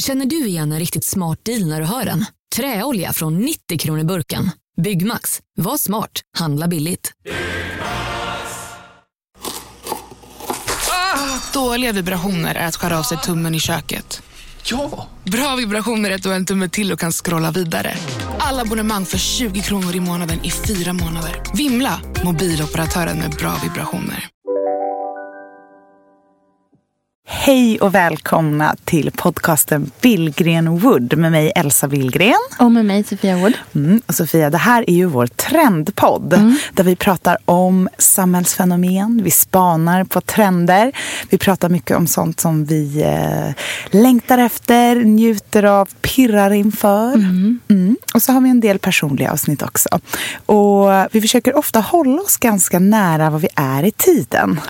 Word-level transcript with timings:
Känner 0.00 0.26
du 0.26 0.46
igen 0.46 0.72
en 0.72 0.78
riktigt 0.78 1.04
smart 1.04 1.44
deal 1.44 1.66
när 1.66 1.80
du 1.80 1.86
hör 1.86 2.04
den? 2.04 2.24
Träolja 2.56 3.12
från 3.12 3.38
90 3.38 3.78
kronor 3.78 4.04
burken. 4.04 4.50
Byggmax. 4.82 5.40
Var 5.56 5.76
smart. 5.76 6.10
Handla 6.38 6.68
billigt. 6.68 7.12
Dåliga 11.52 11.92
vibrationer 11.92 12.54
är 12.54 12.66
att 12.66 12.76
skära 12.76 12.98
av 12.98 13.02
sig 13.02 13.18
tummen 13.18 13.54
i 13.54 13.60
köket. 13.60 14.22
Ja! 14.64 15.08
Bra 15.24 15.56
vibrationer 15.56 16.10
är 16.10 16.14
att 16.14 16.22
du 16.22 16.28
har 16.28 16.36
en 16.36 16.46
tumme 16.46 16.68
till 16.68 16.92
och 16.92 17.00
kan 17.00 17.12
scrolla 17.12 17.50
vidare. 17.50 17.94
Alla 18.38 18.62
abonnemang 18.62 19.06
för 19.06 19.18
20 19.18 19.60
kronor 19.60 19.96
i 19.96 20.00
månaden 20.00 20.44
i 20.44 20.50
fyra 20.50 20.92
månader. 20.92 21.42
Vimla! 21.54 22.00
Mobiloperatören 22.24 23.18
med 23.18 23.30
bra 23.30 23.56
vibrationer. 23.62 24.28
Hej 27.32 27.80
och 27.80 27.94
välkomna 27.94 28.76
till 28.84 29.10
podcasten 29.10 29.90
Billgren 30.00 30.78
Wood 30.78 31.18
med 31.18 31.32
mig 31.32 31.52
Elsa 31.56 31.88
Billgren. 31.88 32.34
Och 32.58 32.72
med 32.72 32.84
mig 32.84 33.04
Sofia 33.04 33.36
Wood. 33.36 33.52
Mm, 33.74 34.00
och 34.06 34.14
Sofia, 34.14 34.50
det 34.50 34.58
här 34.58 34.84
är 34.90 34.94
ju 34.94 35.06
vår 35.06 35.26
trendpodd 35.26 36.32
mm. 36.32 36.56
där 36.72 36.84
vi 36.84 36.96
pratar 36.96 37.36
om 37.44 37.88
samhällsfenomen, 37.98 39.20
vi 39.24 39.30
spanar 39.30 40.04
på 40.04 40.20
trender. 40.20 40.92
Vi 41.28 41.38
pratar 41.38 41.68
mycket 41.68 41.96
om 41.96 42.06
sånt 42.06 42.40
som 42.40 42.64
vi 42.64 43.02
eh, 43.02 43.54
längtar 44.00 44.38
efter, 44.38 44.96
njuter 44.96 45.62
av, 45.62 45.88
pirrar 46.00 46.50
inför. 46.50 47.14
Mm. 47.14 47.60
mm. 47.68 47.96
Och 48.14 48.22
så 48.22 48.32
har 48.32 48.40
vi 48.40 48.50
en 48.50 48.60
del 48.60 48.78
personliga 48.78 49.32
avsnitt 49.32 49.62
också. 49.62 49.88
Och 50.46 50.88
vi 51.12 51.20
försöker 51.20 51.56
ofta 51.56 51.80
hålla 51.80 52.22
oss 52.22 52.36
ganska 52.36 52.78
nära 52.78 53.30
vad 53.30 53.40
vi 53.40 53.48
är 53.56 53.84
i 53.84 53.90
tiden. 53.90 54.60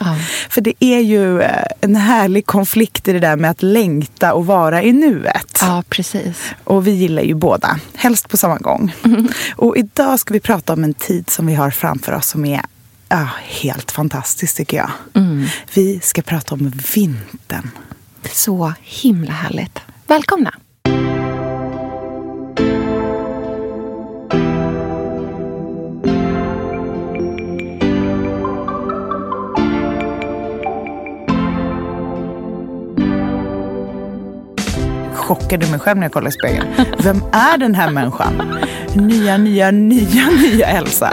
För 0.50 0.60
det 0.60 0.74
är 0.84 1.00
ju 1.00 1.42
eh, 1.42 1.64
en 1.80 1.96
härlig 1.96 2.46
konflikt 2.50 3.08
i 3.08 3.12
det 3.12 3.18
där 3.18 3.36
med 3.36 3.50
att 3.50 3.62
längta 3.62 4.34
och 4.34 4.46
vara 4.46 4.82
i 4.82 4.92
nuet. 4.92 5.58
Ja, 5.60 5.82
precis. 5.88 6.50
Och 6.64 6.86
vi 6.86 6.90
gillar 6.90 7.22
ju 7.22 7.34
båda, 7.34 7.80
helst 7.94 8.28
på 8.28 8.36
samma 8.36 8.58
gång. 8.58 8.94
Mm. 9.04 9.28
Och 9.56 9.76
idag 9.76 10.20
ska 10.20 10.34
vi 10.34 10.40
prata 10.40 10.72
om 10.72 10.84
en 10.84 10.94
tid 10.94 11.30
som 11.30 11.46
vi 11.46 11.54
har 11.54 11.70
framför 11.70 12.12
oss 12.12 12.26
som 12.26 12.44
är 12.44 12.62
ja, 13.08 13.28
helt 13.44 13.90
fantastisk 13.90 14.56
tycker 14.56 14.76
jag. 14.76 14.90
Mm. 15.14 15.46
Vi 15.74 16.00
ska 16.02 16.22
prata 16.22 16.54
om 16.54 16.72
vintern. 16.94 17.70
Så 18.32 18.72
himla 18.80 19.32
härligt. 19.32 19.78
Välkomna! 20.06 20.54
Chockade 35.30 35.66
mig 35.66 35.80
själv 35.80 35.98
när 35.98 36.04
jag 36.04 36.12
kollade 36.12 36.28
i 36.28 36.32
spegeln. 36.32 36.66
Vem 36.98 37.22
är 37.32 37.58
den 37.58 37.74
här 37.74 37.90
människan? 37.90 38.42
Nya, 38.94 39.36
nya, 39.36 39.70
nya, 39.70 40.26
nya 40.30 40.66
Elsa. 40.66 41.12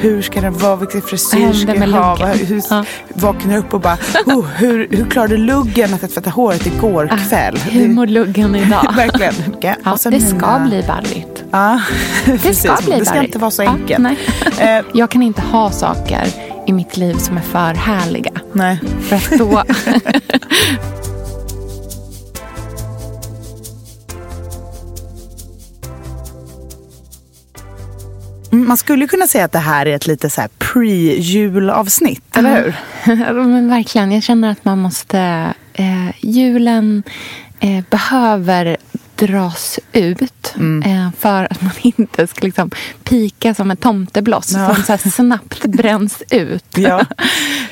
Hur 0.00 0.22
ska 0.22 0.40
den 0.40 0.58
vara? 0.58 0.76
Vilken 0.76 1.02
frisyr 1.02 1.52
ska 1.52 1.74
jag 1.74 1.88
ha? 1.88 2.26
Hur, 2.26 2.62
ja. 2.70 2.84
Vaknar 3.08 3.56
upp 3.56 3.74
och 3.74 3.80
bara, 3.80 3.96
oh, 4.26 4.46
hur, 4.46 4.88
hur 4.90 5.10
klarade 5.10 5.36
luggen 5.36 5.94
att 5.94 6.00
tvätta 6.00 6.30
håret 6.30 6.66
igår 6.66 7.08
ah, 7.12 7.28
kväll? 7.28 7.56
Hur 7.56 7.88
mår 7.88 8.06
luggen 8.06 8.54
idag? 8.54 8.92
Verkligen. 8.96 9.34
Ja, 9.60 9.96
det 10.04 10.10
mina... 10.10 10.26
ska 10.26 10.58
bli 10.68 10.84
barrigt. 10.86 11.44
Ja, 11.50 11.80
det 12.42 12.54
ska 12.54 12.76
bli 12.76 12.86
barrigt. 12.86 12.98
Det 12.98 13.04
ska 13.04 13.22
inte 13.22 13.38
vara 13.38 13.50
så 13.50 13.62
enkelt. 13.62 14.18
Ja, 14.58 14.78
eh, 14.78 14.84
jag 14.94 15.10
kan 15.10 15.22
inte 15.22 15.42
ha 15.42 15.70
saker 15.70 16.26
i 16.66 16.72
mitt 16.72 16.96
liv 16.96 17.14
som 17.14 17.36
är 17.36 17.40
för 17.42 17.74
härliga. 17.74 18.32
Nej. 18.52 18.80
För 19.00 19.16
att 19.16 19.38
då 19.38 19.62
Man 28.54 28.76
skulle 28.76 29.06
kunna 29.06 29.26
säga 29.26 29.44
att 29.44 29.52
det 29.52 29.58
här 29.58 29.86
är 29.86 29.96
ett 29.96 30.06
lite 30.06 30.30
så 30.30 30.42
pre-julavsnitt, 30.58 32.36
eller 32.36 32.74
hur? 33.04 33.32
men 33.32 33.68
verkligen. 33.68 34.12
Jag 34.12 34.22
känner 34.22 34.50
att 34.50 34.64
man 34.64 34.78
måste... 34.78 35.52
Eh, 35.74 36.10
julen 36.20 37.02
eh, 37.60 37.84
behöver 37.90 38.76
dras 39.16 39.78
ut 39.92 40.54
mm. 40.56 40.82
eh, 40.82 41.10
för 41.18 41.52
att 41.52 41.62
man 41.62 41.72
inte 41.82 42.26
ska 42.26 42.46
liksom 42.46 42.70
pika 43.04 43.54
som 43.54 43.70
en 43.70 43.76
tomtebloss 43.76 44.52
ja. 44.52 44.74
som 44.74 44.98
så 44.98 45.10
snabbt 45.10 45.64
bränns 45.66 46.22
ut. 46.30 46.78
Ja. 46.78 47.06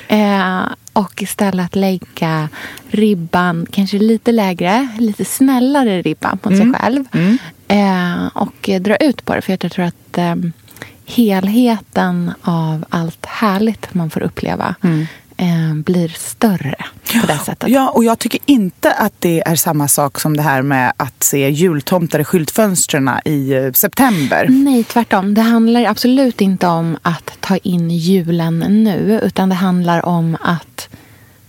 eh, 0.08 0.62
och 0.92 1.22
istället 1.22 1.76
lägga 1.76 2.48
ribban 2.90 3.66
kanske 3.70 3.98
lite 3.98 4.32
lägre, 4.32 4.88
lite 4.98 5.24
snällare 5.24 6.02
ribba 6.02 6.30
mot 6.42 6.46
mm. 6.46 6.58
sig 6.58 6.80
själv. 6.80 7.04
Mm. 7.12 7.38
Eh, 7.68 8.26
och 8.26 8.70
dra 8.80 8.96
ut 8.96 9.24
på 9.24 9.34
det. 9.34 9.42
För 9.42 9.52
jag 9.62 9.72
tror 9.72 9.84
att 9.84 10.18
eh, 10.18 10.34
helheten 11.10 12.32
av 12.42 12.84
allt 12.88 13.26
härligt 13.26 13.94
man 13.94 14.10
får 14.10 14.22
uppleva 14.22 14.74
mm. 14.82 15.06
eh, 15.36 15.74
blir 15.74 16.08
större 16.08 16.74
på 17.20 17.26
det 17.26 17.38
sättet. 17.38 17.68
Ja, 17.68 17.88
och 17.88 18.04
jag 18.04 18.18
tycker 18.18 18.40
inte 18.46 18.92
att 18.92 19.12
det 19.18 19.42
är 19.46 19.56
samma 19.56 19.88
sak 19.88 20.20
som 20.20 20.36
det 20.36 20.42
här 20.42 20.62
med 20.62 20.92
att 20.96 21.22
se 21.22 21.50
jultomtar 21.50 22.18
i 22.18 22.24
skyltfönstren 22.24 23.10
i 23.24 23.52
eh, 23.52 23.72
september. 23.72 24.46
Nej, 24.48 24.84
tvärtom. 24.84 25.34
Det 25.34 25.40
handlar 25.40 25.84
absolut 25.84 26.40
inte 26.40 26.66
om 26.66 26.98
att 27.02 27.30
ta 27.40 27.56
in 27.56 27.90
julen 27.90 28.58
nu, 28.58 29.20
utan 29.22 29.48
det 29.48 29.54
handlar 29.54 30.06
om 30.06 30.36
att 30.40 30.88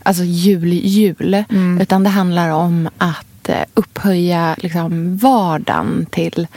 Alltså 0.03 0.23
jul, 0.23 0.73
jul. 0.73 1.43
Mm. 1.49 1.81
Utan 1.81 2.03
det 2.03 2.09
handlar 2.09 2.49
om 2.49 2.89
att 2.97 3.49
eh, 3.49 3.63
upphöja 3.73 4.55
liksom, 4.57 5.17
vardagen 5.17 6.05
till 6.11 6.47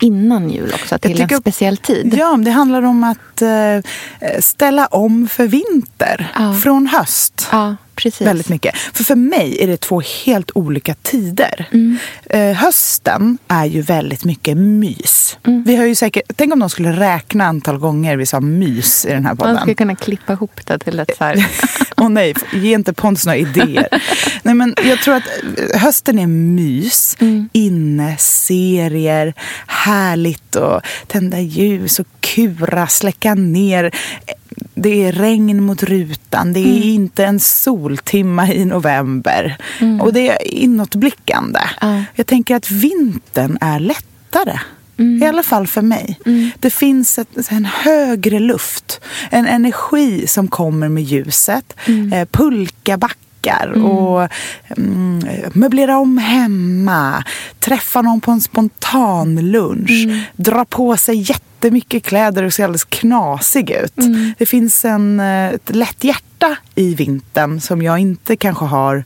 innan 0.00 0.50
jul 0.50 0.72
också, 0.74 0.98
till 0.98 1.20
en 1.20 1.28
speciell 1.28 1.76
tid. 1.76 2.14
Ja, 2.18 2.36
det 2.36 2.50
handlar 2.50 2.82
om 2.82 3.04
att 3.04 3.42
eh, 3.42 4.40
ställa 4.40 4.86
om 4.86 5.28
för 5.28 5.46
vinter 5.46 6.32
ja. 6.34 6.54
från 6.54 6.86
höst. 6.86 7.48
Ja. 7.52 7.76
Precis. 7.96 8.26
Väldigt 8.26 8.48
mycket. 8.48 8.76
För 8.76 9.04
för 9.04 9.14
mig 9.14 9.62
är 9.62 9.66
det 9.66 9.76
två 9.76 10.02
helt 10.24 10.50
olika 10.54 10.94
tider. 10.94 11.68
Mm. 11.72 11.98
Eh, 12.30 12.56
hösten 12.56 13.38
är 13.48 13.64
ju 13.64 13.82
väldigt 13.82 14.24
mycket 14.24 14.56
mys. 14.56 15.38
Mm. 15.46 15.64
Vi 15.66 15.76
har 15.76 15.84
ju 15.84 15.94
säkert, 15.94 16.24
tänk 16.36 16.52
om 16.52 16.58
de 16.58 16.70
skulle 16.70 16.92
räkna 16.92 17.44
antal 17.44 17.78
gånger 17.78 18.16
vi 18.16 18.26
sa 18.26 18.40
mys 18.40 19.04
i 19.04 19.08
den 19.08 19.26
här 19.26 19.34
podden. 19.34 19.54
Man 19.54 19.60
skulle 19.60 19.74
kunna 19.74 19.96
klippa 19.96 20.32
ihop 20.32 20.60
det 20.64 20.78
till 20.78 20.98
ett 20.98 21.16
så 21.18 21.24
här... 21.24 21.46
Åh 21.96 22.06
oh, 22.06 22.10
nej, 22.10 22.34
ge 22.52 22.74
inte 22.74 22.92
Pontus 22.92 23.26
några 23.26 23.36
idéer. 23.36 23.88
nej, 24.42 24.54
men 24.54 24.74
jag 24.84 24.98
tror 24.98 25.14
att 25.14 25.22
eh, 25.72 25.80
hösten 25.80 26.18
är 26.18 26.26
mys, 26.26 27.16
mm. 27.20 27.48
inne, 27.52 28.16
serier, 28.18 29.34
härligt 29.66 30.56
och 30.56 30.80
tända 31.06 31.40
ljus 31.40 31.98
och 31.98 32.06
kura, 32.20 32.86
släcka 32.86 33.34
ner 33.34 33.92
det 34.74 35.04
är 35.04 35.12
regn 35.12 35.62
mot 35.62 35.82
rutan, 35.82 36.52
det 36.52 36.60
är 36.60 36.76
mm. 36.76 36.88
inte 36.88 37.24
en 37.24 37.40
soltimma 37.86 38.52
i 38.52 38.64
november. 38.64 39.56
Mm. 39.80 40.00
Och 40.00 40.12
det 40.12 40.28
är 40.28 40.54
inåtblickande. 40.54 41.60
Uh. 41.84 42.02
Jag 42.14 42.26
tänker 42.26 42.56
att 42.56 42.70
vintern 42.70 43.58
är 43.60 43.80
lättare. 43.80 44.58
Mm. 44.98 45.22
I 45.22 45.26
alla 45.26 45.42
fall 45.42 45.66
för 45.66 45.82
mig. 45.82 46.20
Mm. 46.26 46.50
Det 46.60 46.70
finns 46.70 47.18
ett, 47.18 47.28
en 47.50 47.64
högre 47.64 48.38
luft. 48.38 49.00
En 49.30 49.46
energi 49.46 50.26
som 50.26 50.48
kommer 50.48 50.88
med 50.88 51.02
ljuset. 51.02 51.74
Mm. 51.86 52.12
Eh, 52.12 52.24
pulkabackar 53.46 53.72
Mm. 53.74 53.84
och 53.84 54.28
mm, 54.76 55.22
möblera 55.52 55.98
om 55.98 56.18
hemma, 56.18 57.24
träffa 57.58 58.02
någon 58.02 58.20
på 58.20 58.30
en 58.30 58.40
spontan 58.40 59.50
lunch, 59.50 60.04
mm. 60.04 60.20
dra 60.36 60.64
på 60.64 60.96
sig 60.96 61.16
jätte 61.16 61.42
jättemycket 61.56 62.04
kläder 62.04 62.42
och 62.42 62.52
ser 62.52 62.64
alldeles 62.64 62.84
knasig 62.84 63.70
ut. 63.70 63.98
Mm. 63.98 64.34
Det 64.38 64.46
finns 64.46 64.84
en, 64.84 65.20
eh, 65.20 65.48
ett 65.48 65.74
lätt 65.74 66.04
hjärta 66.04 66.56
i 66.74 66.94
vintern 66.94 67.60
som 67.60 67.82
jag 67.82 67.98
inte 67.98 68.36
kanske 68.36 68.64
har 68.64 69.04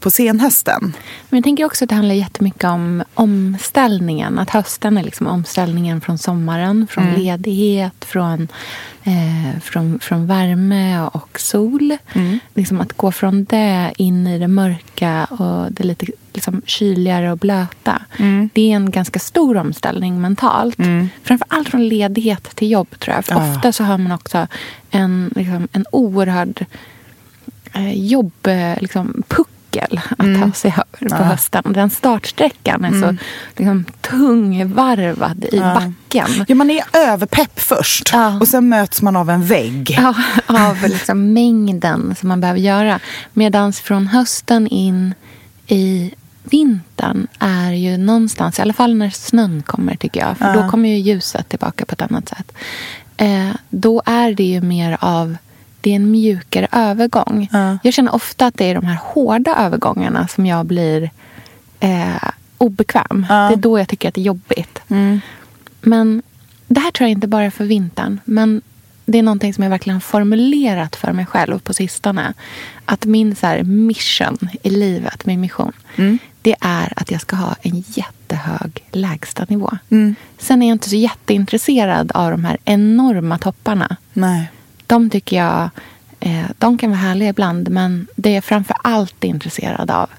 på 0.00 0.10
senhösten. 0.10 0.92
Men 1.28 1.38
jag 1.38 1.44
tänker 1.44 1.64
också 1.64 1.84
att 1.84 1.88
det 1.88 1.94
handlar 1.94 2.14
jättemycket 2.14 2.64
om 2.64 3.02
omställningen. 3.14 4.38
Att 4.38 4.50
hösten 4.50 4.98
är 4.98 5.02
liksom 5.02 5.26
omställningen 5.26 6.00
från 6.00 6.18
sommaren, 6.18 6.86
från 6.90 7.04
mm. 7.04 7.20
ledighet, 7.20 8.04
från, 8.04 8.48
eh, 9.08 9.60
från, 9.60 9.98
från 9.98 10.26
värme 10.26 11.00
och 11.12 11.40
sol. 11.40 11.96
Mm. 12.12 12.38
Liksom 12.54 12.80
att 12.80 12.92
gå 12.92 13.12
från 13.12 13.44
det 13.44 13.92
in 13.96 14.26
i 14.26 14.38
det 14.38 14.48
mörka 14.48 15.24
och 15.24 15.72
det 15.72 15.84
lite 15.84 16.06
liksom 16.32 16.62
kyligare 16.66 17.32
och 17.32 17.38
blöta. 17.38 18.02
Mm. 18.16 18.50
Det 18.52 18.72
är 18.72 18.76
en 18.76 18.90
ganska 18.90 19.18
stor 19.18 19.56
omställning 19.56 20.20
mentalt. 20.20 20.78
Mm. 20.78 21.08
Framför 21.22 21.46
allt 21.50 21.68
från 21.68 21.88
ledighet 21.88 22.56
till 22.56 22.70
jobb 22.70 22.98
tror 22.98 23.14
jag. 23.14 23.24
För 23.24 23.34
ah. 23.34 23.52
ofta 23.52 23.72
så 23.72 23.84
har 23.84 23.98
man 23.98 24.12
också 24.12 24.46
en, 24.90 25.32
liksom, 25.36 25.68
en 25.72 25.84
oerhörd 25.92 26.66
eh, 27.72 27.92
jobb, 27.92 28.46
eh, 28.46 28.80
liksom, 28.80 29.22
puckel 29.70 30.00
att 30.10 30.20
mm. 30.20 30.40
ta 30.40 30.52
sig 30.52 30.70
över 30.70 31.08
på 31.16 31.22
ja. 31.22 31.28
hösten. 31.28 31.62
Den 31.66 31.90
startsträckan 31.90 32.84
är 32.84 32.88
mm. 32.88 33.00
så 33.00 33.24
liksom, 33.56 33.84
tungvarvad 34.00 35.44
i 35.44 35.56
ja. 35.56 35.74
backen. 35.74 36.44
Ja, 36.48 36.54
man 36.54 36.70
är 36.70 36.84
överpepp 36.92 37.60
först 37.60 38.10
ja. 38.12 38.38
och 38.40 38.48
sen 38.48 38.68
möts 38.68 39.02
man 39.02 39.16
av 39.16 39.30
en 39.30 39.44
vägg. 39.44 39.96
Ja, 39.98 40.14
av 40.46 40.82
liksom, 40.82 41.32
mängden 41.32 42.14
som 42.20 42.28
man 42.28 42.40
behöver 42.40 42.60
göra. 42.60 43.00
Medan 43.32 43.72
från 43.72 44.06
hösten 44.06 44.66
in 44.66 45.14
i 45.66 46.14
vintern 46.44 47.26
är 47.38 47.72
ju 47.72 47.96
någonstans, 47.96 48.58
i 48.58 48.62
alla 48.62 48.72
fall 48.72 48.94
när 48.94 49.10
snön 49.10 49.62
kommer 49.62 49.96
tycker 49.96 50.20
jag, 50.20 50.38
för 50.38 50.54
då 50.54 50.68
kommer 50.68 50.88
ju 50.88 50.96
ljuset 50.98 51.48
tillbaka 51.48 51.84
på 51.84 51.92
ett 51.92 52.02
annat 52.02 52.28
sätt. 52.28 52.52
Eh, 53.16 53.50
då 53.68 54.02
är 54.06 54.34
det 54.34 54.44
ju 54.44 54.60
mer 54.60 54.98
av, 55.00 55.36
det 55.88 55.92
är 55.92 55.96
en 55.96 56.10
mjukare 56.10 56.68
övergång. 56.72 57.48
Ja. 57.52 57.78
Jag 57.82 57.94
känner 57.94 58.14
ofta 58.14 58.46
att 58.46 58.54
det 58.54 58.64
är 58.64 58.74
de 58.74 58.84
här 58.86 58.98
hårda 59.02 59.56
övergångarna 59.56 60.28
som 60.28 60.46
jag 60.46 60.66
blir 60.66 61.10
eh, 61.80 62.30
obekväm. 62.58 63.26
Ja. 63.28 63.34
Det 63.48 63.54
är 63.54 63.56
då 63.56 63.78
jag 63.78 63.88
tycker 63.88 64.08
att 64.08 64.14
det 64.14 64.20
är 64.20 64.22
jobbigt. 64.22 64.78
Mm. 64.88 65.20
Men 65.80 66.22
det 66.66 66.80
här 66.80 66.90
tror 66.90 67.08
jag 67.08 67.12
inte 67.16 67.26
bara 67.28 67.44
är 67.44 67.50
för 67.50 67.64
vintern. 67.64 68.20
Men 68.24 68.62
det 69.04 69.18
är 69.18 69.22
någonting 69.22 69.54
som 69.54 69.64
jag 69.64 69.70
verkligen 69.70 69.94
har 69.96 70.00
formulerat 70.00 70.96
för 70.96 71.12
mig 71.12 71.26
själv 71.26 71.58
på 71.58 71.74
sistone. 71.74 72.32
Att 72.84 73.04
min 73.04 73.36
så 73.36 73.46
här, 73.46 73.62
mission 73.62 74.38
i 74.62 74.70
livet, 74.70 75.26
min 75.26 75.40
mission, 75.40 75.72
Mm. 75.96 76.18
det 76.42 76.56
är 76.60 76.92
att 76.96 77.10
jag 77.10 77.20
ska 77.20 77.36
ha 77.36 77.56
en 77.62 77.84
jättehög 77.86 78.84
lägstanivå. 78.92 79.70
Mm. 79.90 80.14
Sen 80.38 80.62
är 80.62 80.68
jag 80.68 80.74
inte 80.74 80.88
så 80.90 80.96
jätteintresserad 80.96 82.12
av 82.14 82.30
de 82.30 82.44
här 82.44 82.58
enorma 82.64 83.38
topparna. 83.38 83.96
Nej. 84.12 84.50
De 84.88 85.10
tycker 85.10 85.36
jag 85.36 85.70
eh, 86.20 86.44
de 86.58 86.78
kan 86.78 86.90
vara 86.90 87.00
härliga 87.00 87.28
ibland. 87.28 87.68
Men 87.68 88.06
det 88.16 88.30
jag 88.30 88.44
framför 88.44 88.76
allt 88.82 89.24
är 89.24 89.28
intresserad 89.28 89.90
av 89.90 90.10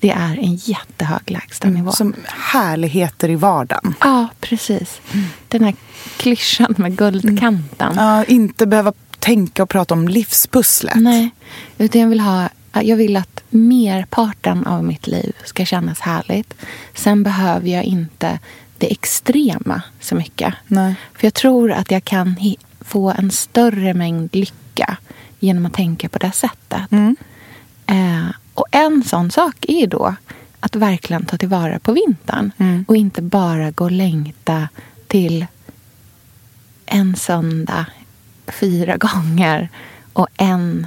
det 0.00 0.10
är 0.10 0.38
en 0.38 0.54
jättehög 0.54 1.30
lägstanivå. 1.30 1.92
Som 1.92 2.14
härligheter 2.26 3.30
i 3.30 3.34
vardagen. 3.34 3.94
Ja, 4.00 4.28
precis. 4.40 5.00
Den 5.48 5.64
här 5.64 5.74
klyschan 6.16 6.74
med 6.78 6.96
guldkanten. 6.96 7.94
Ja, 7.96 8.24
inte 8.24 8.66
behöva 8.66 8.92
tänka 9.18 9.62
och 9.62 9.68
prata 9.68 9.94
om 9.94 10.08
livspusslet. 10.08 10.96
Nej, 10.96 11.30
utan 11.78 12.00
jag 12.00 12.08
vill, 12.08 12.20
ha, 12.20 12.48
jag 12.72 12.96
vill 12.96 13.16
att 13.16 13.42
merparten 13.50 14.66
av 14.66 14.84
mitt 14.84 15.06
liv 15.06 15.32
ska 15.44 15.64
kännas 15.64 16.00
härligt. 16.00 16.54
Sen 16.94 17.22
behöver 17.22 17.68
jag 17.68 17.84
inte 17.84 18.38
det 18.78 18.92
extrema 18.92 19.82
så 20.00 20.14
mycket. 20.14 20.54
Nej. 20.66 20.94
För 21.14 21.26
jag 21.26 21.34
tror 21.34 21.72
att 21.72 21.90
jag 21.90 22.04
kan 22.04 22.36
få 22.84 23.10
en 23.10 23.30
större 23.30 23.94
mängd 23.94 24.34
lycka 24.34 24.96
genom 25.38 25.66
att 25.66 25.72
tänka 25.72 26.08
på 26.08 26.18
det 26.18 26.32
sättet. 26.32 26.92
Mm. 26.92 27.16
Eh, 27.86 28.34
och 28.54 28.66
en 28.70 29.04
sån 29.04 29.30
sak 29.30 29.64
är 29.68 29.80
ju 29.80 29.86
då 29.86 30.14
att 30.60 30.76
verkligen 30.76 31.24
ta 31.24 31.36
tillvara 31.36 31.78
på 31.78 31.92
vintern. 31.92 32.52
Mm. 32.58 32.84
Och 32.88 32.96
inte 32.96 33.22
bara 33.22 33.70
gå 33.70 33.84
och 33.84 33.92
längta 33.92 34.68
till 35.06 35.46
en 36.86 37.16
söndag 37.16 37.86
fyra 38.46 38.96
gånger 38.96 39.68
och 40.12 40.28
en 40.36 40.86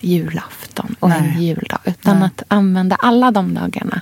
julafton 0.00 0.96
och 1.00 1.10
en 1.10 1.24
Nej. 1.24 1.44
juldag. 1.44 1.78
Utan 1.84 2.18
Nej. 2.18 2.26
att 2.26 2.42
använda 2.48 2.96
alla 3.00 3.30
de 3.30 3.54
dagarna 3.54 4.00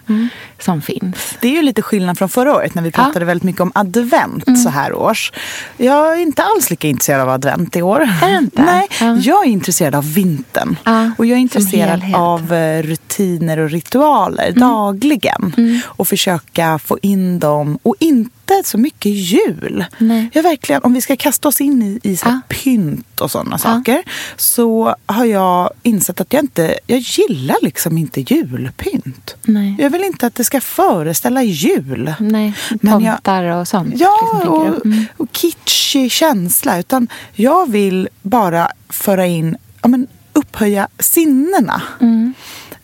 som 0.61 0.83
finns. 0.83 1.35
Det 1.41 1.49
är 1.49 1.53
ju 1.53 1.63
lite 1.63 1.83
skillnad 1.83 2.19
från 2.19 2.29
förra 2.29 2.55
året 2.57 2.75
när 2.75 2.83
vi 2.83 2.91
pratade 2.91 3.25
väldigt 3.25 3.45
mycket 3.45 3.61
om 3.61 3.73
advent 3.75 4.47
Mm. 4.49 4.61
så 4.61 4.69
här 4.69 4.93
års. 4.93 5.33
Jag 5.77 6.13
är 6.13 6.23
inte 6.23 6.43
alls 6.43 6.71
lika 6.71 6.89
intresserad 6.89 7.21
av 7.21 7.29
advent 7.29 7.77
i 7.77 7.83
år. 7.83 8.09
Är 8.23 8.39
inte? 8.39 8.63
Nej, 8.63 8.87
Ja. 9.01 9.17
jag 9.17 9.47
är 9.47 9.51
intresserad 9.51 9.95
av 9.95 10.13
vintern. 10.15 10.77
Ja, 10.85 11.11
och 11.19 11.27
jag 11.27 11.37
är 11.37 11.41
intresserad 11.41 12.03
av 12.15 12.53
eh, 12.53 12.83
rutiner 12.83 13.59
och 13.59 13.71
ritualer 13.71 14.47
Mm. 14.49 14.61
dagligen. 14.61 15.53
Och 15.87 16.09
försöka 16.09 16.79
få 16.79 16.99
in 17.03 17.39
dem. 17.39 17.79
Och 17.83 17.95
inte 18.01 18.31
så 18.65 18.79
mycket 18.79 19.13
jul. 19.13 19.85
Nej. 19.99 20.31
Jag 20.33 20.43
verkligen, 20.43 20.83
om 20.83 20.93
vi 20.93 21.01
ska 21.01 21.17
kasta 21.17 21.49
oss 21.49 21.61
in 21.61 21.83
i, 21.83 22.01
i 22.11 22.17
så 22.17 22.29
Ja. 22.29 22.41
pynt 22.49 23.21
och 23.21 23.31
sådana 23.31 23.59
saker. 23.59 24.03
Så 24.37 24.95
har 25.07 25.25
jag 25.25 25.71
insett 25.83 26.21
att 26.21 26.33
jag 26.33 26.43
inte, 26.43 26.79
jag 26.87 26.99
gillar 26.99 27.57
liksom 27.63 27.99
inte 27.99 28.21
julpynt. 28.21 29.37
Nej. 29.43 29.77
Jag 29.79 29.91
vill 29.91 30.05
inte 30.05 30.27
att 30.27 30.35
det 30.35 30.45
ska 30.45 30.61
föreställa 30.61 31.43
jul. 31.43 32.15
Nej, 32.21 32.55
Men 32.81 33.01
jag- 33.05 33.15
tomtar 33.17 33.45
och 33.45 33.69
sånt. 33.69 33.95
Ja, 34.01 34.31
liksom, 34.35 34.53
och? 34.55 34.87
Mm. 34.87 35.05
och 35.17 35.29
kitschig 35.33 36.13
känsla. 36.13 36.79
Utan 36.79 37.09
jag 37.35 37.71
vill 37.71 38.09
bara 38.23 38.69
föra 38.89 39.27
in, 39.27 39.57
ja, 39.83 39.89
men 39.89 40.07
upphöja 40.33 40.89
sinnena. 40.99 41.83
Mm. 42.01 42.35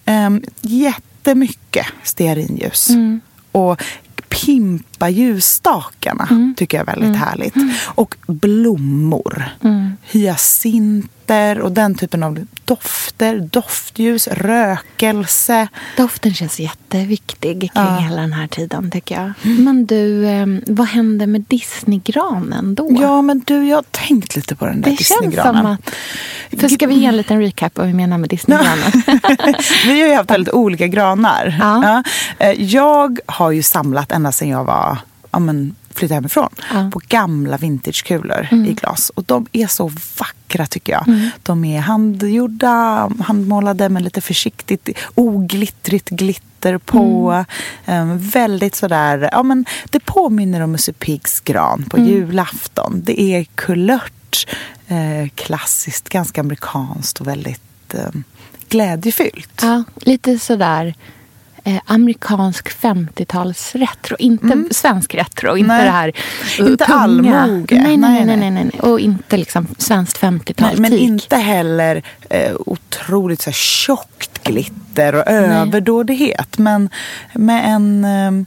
Um, 0.06 0.42
jättemycket 0.60 1.86
stearinljus. 2.02 2.88
Mm. 2.90 3.20
Och 3.52 3.82
pimpa 4.32 5.08
ljusstakarna 5.08 6.28
Mm. 6.30 6.54
tycker 6.56 6.78
jag 6.78 6.88
är 6.88 6.96
väldigt 6.96 7.20
härligt. 7.20 7.54
Och 7.84 8.16
blommor. 8.26 9.44
Mm. 9.64 9.92
Hyacinter 11.32 11.60
och 11.62 11.72
den 11.72 11.94
typen 11.94 12.22
av 12.22 12.46
dofter, 12.64 13.40
doftljus, 13.40 14.28
rökelse. 14.28 15.68
Doften 15.96 16.34
känns 16.34 16.60
jätteviktig 16.60 17.60
kring 17.60 17.70
Ja. 17.84 17.96
hela 17.98 18.20
den 18.20 18.32
här 18.32 18.46
tiden 18.46 18.90
tycker 18.90 19.14
jag. 19.14 19.32
Men 19.58 19.86
du, 19.86 20.26
eh, 20.26 20.46
vad 20.66 20.86
händer 20.88 21.26
med 21.26 21.40
Disneygranen 21.48 22.74
då? 22.74 22.88
Ja, 23.00 23.22
men 23.22 23.42
du, 23.46 23.68
jag 23.68 23.76
har 23.76 23.84
tänkt 23.90 24.36
lite 24.36 24.54
på 24.56 24.66
den 24.66 24.80
där 24.80 24.90
det 24.90 24.96
känns 24.96 25.08
som 25.08 25.26
Disneygranen. 25.30 25.66
att... 25.66 25.90
För 26.60 26.68
ska 26.68 26.86
vi 26.86 26.94
ge 26.94 27.06
en 27.06 27.16
liten 27.16 27.40
recap 27.40 27.72
vad 27.78 27.86
vi 27.86 27.92
menar 27.94 28.18
med 28.18 28.30
Disneygranen? 28.30 28.92
Vi 29.86 30.00
har 30.00 30.08
ju 30.08 30.14
haft 30.14 30.30
väldigt 30.30 30.54
olika 30.54 30.86
granar. 30.86 31.56
Ja. 31.60 32.02
Eh, 32.38 32.50
Jag 32.62 33.18
har 33.26 33.50
ju 33.50 33.62
samlat 33.62 34.12
ända 34.12 34.32
sedan 34.32 34.48
jag 34.48 34.64
var, 34.64 34.98
ja, 35.30 35.38
men, 35.38 35.74
flyttade 35.94 36.14
hemifrån 36.14 36.48
Ja. 36.72 36.78
Mm. 36.78 36.90
på 36.90 37.00
gamla 37.08 37.56
vintagekulor 37.56 38.48
i 38.52 38.72
glas. 38.80 39.10
Och 39.10 39.24
de 39.24 39.46
är 39.52 39.66
så 39.66 39.92
vackra 40.18 40.66
tycker 40.66 40.92
jag. 40.92 41.08
Mm. 41.08 41.30
De 41.42 41.64
är 41.64 41.80
handgjorda, 41.80 43.10
handmålade 43.20 43.88
med 43.88 44.02
lite 44.02 44.20
försiktigt 44.20 44.88
oglittrigt 45.14 46.08
glitter 46.08 46.78
på. 46.78 47.44
Mm. 47.86 48.10
Eh, 48.10 48.16
väldigt 48.16 48.74
sådär, 48.74 49.28
ja 49.32 49.42
men 49.42 49.64
det 49.90 50.00
påminner 50.00 50.60
om 50.60 50.72
Musse 50.72 50.92
Piggs 50.92 51.40
gran 51.40 51.84
på 51.90 51.96
Mm. 51.96 52.08
julafton. 52.08 53.00
Det 53.04 53.20
är 53.20 53.44
kulört, 53.54 54.46
eh, 54.88 55.28
klassiskt, 55.34 56.08
ganska 56.08 56.40
amerikanskt 56.40 57.20
och 57.20 57.26
väldigt 57.26 57.94
eh, 57.94 58.10
glädjefyllt. 58.68 59.60
ja, 59.62 59.84
lite 59.96 60.38
sådär 60.38 60.94
eh, 61.64 61.80
amerikansk 61.86 62.68
50-talsretro. 62.82 64.16
Inte 64.18 64.74
svensk 64.74 65.14
retro. 65.14 65.56
Inte 65.56 65.72
Mm. 65.74 65.76
Nej. 65.76 65.84
det 65.84 65.90
här 65.90 66.12
eh, 66.60 66.66
Inte 66.70 66.84
tunga. 66.84 67.40
allmoge. 67.40 67.74
Nej, 67.82 67.96
nej, 67.96 67.96
Nej, 67.96 68.24
nej, 68.24 68.36
nej. 68.36 68.50
nej, 68.50 68.64
nej. 68.72 68.80
Och 68.80 69.00
inte 69.00 69.36
liksom 69.36 69.66
svenskt 69.78 70.20
50-tal. 70.20 70.68
Nej, 70.72 70.80
men 70.80 70.92
inte 70.92 71.36
heller 71.36 72.02
eh, 72.30 72.52
otroligt 72.66 73.42
så 73.42 73.50
här, 73.50 73.54
tjockt 73.54 74.44
glitter 74.44 75.14
och 75.14 75.26
överdådighet. 75.26 76.58
Men 76.58 76.88
med 77.34 77.74
en, 77.74 78.04
eh, 78.04 78.46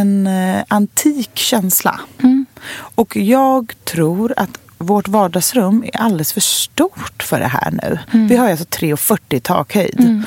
en 0.00 0.26
eh, 0.26 0.62
antik 0.68 1.30
känsla. 1.34 2.00
Mm. 2.22 2.46
Och 2.94 3.16
jag 3.16 3.72
tror 3.84 4.34
att 4.36 4.58
vårt 4.80 5.08
vardagsrum 5.08 5.84
är 5.92 6.00
alldeles 6.00 6.32
för 6.32 6.40
stort 6.40 7.22
för 7.22 7.40
det 7.40 7.46
här 7.46 7.70
nu. 7.70 7.98
Mm. 8.12 8.28
Vi 8.28 8.36
har 8.36 8.44
ju 8.44 8.50
alltså 8.50 8.64
3,40 8.64 9.18
i 9.28 9.40
takhöjd. 9.40 10.24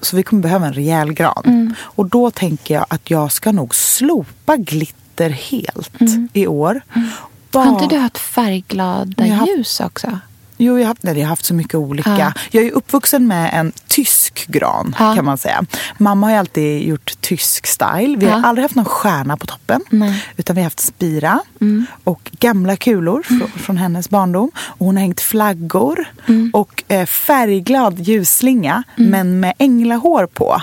Så 0.00 0.16
vi 0.16 0.22
kommer 0.22 0.42
behöva 0.42 0.66
en 0.66 0.72
rejäl 0.72 1.12
gran. 1.12 1.42
Mm. 1.44 1.74
Och 1.80 2.06
då 2.06 2.30
tänker 2.30 2.74
jag 2.74 2.86
att 2.88 3.10
jag 3.10 3.32
ska 3.32 3.52
nog 3.52 3.74
slopa 3.74 4.56
glitter 4.56 5.30
helt 5.30 6.00
i 6.32 6.46
år. 6.46 6.80
Mm. 6.94 7.08
Har 7.52 7.68
inte 7.68 7.94
du 7.94 8.00
haft 8.00 8.18
färgglada 8.18 9.26
Jag 9.26 9.48
ljus 9.48 9.80
också? 9.80 10.18
Jo, 10.56 10.74
jag 10.78 10.82
har, 10.84 10.88
haft, 10.88 11.02
nej, 11.02 11.14
jag 11.18 11.22
har 11.24 11.28
haft 11.28 11.44
så 11.44 11.54
mycket 11.54 11.74
olika. 11.74 12.16
Ja. 12.18 12.32
Jag 12.50 12.64
är 12.64 12.70
uppvuxen 12.72 13.26
med 13.26 13.50
en 13.52 13.72
tysk 13.88 14.46
gran 14.48 14.94
Ja. 14.98 15.14
kan 15.14 15.24
man 15.24 15.38
säga. 15.38 15.64
Mamma 15.98 16.26
har 16.26 16.36
alltid 16.36 16.82
gjort 16.88 17.12
tysk 17.20 17.66
style. 17.66 18.16
Vi 18.18 18.26
har 18.26 18.40
Ja. 18.40 18.46
aldrig 18.46 18.62
haft 18.64 18.74
någon 18.74 18.84
stjärna 18.84 19.36
på 19.36 19.46
toppen. 19.46 19.80
Nej. 19.90 20.24
Utan 20.36 20.56
vi 20.56 20.62
har 20.62 20.66
haft 20.66 20.80
spira 20.80 21.40
Mm. 21.60 21.86
och 22.04 22.30
gamla 22.40 22.76
kulor 22.76 23.22
från, 23.22 23.48
från 23.50 23.76
hennes 23.76 24.10
barndom. 24.10 24.50
Och 24.56 24.86
hon 24.86 24.96
har 24.96 25.00
hängt 25.00 25.20
flaggor 25.20 26.04
Mm. 26.28 26.50
och 26.54 26.84
eh, 26.88 27.06
färgglad 27.06 27.98
ljusslinga 28.00 28.82
men 28.96 29.40
med 29.40 29.52
änglahår 29.58 30.26
på. 30.26 30.62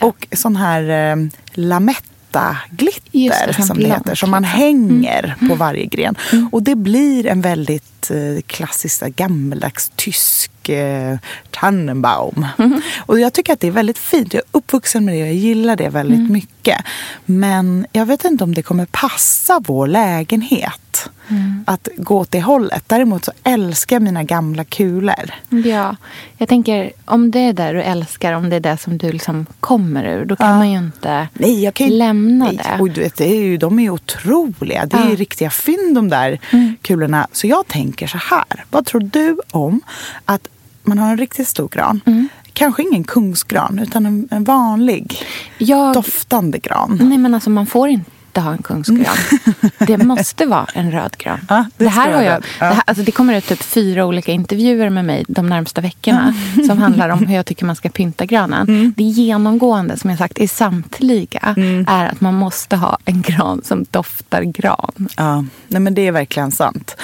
Och 0.00 0.26
sån 0.32 0.56
här 0.56 1.12
eh, 1.12 1.16
lametta-glitter 1.54 2.09
Just 3.12 3.46
det, 3.46 3.62
som 3.62 3.78
det 3.78 3.86
heter. 3.86 4.14
Som 4.14 4.30
man 4.30 4.44
hänger 4.44 5.36
på 5.48 5.54
varje 5.54 5.86
gren. 5.86 6.14
Och 6.52 6.62
det 6.62 6.74
blir 6.74 7.26
en 7.26 7.40
väldigt 7.40 8.10
eh, 8.10 8.42
klassisk, 8.46 9.02
gammaldags 9.16 9.90
tysk 9.96 10.50
eh, 10.68 11.18
Tannenbaum. 11.50 12.46
Och 13.06 13.20
jag 13.20 13.32
tycker 13.32 13.52
att 13.52 13.60
det 13.60 13.66
är 13.66 13.70
väldigt 13.70 13.98
fint. 13.98 14.34
Jag 14.34 14.40
är 14.40 14.58
uppvuxen 14.58 15.04
med 15.04 15.14
det 15.14 15.22
och 15.22 15.28
jag 15.28 15.34
gillar 15.34 15.76
det 15.76 15.88
väldigt 15.88 16.30
mycket. 16.30 16.76
Men 17.24 17.86
jag 17.92 18.06
vet 18.06 18.24
inte 18.24 18.44
om 18.44 18.54
det 18.54 18.62
kommer 18.62 18.86
passa 18.86 19.60
vår 19.66 19.86
lägenhet. 19.86 21.08
Att 21.64 21.88
gå 21.96 22.18
åt 22.18 22.30
det 22.30 22.40
hållet. 22.40 22.84
Däremot 22.86 23.24
så 23.24 23.32
älskar 23.44 23.96
jag 23.96 24.02
mina 24.02 24.22
gamla 24.22 24.64
kulor. 24.64 25.30
Ja, 25.64 25.96
jag 26.36 26.48
tänker 26.48 26.92
om 27.04 27.30
det 27.30 27.38
är 27.38 27.52
det 27.52 27.72
du 27.72 27.82
älskar, 27.82 28.32
om 28.32 28.50
det 28.50 28.56
är 28.56 28.60
det 28.60 28.76
som 28.78 28.98
du 28.98 29.12
liksom 29.12 29.46
kommer 29.60 30.04
ur, 30.04 30.24
då 30.24 30.36
kan 30.36 30.48
Ja. 30.50 30.56
man 30.56 30.70
ju 30.70 30.78
inte 30.78 31.28
Nej, 31.32 31.72
kan 31.74 31.86
ju, 31.88 31.92
lämna 31.96 32.44
nej. 32.44 32.56
det. 32.56 32.80
Och 32.82 32.90
du 32.90 33.00
vet, 33.00 33.16
det 33.16 33.28
är 33.28 33.40
ju, 33.42 33.56
de 33.56 33.78
är 33.78 33.82
ju 33.82 33.90
otroliga. 33.90 34.86
Det 34.86 34.94
är 34.96 34.98
Ja. 34.98 35.02
Mm. 35.02 35.10
ju 35.10 35.16
riktiga 35.16 35.50
fynd 35.50 35.94
de 35.94 36.08
där 36.08 36.38
kulorna. 36.82 37.26
Så 37.32 37.46
jag 37.46 37.66
tänker 37.68 38.06
så 38.06 38.18
här. 38.18 38.64
Vad 38.70 38.86
tror 38.86 39.00
du 39.00 39.38
om 39.50 39.80
att 40.24 40.48
man 40.82 40.98
har 40.98 41.10
en 41.10 41.16
riktigt 41.18 41.48
stor 41.48 41.68
gran. 41.68 42.00
Mm. 42.06 42.28
kanske 42.52 42.82
ingen 42.82 43.04
kungsgran 43.04 43.78
utan 43.78 44.06
en, 44.06 44.28
en 44.30 44.44
vanlig 44.44 45.22
Jag, 45.58 45.94
doftande 45.94 46.58
gran. 46.58 46.98
nej, 47.02 47.18
men 47.18 47.34
alltså 47.34 47.50
man 47.50 47.66
får 47.66 47.88
inte 47.88 48.40
ha 48.40 48.52
en 48.52 48.62
kungsgran. 48.62 49.16
Det 49.78 49.98
måste 49.98 50.46
vara 50.46 50.66
en 50.74 50.92
rödgran. 50.92 51.38
Ja, 51.48 51.64
det 51.76 51.84
det, 51.84 51.90
här 51.90 52.12
har 52.12 52.22
jag, 52.22 52.32
röd. 52.32 52.44
Ja. 52.60 52.66
det, 52.66 52.74
här, 52.74 52.82
alltså 52.86 53.04
det 53.04 53.12
kommer 53.12 53.34
ut 53.38 53.46
typ 53.46 53.62
fyra 53.62 54.06
olika 54.06 54.32
intervjuer 54.32 54.90
med 54.90 55.04
mig 55.04 55.24
de 55.28 55.46
närmsta 55.46 55.80
veckorna 55.80 56.34
som 56.66 56.78
handlar 56.78 57.08
om 57.08 57.26
hur 57.26 57.36
jag 57.36 57.46
tycker 57.46 57.64
man 57.66 57.76
ska 57.76 57.88
pynta 57.88 58.24
granen. 58.26 58.68
Mm. 58.68 58.94
Det 58.96 59.02
genomgående 59.02 59.96
som 59.96 60.10
jag 60.10 60.18
sagt 60.18 60.38
i 60.38 60.48
samtliga 60.48 61.54
är 61.86 62.06
att 62.06 62.20
man 62.20 62.34
måste 62.34 62.76
ha 62.76 62.98
en 63.04 63.22
gran 63.22 63.62
som 63.64 63.86
doftar 63.90 64.42
gran. 64.42 65.08
Ja, 65.16 65.44
nej 65.68 65.80
men 65.80 65.94
det 65.94 66.06
är 66.06 66.12
verkligen 66.12 66.50
sant. 66.50 66.96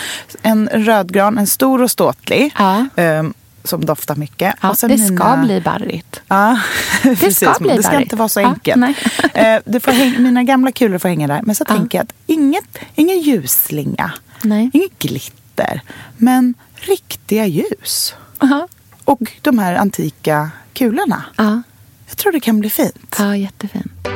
En 0.42 0.68
rödgran, 0.72 1.38
en 1.38 1.46
stor 1.46 1.82
och 1.82 1.90
ståtlig. 1.90 2.54
Ja. 2.58 2.86
ehm, 2.96 3.34
som 3.66 3.84
doftar 3.84 4.16
mycket. 4.16 4.54
Ja, 4.62 4.70
Och 4.70 4.78
sen 4.78 4.90
det 4.90 4.98
ska 4.98 5.12
mina- 5.12 5.36
bli 5.36 5.60
barrigt. 5.60 6.20
Ja, 6.28 6.60
Det 7.02 7.16
precis. 7.16 7.36
ska 7.36 7.54
bli 7.60 7.68
det 7.76 7.82
ska 7.82 7.92
barrigt. 7.92 8.02
inte 8.06 8.16
vara 8.16 8.28
så 8.28 8.40
Ja, 8.40 8.48
enkelt. 8.48 8.76
nej. 8.76 8.94
Eh, 9.34 9.60
det 9.64 9.80
får 9.80 9.92
häng, 9.92 10.22
mina 10.22 10.42
gamla 10.42 10.72
kulor 10.72 10.98
får 10.98 11.08
hänga 11.08 11.26
där. 11.26 11.40
Men 11.42 11.54
så 11.54 11.64
Ja. 11.68 11.74
tänker 11.74 11.98
jag 11.98 12.02
att 12.04 12.12
inget, 12.26 12.78
ingen 12.94 13.20
ljusslinga, 13.20 14.12
Nej. 14.42 14.70
inget 14.72 14.98
glitter, 14.98 15.80
men 16.16 16.54
riktiga 16.74 17.46
ljus. 17.46 18.14
Aha. 18.38 18.68
Och 19.04 19.20
de 19.42 19.58
här 19.58 19.74
antika 19.74 20.50
kulorna. 20.72 21.24
Ja, 21.36 21.62
Jag 22.08 22.16
tror 22.16 22.32
det 22.32 22.40
kan 22.40 22.60
bli 22.60 22.70
fint. 22.70 23.16
ja, 23.18 23.36
jättefint. 23.36 24.08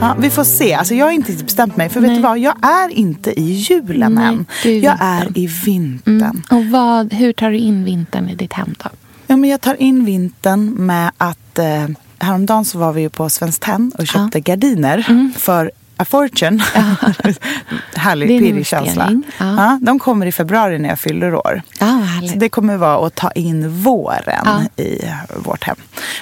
Ja, 0.00 0.16
vi 0.18 0.30
får 0.30 0.44
se. 0.44 0.74
Alltså, 0.74 0.94
jag 0.94 1.06
har 1.06 1.12
inte 1.12 1.32
bestämt 1.44 1.76
mig. 1.76 1.88
För 1.88 2.00
vet 2.00 2.08
Nej. 2.08 2.16
du 2.16 2.22
vad? 2.22 2.38
Jag 2.38 2.54
är 2.64 2.88
inte 2.88 3.40
i 3.40 3.44
julen 3.52 4.14
Nej, 4.14 4.26
än. 4.26 4.46
är 4.64 4.68
Jag 4.70 4.92
vintern. 4.92 4.98
är 5.00 5.38
i 5.38 5.46
vintern. 5.46 6.42
Mm. 6.50 6.64
Och 6.64 6.64
vad, 6.70 7.12
hur 7.12 7.32
tar 7.32 7.50
du 7.50 7.56
in 7.58 7.84
vintern 7.84 8.28
i 8.28 8.34
ditt 8.34 8.52
hem 8.52 8.74
då? 8.84 8.90
Ja, 9.26 9.36
men 9.36 9.50
jag 9.50 9.60
tar 9.60 9.82
in 9.82 10.04
vintern 10.04 10.70
med 10.86 11.10
att 11.18 11.58
eh, 11.58 11.86
häromdagen 12.18 12.64
så 12.64 12.78
var 12.78 12.92
vi 12.92 13.00
ju 13.00 13.08
på 13.08 13.30
Svenskt 13.30 13.62
Tenn 13.62 13.92
och 13.98 14.06
köpte 14.06 14.40
gardiner 14.40 15.30
för 15.38 15.70
a 15.98 16.04
fortune. 16.04 16.64
Härlig 17.94 18.30
är 18.30 18.34
en 18.34 18.40
pirrig 18.40 18.66
känsla. 18.66 19.22
Ja. 19.38 19.44
Ja, 19.56 19.78
de 19.82 19.98
kommer 19.98 20.26
i 20.26 20.32
februari 20.32 20.78
när 20.78 20.88
jag 20.88 20.98
fyller 20.98 21.34
år. 21.34 21.62
Ja, 21.78 22.00
Så 22.32 22.38
det 22.38 22.48
kommer 22.48 22.76
vara 22.76 23.06
att 23.06 23.14
ta 23.14 23.30
in 23.30 23.70
våren 23.82 24.42
Ja. 24.76 24.82
i 24.84 25.00
vårt 25.36 25.64
hem. 25.64 25.76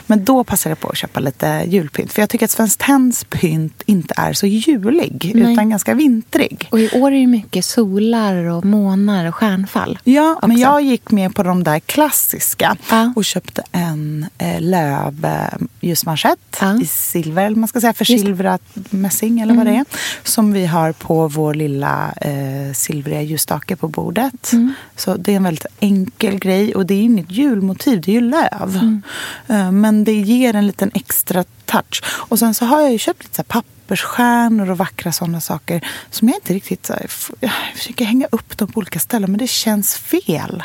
Men 0.06 0.24
då 0.24 0.44
passar 0.44 0.70
jag 0.70 0.80
på 0.80 0.88
att 0.88 0.96
köpa 0.96 1.20
lite 1.20 1.62
julpynt. 1.66 2.12
För 2.12 2.22
jag 2.22 2.30
tycker 2.30 2.44
att 2.44 2.50
Svenskt 2.50 2.80
Tenns 2.80 3.24
pynt 3.24 3.82
inte 3.86 4.14
är 4.16 4.32
så 4.32 4.46
julig 4.46 5.32
Nej. 5.34 5.52
utan 5.52 5.70
ganska 5.70 5.94
vintrig. 5.94 6.68
Och 6.70 6.80
i 6.80 6.90
år 6.90 7.12
är 7.12 7.20
det 7.20 7.26
mycket 7.26 7.64
solar 7.64 8.36
och 8.44 8.64
månar 8.64 9.26
och 9.28 9.34
stjärnfall. 9.34 9.98
Ja, 10.04 10.38
men 10.42 10.50
också. 10.50 10.60
jag 10.62 10.80
gick 10.82 11.10
med 11.10 11.34
på 11.34 11.42
de 11.42 11.64
där 11.64 11.80
klassiska 11.80 12.76
Ja. 12.90 13.12
och 13.16 13.24
köpte 13.24 13.62
en 13.72 14.26
eh, 14.38 14.60
löv 14.60 15.24
eh, 15.24 15.66
ljusmanschett 15.80 16.38
Ja. 16.60 16.80
i 16.82 16.86
silver, 16.86 17.46
eller 17.46 17.56
man 17.56 17.68
ska 17.68 17.80
säga 17.80 17.92
försilvrat 17.92 18.62
mässing 18.90 19.40
eller 19.40 19.54
vad 19.54 19.65
det 19.66 19.76
är. 19.76 19.84
Som 20.22 20.52
vi 20.52 20.66
har 20.66 20.92
på 20.92 21.28
vår 21.28 21.54
lilla 21.54 22.12
eh, 22.20 22.72
silvriga 22.74 23.22
ljusstake 23.22 23.76
på 23.76 23.88
bordet. 23.88 24.52
Så 24.96 25.16
det 25.16 25.32
är 25.32 25.36
en 25.36 25.42
väldigt 25.42 25.66
enkel 25.80 26.38
grej 26.38 26.74
och 26.74 26.86
det 26.86 26.94
är 26.94 27.02
inget 27.02 27.30
julmotiv, 27.30 28.00
det 28.00 28.10
är 28.10 28.14
ju 28.14 28.20
löv. 28.20 29.00
Eh, 29.46 29.72
men 29.72 30.04
det 30.04 30.14
ger 30.14 30.54
en 30.54 30.66
liten 30.66 30.90
extra 30.94 31.44
touch. 31.64 32.02
Och 32.06 32.38
sen 32.38 32.54
så 32.54 32.64
har 32.64 32.80
jag 32.80 32.92
ju 32.92 32.98
köpt 32.98 33.22
lite 33.22 33.36
så 33.36 33.42
här 33.42 33.62
pappersstjärnor 33.62 34.70
och 34.70 34.78
vackra 34.78 35.12
sådana 35.12 35.40
saker 35.40 35.88
som 36.10 36.28
jag 36.28 36.36
inte 36.36 36.54
riktigt... 36.54 36.86
Så 36.86 36.92
här, 36.92 37.10
jag 37.40 37.52
försöker 37.74 38.04
hänga 38.04 38.26
upp 38.32 38.58
dem 38.58 38.68
på 38.68 38.78
olika 38.78 38.98
ställen 38.98 39.30
men 39.30 39.38
det 39.38 39.50
känns 39.50 39.96
fel. 39.96 40.62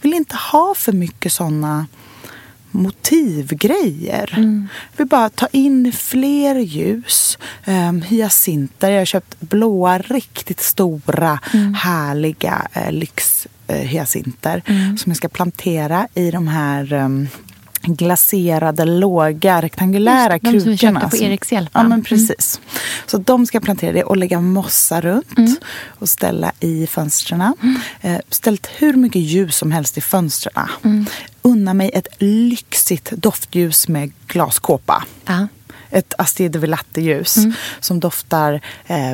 vill 0.00 0.14
inte 0.14 0.36
ha 0.36 0.74
för 0.76 0.92
mycket 0.92 1.32
sådana 1.32 1.86
motivgrejer. 2.74 4.30
Jag 4.36 4.68
vill 4.96 5.06
bara 5.06 5.30
ta 5.30 5.46
in 5.52 5.92
fler 5.92 6.54
ljus. 6.54 7.38
Um, 7.66 8.02
hyacinter. 8.02 8.90
Jag 8.90 9.00
har 9.00 9.04
köpt 9.04 9.40
blåa, 9.40 9.98
riktigt 9.98 10.60
stora, 10.60 11.40
härliga 11.76 12.68
uh, 12.76 12.92
lyxhyacinter 12.92 14.62
som 14.96 15.10
jag 15.10 15.16
ska 15.16 15.28
plantera 15.28 16.08
i 16.14 16.30
de 16.30 16.48
här 16.48 16.92
um, 16.92 17.28
glaserade, 17.86 18.84
låga, 18.84 19.62
rektangulära 19.62 20.32
Just 20.32 20.42
det, 20.44 20.50
de 20.52 20.60
som 20.60 20.70
vi 20.70 20.76
krukorna. 20.78 21.00
köpte 21.00 21.10
på 21.10 21.16
som- 21.16 21.26
Erikshjälpen. 21.26 21.70
Ja, 21.74 21.82
men 21.82 21.92
Mm. 21.92 22.04
precis. 22.04 22.60
Så 23.06 23.18
de 23.18 23.46
ska 23.46 23.60
plantera 23.60 23.92
det 23.92 24.04
och 24.04 24.16
lägga 24.16 24.40
mossa 24.40 25.00
runt 25.00 25.38
Mm. 25.38 25.56
och 25.86 26.08
ställa 26.08 26.52
i 26.60 26.86
fönstren. 26.86 27.52
Eh, 28.00 28.18
ställt 28.30 28.66
hur 28.76 28.92
mycket 28.94 29.22
ljus 29.22 29.56
som 29.56 29.72
helst 29.72 29.98
i 29.98 30.00
fönstren. 30.00 30.68
Mm. 30.84 31.06
Unna 31.42 31.74
mig 31.74 31.90
ett 31.94 32.06
lyxigt 32.18 33.10
doftljus 33.10 33.88
med 33.88 34.12
glaskåpa. 34.26 35.04
Ja. 35.26 35.48
Ett 35.90 36.14
Astrid 36.18 36.50
de 36.50 36.58
Villatte-ljus 36.58 37.36
Mm. 37.36 37.52
som 37.80 38.00
doftar 38.00 38.60
eh, 38.86 39.12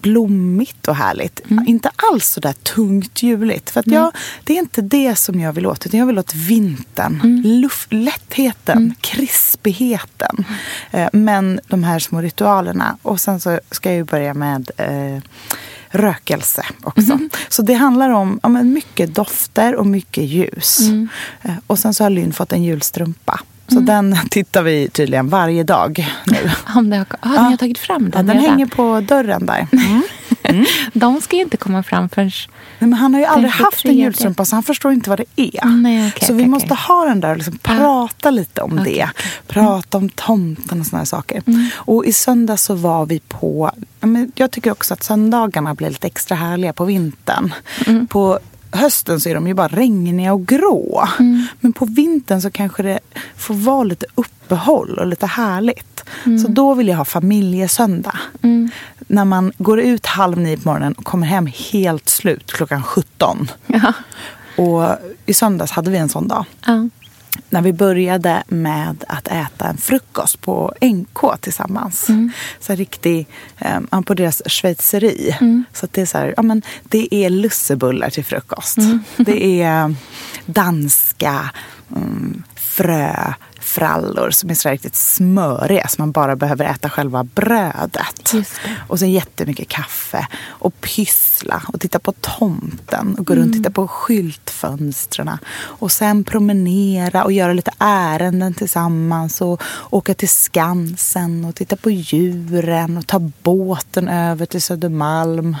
blommigt 0.00 0.88
och 0.88 0.96
härligt. 0.96 1.50
Mm. 1.50 1.68
Inte 1.68 1.90
alls 1.96 2.28
så 2.28 2.40
där 2.40 2.52
tungt 2.52 3.22
juligt. 3.22 3.70
För 3.70 3.80
att 3.80 3.86
jag, 3.86 4.12
det 4.44 4.52
är 4.52 4.58
inte 4.58 4.82
det 4.82 5.16
som 5.16 5.40
jag 5.40 5.52
vill 5.52 5.66
åt. 5.66 5.86
Utan 5.86 6.00
jag 6.00 6.06
vill 6.06 6.18
åt 6.18 6.34
vintern. 6.34 7.20
Mm. 7.24 7.42
Luft, 7.44 7.92
lättheten, 7.92 8.94
krispigheten. 9.00 10.44
Eh, 10.90 11.08
men 11.12 11.60
de 11.68 11.84
här 11.84 11.98
små 11.98 12.20
ritualerna. 12.20 12.96
Och 13.02 13.20
sen 13.20 13.40
så 13.40 13.60
ska 13.70 13.88
jag 13.88 13.96
ju 13.96 14.04
börja 14.04 14.34
med 14.34 14.70
eh, 14.76 15.22
rökelse 15.90 16.66
också. 16.82 17.12
Mm. 17.12 17.30
Så 17.48 17.62
det 17.62 17.74
handlar 17.74 18.10
om 18.10 18.40
ja, 18.42 18.48
mycket 18.48 19.14
dofter 19.14 19.74
och 19.74 19.86
mycket 19.86 20.24
ljus. 20.24 20.80
Mm. 20.80 21.08
Eh, 21.42 21.54
och 21.66 21.78
sen 21.78 21.94
så 21.94 22.04
har 22.04 22.10
Lynn 22.10 22.32
fått 22.32 22.52
en 22.52 22.62
julstrumpa. 22.62 23.40
Så 23.68 23.80
den 23.80 24.16
tittar 24.30 24.62
vi 24.62 24.88
tydligen 24.88 25.28
varje 25.28 25.62
dag 25.64 26.06
nu. 26.26 26.50
Om 26.74 26.90
det 26.90 26.96
har, 26.96 27.06
ah, 27.20 27.28
ni 27.28 27.36
har 27.50 27.56
tagit 27.56 27.78
fram 27.78 28.02
Ja, 28.04 28.18
den 28.18 28.26
den 28.26 28.36
redan? 28.36 28.50
hänger 28.50 28.66
på 28.66 29.00
dörren 29.00 29.46
där. 29.46 29.66
De 30.92 31.20
ska 31.20 31.36
ju 31.36 31.42
inte 31.42 31.56
komma 31.56 31.82
fram 31.82 32.08
förrän... 32.08 32.30
Nej, 32.78 32.88
men 32.90 32.92
han 32.92 33.14
har 33.14 33.20
ju 33.20 33.26
aldrig 33.26 33.52
Den 33.52 33.64
haft 33.64 33.84
en 33.84 33.90
23. 33.90 34.02
julstrumpa 34.04 34.44
så 34.44 34.56
han 34.56 34.62
förstår 34.62 34.92
inte 34.92 35.10
vad 35.10 35.18
det 35.18 35.24
är. 35.56 35.64
Nej, 35.66 36.08
okej, 36.08 36.26
så 36.26 36.32
vi 36.32 36.42
okej, 36.42 36.48
måste 36.48 36.74
ha 36.74 37.04
den 37.04 37.20
där 37.20 37.30
och 37.30 37.36
liksom 37.36 37.58
Ja. 37.62 37.68
prata 37.76 38.30
lite 38.30 38.60
om 38.62 38.80
det. 38.84 39.00
Mm. 39.00 39.10
Prata 39.46 39.98
om 39.98 40.08
tomten 40.08 40.80
och 40.80 40.86
såna 40.86 40.98
här 40.98 41.04
saker. 41.04 41.42
Och 41.74 42.04
i 42.04 42.12
söndag 42.12 42.56
så 42.56 42.74
var 42.74 43.06
vi 43.06 43.20
på... 43.20 43.70
ja, 44.00 44.06
men 44.06 44.32
Jag 44.34 44.50
tycker 44.50 44.70
också 44.70 44.94
att 44.94 45.02
söndagarna 45.02 45.74
blir 45.74 45.88
lite 45.88 46.06
extra 46.06 46.36
härliga 46.36 46.72
på 46.72 46.84
vintern. 46.84 47.54
Mm. 47.86 48.06
På 48.06 48.38
hösten 48.72 49.20
så 49.20 49.28
är 49.28 49.34
de 49.34 49.46
ju 49.46 49.54
bara 49.54 49.68
regniga 49.68 50.32
och 50.32 50.46
grå. 50.46 51.08
Mm. 51.18 51.46
Men 51.60 51.72
på 51.72 51.84
vintern 51.84 52.42
så 52.42 52.50
kanske 52.50 52.82
det 52.82 52.98
får 53.36 53.54
vara 53.54 53.84
lite 53.84 54.06
uppehåll 54.14 54.98
och 54.98 55.06
lite 55.06 55.26
härligt. 55.26 56.04
Mm. 56.24 56.38
Så 56.38 56.48
då 56.48 56.74
vill 56.74 56.88
jag 56.88 56.96
ha 56.96 57.04
familjesöndag. 57.04 58.18
När 58.98 59.24
man 59.24 59.52
går 59.58 59.80
ut 59.80 60.06
halv 60.06 60.38
nio 60.38 60.56
på 60.56 60.68
morgonen 60.68 60.92
och 60.92 61.04
kommer 61.04 61.26
hem 61.26 61.46
helt 61.46 62.08
slut 62.08 62.52
klockan 62.52 62.82
17. 62.82 63.50
Ja. 63.66 63.92
Och 64.56 64.88
i 65.26 65.34
söndags 65.34 65.72
hade 65.72 65.90
vi 65.90 65.98
en 65.98 66.08
sån 66.08 66.28
dag. 66.28 66.44
Ja. 66.66 66.88
När 67.50 67.62
vi 67.62 67.72
började 67.72 68.42
med 68.48 69.04
att 69.08 69.28
äta 69.28 69.68
en 69.68 69.76
frukost 69.76 70.40
på 70.40 70.74
NK 70.80 71.40
tillsammans. 71.40 72.08
Mm. 72.08 72.32
Så 72.60 72.74
riktig, 72.74 73.26
eh, 73.58 74.00
på 74.06 74.14
deras 74.14 74.42
schweizeri. 74.46 75.36
Mm. 75.40 75.64
Så 75.72 75.84
att 75.84 75.92
det 75.92 76.00
är 76.00 76.06
så 76.06 76.18
här, 76.18 76.34
ja 76.36 76.42
men 76.42 76.62
det 76.82 77.14
är 77.14 77.30
lussebullar 77.30 78.10
till 78.10 78.24
frukost. 78.24 78.78
Mm. 78.78 79.02
Det 79.16 79.62
är 79.62 79.94
danska 80.46 81.50
mm, 81.96 82.42
fröfrallor 83.60 84.30
som 84.30 84.50
är 84.50 84.54
så 84.54 84.68
riktigt 84.68 84.96
smöriga. 84.96 85.88
Så 85.88 86.02
man 86.02 86.12
bara 86.12 86.36
behöver 86.36 86.64
äta 86.64 86.90
själva 86.90 87.24
brödet. 87.24 88.32
Och 88.88 88.98
sen 88.98 89.12
jättemycket 89.12 89.68
kaffe 89.68 90.26
och 90.46 90.80
pyssla 90.80 91.62
och 91.72 91.80
titta 91.80 91.98
på 91.98 92.12
tomten 92.12 93.16
och 93.18 93.26
gå 93.26 93.34
runt 93.34 93.46
och 93.46 93.52
titta 93.52 93.70
på 93.70 93.88
skyltfönstren. 93.88 95.38
Och 95.54 95.92
sen 95.92 96.24
promenera 96.24 97.24
och 97.24 97.32
göra 97.32 97.52
lite 97.52 97.72
ärenden 97.78 98.54
tillsammans 98.54 99.40
och 99.40 99.62
åka 99.90 100.14
till 100.14 100.28
Skansen 100.28 101.44
och 101.44 101.54
titta 101.54 101.76
på 101.76 101.90
djuren 101.90 102.96
och 102.96 103.06
ta 103.06 103.18
båten 103.42 104.08
över 104.08 104.46
till 104.46 104.62
Södermalm 104.62 105.56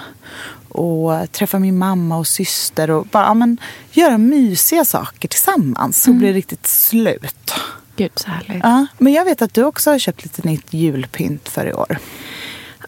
och 0.68 1.32
träffa 1.32 1.58
min 1.58 1.78
mamma 1.78 2.18
och 2.18 2.26
syster 2.26 2.90
och 2.90 3.06
bara 3.06 3.24
ja, 3.24 3.34
men, 3.34 3.58
göra 3.92 4.18
mysiga 4.18 4.84
saker 4.84 5.28
tillsammans 5.28 6.02
så 6.02 6.12
blir 6.12 6.28
det 6.28 6.34
riktigt 6.34 6.66
slut. 6.66 7.54
Gud, 7.98 8.12
så 8.14 8.30
härligt. 8.30 8.62
Ja, 8.62 8.86
men 8.98 9.12
jag 9.12 9.24
vet 9.24 9.42
att 9.42 9.54
du 9.54 9.64
också 9.64 9.90
har 9.90 9.98
köpt 9.98 10.22
lite 10.22 10.48
nytt 10.48 10.72
julpynt 10.72 11.48
för 11.48 11.66
i 11.66 11.72
år. 11.72 11.98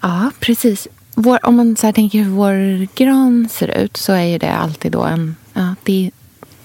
Ja, 0.03 0.31
precis. 0.41 0.89
Vår, 1.15 1.47
om 1.47 1.57
man 1.57 1.77
så 1.77 1.87
här 1.87 1.93
tänker 1.93 2.19
hur 2.19 2.31
vår 2.31 2.87
gran 2.95 3.49
ser 3.49 3.69
ut 3.79 3.97
så 3.97 4.13
är 4.13 4.25
ju 4.25 4.39
det 4.39 4.53
alltid 4.53 4.93
då 4.93 5.03
en... 5.03 5.37
Ja, 5.53 5.75
det 5.83 6.11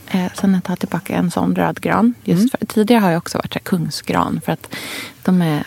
eh, 0.08 0.32
sen 0.34 0.54
jag 0.54 0.64
tar 0.64 0.76
tillbaka 0.76 1.16
en 1.16 1.32
sån 1.32 1.56
röd 1.56 1.82
gran. 1.82 2.14
Just 2.24 2.52
för, 2.52 2.66
tidigare 2.66 3.02
har 3.02 3.12
jag 3.12 3.18
också 3.18 3.38
varit 3.38 3.54
så 3.54 3.60
här 3.60 3.64
kungsgran 3.64 4.42
för 4.46 4.52
att 4.52 4.76
de 5.24 5.42
är 5.42 5.64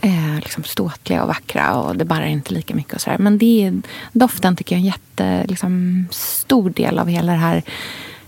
eh, 0.00 0.36
liksom 0.36 0.64
ståtliga 0.64 1.22
och 1.22 1.28
vackra 1.28 1.74
och 1.74 1.96
det 1.96 2.04
barrar 2.04 2.26
inte 2.26 2.54
lika 2.54 2.74
mycket. 2.74 2.94
och 2.94 3.00
så 3.00 3.10
där. 3.10 3.18
Men 3.18 3.38
det 3.38 3.66
är, 3.66 3.82
doften 4.12 4.56
tycker 4.56 4.76
jag 4.76 4.78
är 4.78 4.82
en 4.82 4.86
jätte, 4.86 5.46
liksom, 5.48 6.06
stor 6.10 6.70
del 6.70 6.98
av 6.98 7.08
hela 7.08 7.32
det 7.32 7.38
här 7.38 7.62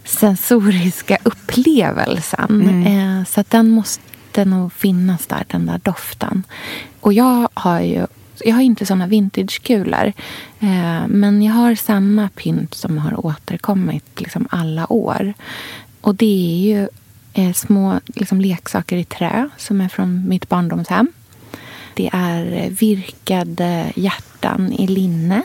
sensoriska 0.05 1.19
upplevelsen. 1.23 2.51
Mm. 2.51 2.87
Eh, 2.87 3.25
så 3.25 3.41
att 3.41 3.51
den 3.51 3.71
måste 3.71 4.45
nog 4.45 4.73
finnas 4.73 5.27
där, 5.27 5.45
den 5.47 5.67
där 5.67 5.81
doften. 5.85 6.43
Och 7.01 7.13
jag 7.13 7.49
har 7.55 7.81
ju 7.81 8.07
jag 8.45 8.55
har 8.55 8.63
inte 8.63 8.87
såna 8.87 9.07
vintagekulor. 9.07 10.13
Eh, 10.61 11.07
men 11.09 11.43
jag 11.43 11.53
har 11.53 11.75
samma 11.75 12.29
pynt 12.29 12.75
som 12.75 12.99
har 12.99 13.27
återkommit 13.27 14.21
liksom 14.21 14.49
alla 14.51 14.93
år. 14.93 15.35
Och 16.01 16.15
det 16.15 16.27
är 16.27 16.59
ju 16.59 16.89
eh, 17.35 17.53
små 17.53 18.01
liksom, 18.07 18.41
leksaker 18.41 18.97
i 18.97 19.05
trä 19.05 19.49
som 19.57 19.81
är 19.81 19.89
från 19.89 20.29
mitt 20.29 20.49
barndomshem. 20.49 21.09
Det 21.95 22.11
är 22.13 22.53
eh, 22.53 22.71
virkade 22.71 23.93
hjärtan 23.97 24.73
i 24.73 24.87
linne. 24.87 25.43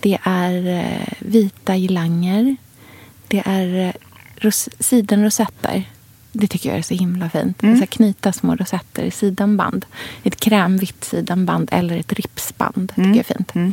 Det 0.00 0.18
är 0.22 0.66
eh, 0.66 1.12
vita 1.18 1.76
girlanger. 1.76 2.56
Det 3.32 3.42
är 3.46 3.86
eh, 3.88 3.92
ros 4.36 4.68
sidenrosetter. 4.78 5.84
Det 6.32 6.46
tycker 6.46 6.68
jag 6.68 6.78
är 6.78 6.82
så 6.82 6.94
himla 6.94 7.30
fint. 7.30 7.62
Mm. 7.62 7.74
Så 7.74 7.80
här 7.80 7.86
knyta 7.86 8.32
små 8.32 8.56
rosetter 8.56 9.02
i 9.02 9.10
sidenband. 9.10 9.86
Ett 10.22 10.40
krämvitt 10.40 11.04
sidenband 11.04 11.68
eller 11.72 11.96
ett 11.98 12.12
ripsband. 12.12 12.92
tycker 12.96 13.08
jag 13.08 13.16
är 13.18 13.22
fint. 13.34 13.54
Mm. 13.54 13.72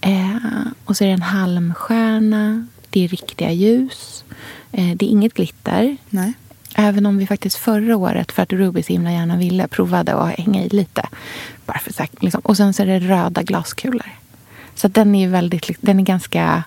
Eh, 0.00 0.66
och 0.84 0.96
så 0.96 1.04
är 1.04 1.08
det 1.08 1.14
en 1.14 1.22
halmstjärna. 1.22 2.66
Det 2.90 3.04
är 3.04 3.08
riktiga 3.08 3.52
ljus. 3.52 4.24
Eh, 4.72 4.96
det 4.96 5.04
är 5.06 5.10
inget 5.10 5.34
glitter. 5.34 5.96
Nej. 6.10 6.32
Även 6.74 7.06
om 7.06 7.18
vi 7.18 7.26
faktiskt 7.26 7.56
förra 7.56 7.96
året, 7.96 8.32
för 8.32 8.42
att 8.42 8.52
Ruby 8.52 8.82
så 8.82 8.92
himla 8.92 9.12
gärna 9.12 9.36
ville, 9.36 9.68
provade 9.68 10.14
att 10.14 10.38
hänga 10.38 10.64
i 10.64 10.68
lite. 10.68 11.08
Bara 11.66 11.78
för 11.78 11.92
säk- 11.92 12.22
liksom. 12.22 12.40
Och 12.44 12.56
sen 12.56 12.74
så 12.74 12.82
är 12.82 12.86
det 12.86 12.98
röda 12.98 13.42
glaskulor. 13.42 14.10
Så 14.74 14.88
den 14.88 15.14
är 15.14 15.28
väldigt, 15.28 15.70
den 15.80 16.00
är 16.00 16.04
ganska 16.04 16.64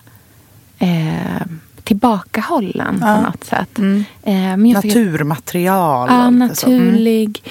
eh, 0.78 1.46
tillbakahållen 1.88 2.98
Ja. 3.00 3.16
på 3.16 3.22
något 3.22 3.44
sätt. 3.44 3.78
Mm. 3.78 4.04
Eh, 4.22 4.56
Naturmaterial. 4.74 6.08
Ja. 6.10 6.22
Mm. 6.22 6.38
naturlig. 6.38 7.42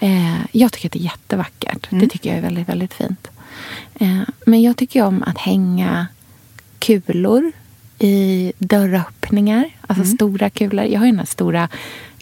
Eh, 0.00 0.36
jag 0.52 0.72
tycker 0.72 0.88
att 0.88 0.92
det 0.92 0.98
är 0.98 1.02
jättevackert. 1.02 1.92
Mm. 1.92 2.04
Det 2.04 2.08
tycker 2.12 2.28
jag 2.30 2.38
är 2.38 2.42
väldigt, 2.42 2.68
väldigt 2.68 2.94
fint. 2.94 3.28
Eh, 3.94 4.18
men 4.46 4.62
jag 4.62 4.76
tycker 4.76 5.02
om 5.04 5.22
att 5.22 5.38
hänga 5.38 6.06
kulor 6.78 7.52
i 7.98 8.52
dörröppningar. 8.58 9.70
Alltså 9.80 10.04
Mm. 10.04 10.16
stora 10.16 10.50
kulor. 10.50 10.84
Jag 10.84 10.98
har 11.00 11.06
ju 11.06 11.12
den 11.12 11.18
här 11.18 11.26
stora 11.26 11.68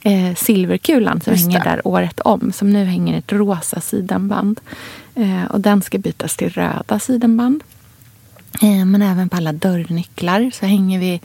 eh, 0.05 0.35
silverkulan 0.37 1.21
som 1.21 1.33
Just 1.33 1.45
hänger 1.45 1.65
det. 1.65 1.71
där 1.71 1.87
året 1.89 2.21
om. 2.21 2.53
Som 2.53 2.73
nu 2.73 2.85
hänger 2.85 3.15
i 3.15 3.19
ett 3.19 3.33
rosa 3.33 3.81
sidenband. 3.81 4.61
Eh, 5.15 5.45
och 5.45 5.61
den 5.61 5.83
ska 5.83 5.99
bytas 5.99 6.37
till 6.37 6.49
röda 6.51 6.99
sidenband. 6.99 7.63
Eh, 8.63 8.85
Men 8.85 9.03
även 9.03 9.29
på 9.29 9.37
alla 9.37 9.53
dörrnycklar 9.53 10.51
så 10.55 10.67
hänger 10.67 10.99
vi 10.99 11.21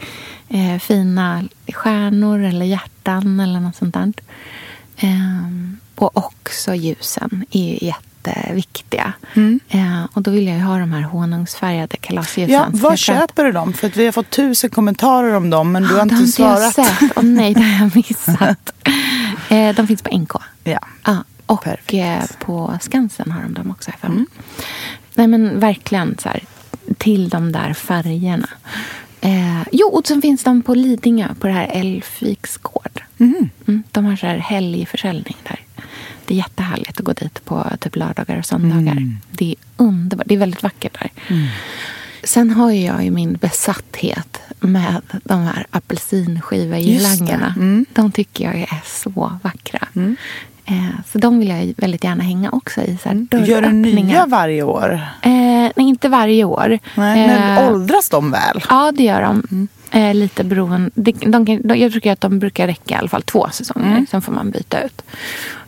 eh, 0.49 0.79
fina 0.79 1.43
stjärnor 1.73 2.39
eller 2.43 2.65
hjärtan 2.65 3.39
eller 3.39 3.59
något 3.59 3.75
sånt 3.75 3.93
där. 3.93 4.13
Ehm, 4.97 5.77
och 5.95 6.17
också 6.17 6.75
ljusen 6.75 7.45
är 7.51 7.83
jätteviktiga. 7.83 9.13
Mm. 9.33 9.59
Eh, 9.69 10.03
och 10.13 10.21
då 10.21 10.31
vill 10.31 10.47
jag 10.47 10.55
ju 10.57 10.63
ha 10.63 10.77
de 10.79 10.91
här 10.93 11.01
honungsfärgade 11.01 11.97
kalasljusen. 11.97 12.53
Ja, 12.55 12.67
var 12.71 12.95
köper 12.95 13.43
du 13.43 13.51
dem? 13.51 13.73
För 13.73 13.89
vi 13.89 14.05
har 14.05 14.11
fått 14.11 14.29
tusen 14.29 14.69
kommentarer 14.69 15.33
om 15.35 15.49
dem 15.49 15.71
men 15.71 15.83
du 15.83 15.89
har 15.93 15.99
Ah, 15.99 16.03
inte 16.03 16.15
de 16.15 16.27
svarat. 16.27 16.77
Jag 16.77 16.85
sett. 16.87 17.11
Åh 17.15 17.23
nej, 17.23 17.53
det 17.53 17.61
har 17.61 17.83
jag 17.83 17.95
missat. 17.95 18.73
eh, 19.49 19.75
de 19.75 19.87
finns 19.87 20.01
på 20.01 20.17
NK. 20.17 20.31
Ja. 20.63 20.79
Ja, 21.05 21.23
och 21.45 21.93
eh, 21.93 22.23
på 22.39 22.77
Skansen 22.81 23.31
har 23.31 23.41
de 23.41 23.53
dem 23.53 23.71
också. 23.71 23.91
här 23.91 23.97
för 23.99 24.07
mig. 24.07 24.15
Mm. 24.17 24.27
Nej 25.13 25.27
men 25.27 25.59
verkligen 25.59 26.17
så 26.19 26.29
här, 26.29 26.43
till 26.97 27.29
de 27.29 27.51
där 27.51 27.73
färgerna. 27.73 28.49
Eh, 29.21 29.63
jo, 29.71 29.87
och 29.87 30.07
sen 30.07 30.21
finns 30.21 30.43
de 30.43 30.61
på 30.61 30.73
Lidingö, 30.75 31.27
på 31.39 31.47
det 31.47 31.53
här 31.53 31.69
Älvviks 31.73 32.57
gård. 32.57 33.03
Mhm. 33.17 33.49
Mm, 33.67 33.83
de 33.91 34.05
har 34.05 34.15
så 34.15 34.25
här 34.27 34.37
helgförsäljning 34.37 35.37
där. 35.43 35.59
Det 36.25 36.33
är 36.33 36.37
jättehärligt 36.37 36.99
att 36.99 37.05
gå 37.05 37.13
dit 37.13 37.45
på 37.45 37.65
typ 37.79 37.95
lördagar 37.95 38.37
och 38.37 38.45
söndagar. 38.45 38.91
Mm. 38.91 39.17
Det 39.31 39.45
är 39.45 39.55
underbart. 39.77 40.27
Det 40.27 40.35
är 40.35 40.39
väldigt 40.39 40.63
vackert 40.63 40.99
där. 40.99 41.09
Sen 42.23 42.49
har 42.51 42.71
jag 42.71 43.03
ju 43.03 43.11
min 43.11 43.33
besatthet 43.33 44.39
med 44.59 45.01
de 45.23 45.41
här 45.41 45.67
det. 45.69 47.53
Mm. 47.57 47.85
De 47.93 48.11
tycker 48.11 48.43
jag 48.45 48.55
är 48.55 48.81
så 48.85 49.39
vackra. 49.43 49.87
Mm. 49.95 50.15
Eh, 50.69 51.01
så 51.11 51.17
de 51.17 51.39
vill 51.39 51.49
jag 51.49 51.73
väldigt 51.77 52.03
gärna 52.03 52.23
hänga 52.23 52.51
också 52.51 52.81
i 52.81 52.97
så 53.03 53.09
här 53.09 53.45
Gör 53.45 53.61
du 53.61 53.71
nya 53.71 54.25
varje 54.25 54.63
år? 54.63 54.93
Eh, 55.21 55.31
nej, 55.31 55.73
inte 55.75 56.09
varje 56.09 56.43
år. 56.43 56.79
Nej, 56.95 57.27
men 57.27 57.57
Eh, 57.57 57.71
åldras 57.73 58.09
de 58.09 58.31
väl? 58.31 58.63
Ja, 58.69 58.91
det 58.91 59.03
gör 59.03 59.21
de. 59.21 59.43
Mm. 59.51 59.67
Eh, 59.91 60.15
lite 60.15 60.43
beroende. 60.43 60.91
De, 60.93 61.11
de, 61.11 61.61
de, 61.63 61.77
jag 61.77 61.93
tycker 61.93 62.11
att 62.11 62.21
de 62.21 62.39
brukar 62.39 62.67
räcka 62.67 62.95
i 62.95 62.97
alla 62.97 63.09
fall 63.09 63.21
två 63.21 63.47
säsonger. 63.51 63.91
Mm. 63.91 64.07
Sen 64.11 64.21
får 64.21 64.31
man 64.31 64.51
byta 64.51 64.81
ut. 64.81 65.01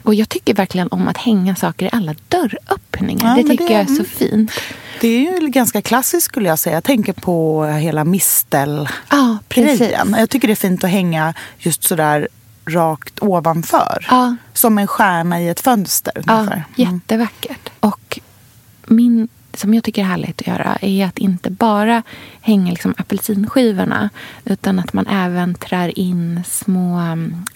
Och 0.04 0.16
jag 0.16 0.30
tycker 0.30 0.54
verkligen 0.54 0.88
om 0.88 1.08
att 1.08 1.18
hänga 1.18 1.56
saker 1.56 1.86
i 1.86 1.90
alla 1.92 2.16
dörröppningar. 2.28 3.28
Ja, 3.38 3.44
det 3.44 3.50
tycker 3.50 3.68
det- 3.68 3.74
jag 3.74 3.82
är 3.82 3.86
så 3.86 3.92
mm. 3.92 4.06
fint. 4.06 4.52
Det 5.02 5.08
är 5.08 5.42
ju 5.42 5.48
ganska 5.48 5.82
klassiskt 5.82 6.26
skulle 6.26 6.50
jag 6.50 6.60
säga. 6.60 6.76
Jag 6.76 6.84
tänker 6.84 7.14
på 7.14 7.66
hela 7.66 8.04
mistel 8.04 8.90
Ja, 9.10 9.38
precis. 9.50 9.92
Jag 10.18 10.30
tycker 10.30 10.48
det 10.48 10.54
är 10.54 10.56
fint 10.56 10.84
att 10.84 10.90
hänga 10.90 11.34
just 11.60 11.84
sådär 11.84 12.28
rakt 12.66 13.20
ovanför. 13.22 14.06
Ja. 14.10 14.36
Som 14.54 14.78
en 14.78 14.88
stjärna 14.88 15.42
i 15.42 15.50
ett 15.50 15.60
fönster 15.60 16.14
Ja, 16.28 16.34
ungefär. 16.34 16.64
Mm. 16.78 16.94
jättevackert. 16.96 17.70
Och 17.80 18.20
min, 18.88 19.28
som 19.54 19.74
jag 19.74 19.84
tycker 19.84 20.02
är 20.02 20.06
härligt 20.06 20.42
att 20.42 20.48
göra 20.48 20.78
är 20.82 21.06
att 21.06 21.18
inte 21.18 21.50
bara 21.52 22.04
hänga 22.42 22.72
liksom 22.72 22.94
apelsinskivorna 22.98 24.10
utan 24.46 24.80
att 24.80 24.94
man 24.94 25.08
även 25.08 25.56
trär 25.56 26.00
in 26.00 26.44
små 26.48 27.00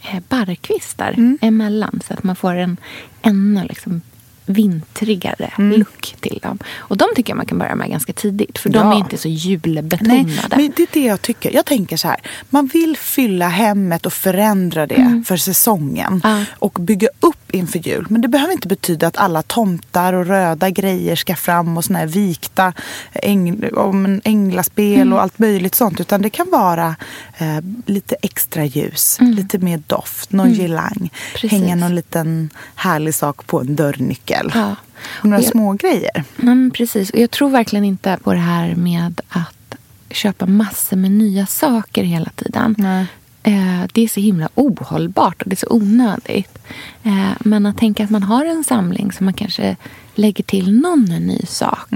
eh, 0.01 0.19
barrkvistar 0.29 1.13
Mm. 1.17 1.37
emellan 1.41 2.01
så 2.07 2.13
att 2.13 2.23
man 2.23 2.35
får 2.35 2.55
en 2.55 2.77
ännu 3.21 3.63
liksom 3.63 4.01
vintrigare 4.45 5.51
Mm. 5.58 5.79
look 5.79 6.15
till 6.19 6.39
dem. 6.43 6.60
Och 6.77 6.97
de 6.97 7.05
tycker 7.15 7.31
jag 7.31 7.38
man 7.38 7.45
kan 7.45 7.58
börja 7.58 7.75
med 7.75 7.89
ganska 7.89 8.13
tidigt 8.13 8.58
för 8.58 8.69
de 8.69 8.77
Ja. 8.77 8.93
är 8.93 8.97
inte 8.97 9.17
så 9.17 9.27
julbetonade. 9.27 10.23
Nej, 10.23 10.25
men 10.49 10.73
det 10.75 10.84
är 10.84 10.88
det 10.93 11.05
jag 11.05 11.21
tycker. 11.21 11.51
Jag 11.51 11.65
tänker 11.65 11.97
så 11.97 12.08
här. 12.08 12.17
Man 12.49 12.67
vill 12.67 12.97
fylla 12.97 13.47
hemmet 13.47 14.05
och 14.05 14.13
förändra 14.13 14.88
det 14.88 15.23
för 15.27 15.38
säsongen. 15.38 16.21
Mm. 16.23 16.39
Ja. 16.39 16.45
Och 16.60 16.71
bygga 16.81 17.08
upp 17.19 17.51
inför 17.51 17.79
jul. 17.79 18.05
Men 18.10 18.21
det 18.21 18.27
behöver 18.27 18.53
inte 18.53 18.67
betyda 18.67 19.08
att 19.08 19.17
alla 19.17 19.41
tomtar 19.41 20.13
och 20.13 20.25
röda 20.25 20.69
grejer 20.69 21.15
ska 21.15 21.36
fram 21.36 21.77
och 21.77 21.86
såna 21.86 21.99
här 21.99 22.08
vikta 22.08 22.73
äng, 23.13 23.69
om 23.75 24.21
änglaspel 24.23 24.95
Mm. 25.01 25.13
och 25.13 25.21
allt 25.21 25.39
möjligt 25.39 25.75
sånt. 25.75 25.99
Utan 25.99 26.21
det 26.21 26.29
kan 26.29 26.49
vara 26.51 26.95
eh, 27.38 27.58
lite 27.86 28.15
extra 28.21 28.65
ljus, 28.65 29.17
lite 29.21 29.58
mer 29.58 29.81
doft, 29.88 30.31
någon 30.31 30.53
girlang. 30.53 30.93
Mm. 30.97 31.10
Precis. 31.34 31.51
Hänga 31.51 31.75
någon 31.75 31.95
liten 31.95 32.49
härlig 32.75 33.15
sak 33.15 33.47
på 33.47 33.60
en 33.62 33.75
dörrnyckel. 33.75 34.34
Ja. 34.55 34.75
Och 35.05 35.25
några 35.25 35.41
jag- 35.41 35.51
små 35.51 35.73
grejer. 35.73 36.23
Mm, 36.41 36.71
precis. 36.71 37.09
Och 37.09 37.19
jag 37.19 37.31
tror 37.31 37.49
verkligen 37.49 37.85
inte 37.85 38.17
på 38.23 38.33
det 38.33 38.39
här 38.39 38.75
med 38.75 39.21
att 39.29 39.75
köpa 40.09 40.45
massor 40.45 40.97
med 40.97 41.11
nya 41.11 41.45
saker 41.45 42.03
hela 42.03 42.29
tiden. 42.35 42.75
Nej. 42.77 43.05
Eh, 43.43 43.81
det 43.93 44.01
är 44.03 44.07
så 44.07 44.19
himla 44.19 44.49
ohållbart 44.55 45.41
och 45.41 45.49
det 45.49 45.53
är 45.53 45.67
så 45.67 45.67
onödigt. 45.69 46.57
Eh, 47.03 47.29
men 47.39 47.65
att 47.65 47.77
tänka 47.77 48.03
att 48.03 48.09
man 48.09 48.23
har 48.23 48.45
en 48.45 48.63
samling 48.63 49.11
som 49.11 49.25
man 49.25 49.33
kanske 49.33 49.75
lägger 50.15 50.43
till 50.43 50.79
någon 50.81 51.05
ny 51.05 51.39
sak. 51.47 51.87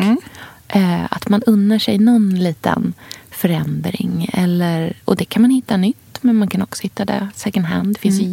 Eh, 0.67 1.03
att 1.09 1.29
man 1.29 1.43
unnar 1.43 1.79
sig 1.79 1.97
någon 1.97 2.39
liten 2.39 2.93
förändring. 3.31 4.29
Eller, 4.33 4.93
och 5.05 5.15
det 5.15 5.25
kan 5.25 5.41
man 5.41 5.51
hitta 5.51 5.77
nytt, 5.77 6.17
men 6.21 6.35
man 6.35 6.47
kan 6.47 6.61
också 6.61 6.83
hitta 6.83 7.05
det 7.05 7.27
second 7.35 7.65
hand. 7.65 7.93
Det 7.93 7.99
finns 7.99 8.21
ju 8.21 8.25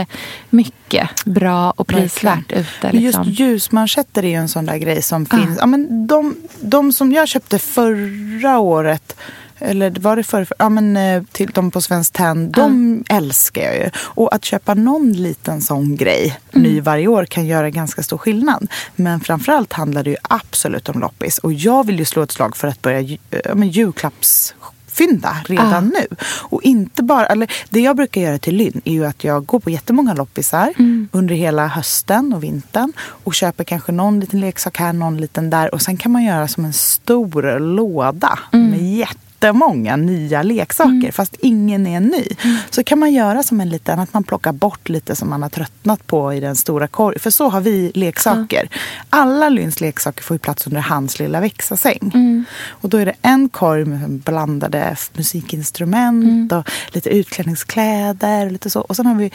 jättemycket 0.00 1.08
bra 1.24 1.70
och 1.76 1.86
prisvärt 1.86 2.52
ute. 2.52 2.66
Men 2.82 3.00
Just 3.00 3.18
Liksom. 3.18 3.32
ljusmanschetter 3.32 4.24
är 4.24 4.28
ju 4.28 4.34
en 4.34 4.48
sån 4.48 4.66
där 4.66 4.76
grej 4.76 5.02
som 5.02 5.26
Ja. 5.30 5.36
finns. 5.38 5.58
Ja, 5.60 5.66
men 5.66 6.06
de, 6.06 6.34
de 6.60 6.92
som 6.92 7.12
jag 7.12 7.28
köpte 7.28 7.58
förra 7.58 8.58
året 8.58 9.16
eller 9.64 9.90
var 10.00 10.16
det 10.16 10.22
för, 10.22 10.46
ja, 10.58 10.68
men, 10.68 10.96
eh, 10.96 11.22
till 11.32 11.50
de 11.54 11.70
på 11.70 11.80
Svenskt 11.80 12.14
Tenn, 12.14 12.52
de 12.52 13.04
älskar 13.08 13.62
jag 13.62 13.74
ju. 13.76 13.90
Och 13.96 14.34
att 14.34 14.44
köpa 14.44 14.74
någon 14.74 15.12
liten 15.12 15.60
sån 15.60 15.96
grej 15.96 16.38
Mm. 16.52 16.62
ny 16.72 16.80
varje 16.80 17.06
år 17.08 17.24
kan 17.24 17.46
göra 17.46 17.70
ganska 17.70 18.02
stor 18.02 18.18
skillnad. 18.18 18.68
Men 18.96 19.20
framförallt 19.20 19.72
handlar 19.72 20.02
det 20.04 20.10
ju 20.10 20.16
absolut 20.22 20.88
om 20.88 21.00
loppis. 21.00 21.38
Och 21.38 21.52
jag 21.52 21.86
vill 21.86 21.98
ju 21.98 22.04
slå 22.04 22.22
ett 22.22 22.30
slag 22.32 22.56
för 22.56 22.68
att 22.68 22.82
börja 22.82 23.00
ja, 23.00 23.54
men, 23.54 23.70
julklappsfynda 24.92 25.36
redan 25.44 25.88
nu. 25.88 26.16
Och 26.42 26.62
inte 26.62 27.02
bara, 27.02 27.26
eller 27.26 27.52
det 27.70 27.80
jag 27.80 27.96
brukar 27.96 28.20
göra 28.20 28.38
till 28.38 28.56
Lynn 28.56 28.80
är 28.84 28.92
ju 28.92 29.06
att 29.06 29.24
jag 29.24 29.46
går 29.46 29.60
på 29.60 29.70
jättemånga 29.70 30.14
loppisar 30.14 30.72
under 31.12 31.34
hela 31.34 31.66
hösten 31.66 32.32
och 32.32 32.42
vintern 32.42 32.92
och 32.98 33.34
köper 33.34 33.64
kanske 33.64 33.92
någon 33.92 34.20
liten 34.20 34.40
leksak 34.40 34.78
här, 34.78 34.92
någon 34.92 35.16
liten 35.16 35.50
där. 35.50 35.74
Och 35.74 35.82
sen 35.82 35.96
kan 35.96 36.12
man 36.12 36.24
göra 36.24 36.48
som 36.48 36.64
en 36.64 36.72
stor 36.72 37.58
låda 37.58 38.38
med 38.50 39.06
jättemånga 39.42 39.96
nya 39.96 40.42
leksaker 40.42 40.92
Mm. 40.92 41.12
fast 41.12 41.36
ingen 41.40 41.86
är 41.86 42.00
ny. 42.00 42.24
Så 42.70 42.84
kan 42.84 42.98
man 42.98 43.12
göra 43.12 43.42
som 43.42 43.60
en 43.60 43.68
liten, 43.68 43.98
att 43.98 44.14
man 44.14 44.24
plockar 44.24 44.52
bort 44.52 44.88
lite 44.88 45.16
som 45.16 45.30
man 45.30 45.42
har 45.42 45.48
tröttnat 45.48 46.06
på 46.06 46.32
i 46.34 46.40
den 46.40 46.56
stora 46.56 46.88
korgen. 46.88 47.20
För 47.20 47.30
så 47.30 47.48
har 47.48 47.60
vi 47.60 47.92
leksaker. 47.94 48.68
Alla 49.10 49.48
Lynns 49.48 49.80
leksaker 49.80 50.22
får 50.22 50.34
ju 50.34 50.38
plats 50.38 50.66
under 50.66 50.80
hans 50.80 51.18
lilla 51.18 51.40
växa-säng. 51.40 52.10
Mm. 52.14 52.44
Och 52.68 52.88
då 52.88 52.96
är 52.98 53.06
det 53.06 53.14
en 53.22 53.48
korg 53.48 53.84
med 53.84 54.10
blandade 54.10 54.96
musikinstrument 55.14 56.52
och 56.52 56.68
lite 56.88 57.10
utklädningskläder. 57.10 58.46
Och, 58.46 58.52
lite 58.52 58.70
så. 58.70 58.80
och 58.80 58.96
sen 58.96 59.06
har 59.06 59.14
vi 59.14 59.30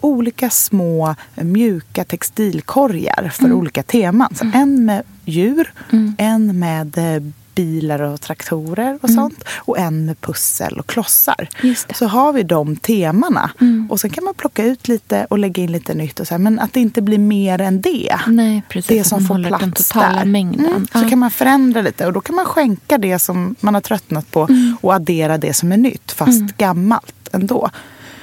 olika 0.00 0.50
små 0.50 1.14
mjuka 1.34 2.04
textilkorgar 2.04 3.30
för 3.34 3.52
olika 3.52 3.82
teman. 3.82 4.34
Så 4.34 4.50
en 4.54 4.84
med 4.84 5.02
djur, 5.24 5.72
en 6.18 6.58
med 6.58 6.98
eh, 6.98 7.22
bilar 7.54 8.02
och 8.02 8.20
traktorer 8.20 8.98
och 9.02 9.10
sånt. 9.10 9.44
Och 9.56 9.78
en 9.78 10.06
med 10.06 10.20
pussel 10.20 10.78
och 10.78 10.86
klossar. 10.86 11.48
Så 11.94 12.06
har 12.06 12.32
vi 12.32 12.42
de 12.42 12.76
temana. 12.76 13.50
Och 13.88 14.00
sen 14.00 14.10
kan 14.10 14.24
man 14.24 14.34
plocka 14.34 14.64
ut 14.64 14.88
lite 14.88 15.26
och 15.30 15.38
lägga 15.38 15.62
in 15.62 15.72
lite 15.72 15.94
nytt. 15.94 16.20
Och 16.20 16.26
så 16.28 16.34
här, 16.34 16.38
men 16.38 16.58
att 16.60 16.72
det 16.72 16.80
inte 16.80 17.02
blir 17.02 17.18
mer 17.18 17.60
än 17.60 17.80
det. 17.80 18.16
Nej, 18.26 18.62
precis. 18.68 18.88
Det 18.88 19.04
som 19.04 19.24
får 19.24 19.44
plats 19.48 19.88
där. 19.88 20.24
mängden. 20.24 20.66
Mm. 20.66 20.86
Ja. 20.94 21.00
Så 21.02 21.08
kan 21.08 21.18
man 21.18 21.30
förändra 21.30 21.82
lite 21.82 22.06
och 22.06 22.12
då 22.12 22.20
kan 22.20 22.34
man 22.36 22.44
skänka 22.44 22.98
det 22.98 23.18
som 23.18 23.54
man 23.60 23.74
har 23.74 23.80
tröttnat 23.80 24.30
på 24.30 24.42
Mm. 24.42 24.76
och 24.80 24.94
addera 24.94 25.38
det 25.38 25.54
som 25.54 25.72
är 25.72 25.76
nytt 25.76 26.12
fast 26.12 26.56
gammalt 26.58 27.14
ändå. 27.32 27.70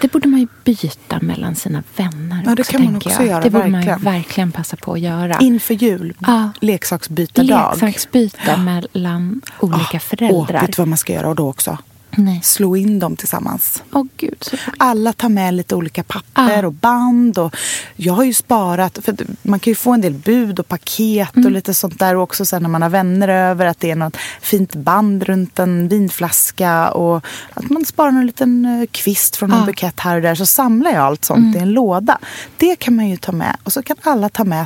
Det 0.01 0.11
borde 0.11 0.27
man 0.27 0.39
ju 0.39 0.47
byta 0.63 1.19
mellan 1.21 1.55
sina 1.55 1.83
vänner 1.97 2.43
Ja, 2.45 2.55
det 2.55 2.61
också, 2.61 2.71
kan 2.71 2.85
man 2.85 2.95
också 2.95 3.09
jag. 3.09 3.25
göra, 3.27 3.41
Det 3.43 3.49
borde 3.49 3.63
man 3.67 3.71
verkligen. 3.73 3.99
ju 3.99 4.05
verkligen 4.05 4.51
passa 4.51 4.77
på 4.77 4.93
att 4.93 4.99
göra. 4.99 5.37
Inför 5.39 5.73
jul, 5.73 6.13
Ja. 6.19 6.49
leksaksbytardag. 6.61 7.71
Leksaksbyte 7.73 8.57
mellan 8.57 9.41
olika 9.59 9.79
Åh, 9.93 9.99
föräldrar. 9.99 10.61
vet 10.61 10.75
du 10.75 10.81
vad 10.81 10.87
man 10.87 10.97
ska 10.97 11.13
göra 11.13 11.33
då 11.33 11.49
också? 11.49 11.77
Nej. 12.15 12.39
Slå 12.43 12.75
in 12.75 12.99
dem 12.99 13.15
tillsammans. 13.15 13.83
Åh 13.93 14.05
gud. 14.17 14.45
Alla 14.77 15.13
tar 15.13 15.29
med 15.29 15.53
lite 15.53 15.75
olika 15.75 16.03
papper 16.03 16.61
Ja. 16.61 16.65
och 16.67 16.73
band. 16.73 17.37
Och 17.37 17.55
jag 17.95 18.13
har 18.13 18.23
ju 18.23 18.33
sparat, 18.33 18.99
för 19.03 19.15
man 19.41 19.59
kan 19.59 19.71
ju 19.71 19.75
få 19.75 19.91
en 19.93 20.01
del 20.01 20.13
bud 20.13 20.59
och 20.59 20.67
paket 20.67 21.35
Mm. 21.35 21.45
och 21.45 21.51
lite 21.51 21.73
sånt 21.73 21.99
där. 21.99 22.15
Och 22.15 22.23
också 22.23 22.45
sen 22.45 22.61
när 22.61 22.69
man 22.69 22.81
har 22.81 22.89
vänner 22.89 23.27
över 23.27 23.65
att 23.65 23.79
det 23.79 23.91
är 23.91 23.95
något 23.95 24.17
fint 24.41 24.75
band 24.75 25.23
runt 25.23 25.59
en 25.59 25.87
vinflaska. 25.87 26.91
Och 26.91 27.25
att 27.53 27.69
man 27.69 27.85
sparar 27.85 28.11
någon 28.11 28.25
liten 28.25 28.65
eh, 28.65 28.85
kvist 28.91 29.35
från 29.35 29.49
någon 29.49 29.59
Ja. 29.59 29.65
bukett 29.65 29.99
här 29.99 30.15
och 30.15 30.21
där. 30.21 30.35
Så 30.35 30.45
samlar 30.45 30.91
jag 30.91 31.01
allt 31.03 31.25
sånt 31.25 31.39
Mm. 31.39 31.55
i 31.55 31.59
en 31.59 31.71
låda. 31.71 32.17
Det 32.57 32.75
kan 32.75 32.95
man 32.95 33.07
ju 33.09 33.17
ta 33.17 33.31
med. 33.31 33.57
Och 33.63 33.73
så 33.73 33.81
kan 33.81 33.97
alla 34.01 34.29
ta 34.29 34.43
med. 34.43 34.65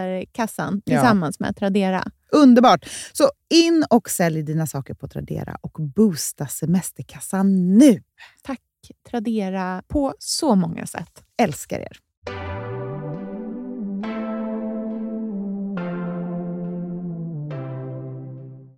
semesterkassan 0.00 0.82
Ja. 0.84 0.96
tillsammans 1.00 1.40
med 1.40 1.56
Tradera. 1.56 2.04
Underbart! 2.32 2.84
Så 3.12 3.30
in 3.54 3.84
och 3.90 4.10
sälj 4.10 4.42
dina 4.42 4.66
saker 4.66 4.94
på 4.94 5.08
Tradera 5.08 5.56
och 5.60 5.76
boosta 5.96 6.46
semesterkassan 6.46 7.78
nu. 7.78 8.02
Tack 8.42 8.60
Tradera 9.10 9.82
på 9.88 10.14
så 10.18 10.54
många 10.54 10.86
sätt. 10.86 11.22
Älskar 11.42 11.78
er! 11.80 11.98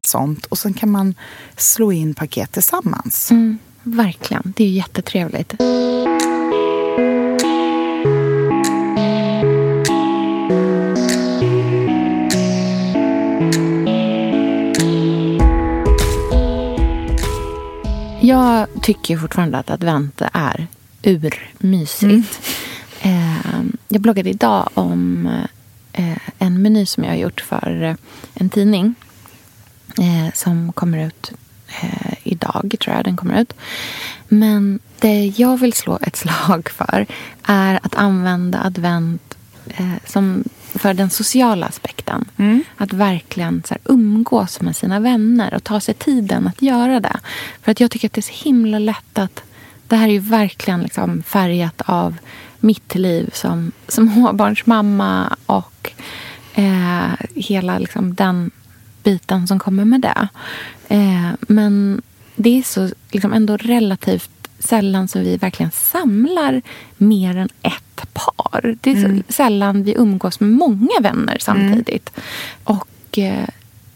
Sånt. 0.07 0.47
Och 0.47 0.59
sen 0.59 0.75
kan 0.75 0.91
man 0.91 1.15
slå 1.57 1.93
in 1.93 2.15
paket 2.15 2.53
tillsammans. 2.53 3.31
Mm, 3.31 3.59
verkligen. 3.83 4.53
Det 4.57 4.65
är 4.65 4.69
jättetrevligt. 4.71 5.55
Jag 18.25 18.67
tycker 18.83 19.17
fortfarande 19.17 19.59
att 19.59 19.71
advent 19.71 20.23
är 20.33 20.67
urmysigt. 21.03 22.41
Eh, 23.01 23.63
jag 23.89 24.01
bloggade 24.01 24.31
idag 24.31 24.69
om 24.75 25.27
eh, 25.93 26.19
en 26.39 26.63
meny 26.63 26.87
som 26.87 27.05
jag 27.05 27.11
har 27.11 27.17
gjort 27.17 27.41
för 27.41 27.83
eh, 27.83 27.95
en 28.35 28.51
tidning 28.51 28.95
eh, 29.99 30.33
som 30.35 30.73
kommer 30.73 31.07
ut 31.07 31.33
idag, 32.23 32.75
tror 32.81 32.97
jag 32.97 33.05
den 33.05 33.17
kommer 33.17 33.41
ut. 33.41 33.53
Men 34.29 34.79
det 35.01 35.27
jag 35.27 35.57
vill 35.57 35.73
slå 35.73 35.99
ett 36.03 36.17
slag 36.37 36.71
för 36.71 37.07
är 37.43 37.81
att 37.83 37.95
använda 37.95 38.63
advent 38.65 39.37
som 40.05 40.45
för 40.75 40.95
den 40.95 41.11
sociala 41.11 41.67
aspekten. 41.67 42.25
Att 42.77 42.93
verkligen 42.93 43.63
så 43.69 43.75
här, 43.75 43.81
umgås 43.85 44.61
med 44.61 44.77
sina 44.77 45.01
vänner 45.01 45.55
och 45.55 45.65
ta 45.65 45.81
sig 45.81 45.95
tiden 45.95 46.47
att 46.47 46.63
göra 46.63 47.01
det. 47.01 47.21
För 47.63 47.73
att 47.73 47.81
jag 47.81 47.91
tycker 47.91 48.09
att 48.09 48.13
det 48.13 48.21
är 48.21 48.23
så 48.23 48.45
himla 48.45 48.79
lätt 48.79 49.19
att 49.19 49.43
det 49.89 49.97
här 49.97 50.09
är 50.09 50.13
ju 50.13 50.19
verkligen 50.19 50.83
liksom 50.83 51.23
färgat 51.23 51.83
av 51.87 52.17
mitt 52.61 52.95
liv 52.95 53.31
som 53.33 53.73
småbarnsmamma 53.89 55.37
och 55.47 55.93
eh, 56.55 57.13
hela 57.35 57.79
liksom 57.79 58.15
den 58.15 58.51
biten 59.03 59.47
som 59.47 59.59
kommer 59.59 59.85
med 59.85 60.01
det. 60.01 60.29
Eh, 60.89 61.31
men 61.41 62.03
det 62.37 62.59
är 62.59 62.63
så 62.63 62.91
liksom 63.11 63.33
ändå 63.33 63.57
relativt 63.57 64.42
sällan 64.63 65.09
som 65.09 65.23
vi 65.23 65.37
verkligen 65.37 65.71
samlar 65.73 66.63
mer 66.97 67.37
än 67.37 67.49
ett 67.63 68.13
par. 68.13 68.77
Det 68.81 68.91
är 68.91 68.97
så 69.27 69.33
sällan 69.33 69.83
vi 69.83 69.95
umgås 69.95 70.41
med 70.41 70.51
många 70.51 71.01
vänner 71.01 71.37
samtidigt. 71.41 72.11
Och 72.65 73.19
eh, 73.19 73.49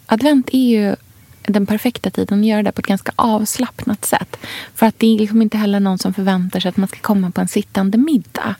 advent 0.06 0.48
är 0.52 0.68
ju 0.68 0.96
den 1.42 1.66
perfekta 1.66 2.10
tiden 2.10 2.40
att 2.40 2.46
göra 2.46 2.62
det 2.62 2.72
på 2.72 2.80
ett 2.80 2.86
ganska 2.86 3.12
avslappnat 3.16 4.04
sätt. 4.04 4.36
För 4.74 4.86
att 4.86 4.98
det 4.98 5.14
är 5.14 5.18
liksom 5.18 5.42
inte 5.42 5.58
heller 5.58 5.80
någon 5.80 5.98
som 5.98 6.14
förväntar 6.14 6.60
sig 6.60 6.68
att 6.68 6.76
man 6.76 6.88
ska 6.88 6.98
komma 6.98 7.30
på 7.30 7.40
en 7.40 7.48
sittande 7.48 7.98
middag. 7.98 8.54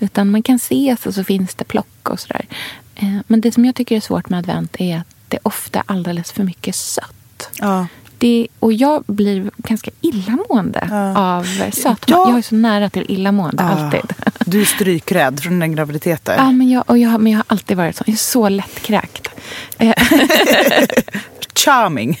Utan 0.00 0.30
man 0.30 0.42
kan 0.42 0.56
ses 0.56 1.06
och 1.06 1.14
så 1.14 1.24
finns 1.24 1.54
det 1.54 1.64
plock 1.64 2.08
och 2.10 2.20
sådär. 2.20 2.46
Eh, 2.94 3.16
Men 3.26 3.40
det 3.40 3.52
som 3.52 3.64
jag 3.64 3.74
tycker 3.74 3.96
är 3.96 4.00
svårt 4.00 4.28
med 4.28 4.38
advent 4.38 4.76
är 4.78 4.96
att 4.98 5.06
det 5.28 5.38
ofta 5.42 5.78
är 5.78 5.84
alldeles 5.86 6.32
för 6.32 6.44
mycket 6.44 6.74
sött. 6.74 7.50
Ja. 7.58 7.86
Det, 8.22 8.46
och 8.58 8.72
jag 8.72 9.04
blir 9.06 9.50
ganska 9.56 9.90
illamående 10.00 10.86
Ja. 10.90 11.18
av 11.38 11.44
sötma. 11.72 11.96
Ja. 12.06 12.28
Jag 12.28 12.38
är 12.38 12.42
så 12.42 12.54
nära 12.54 12.90
till 12.90 13.04
illamående, 13.08 13.62
alltid. 13.62 14.12
Du 14.46 14.60
är 14.60 14.64
strykrädd 14.64 15.40
från 15.40 15.58
den 15.58 15.72
graviditeten. 15.76 16.34
Ja, 16.38 16.52
men 16.52 16.70
jag, 16.70 16.84
och 16.90 16.98
jag, 16.98 17.20
men 17.20 17.32
jag 17.32 17.38
har 17.38 17.44
alltid 17.48 17.76
varit 17.76 17.96
så. 17.96 18.04
Jag 18.06 18.12
är 18.12 18.16
så 18.18 18.48
lättkräkt. 18.48 19.28
Charming. 21.54 22.18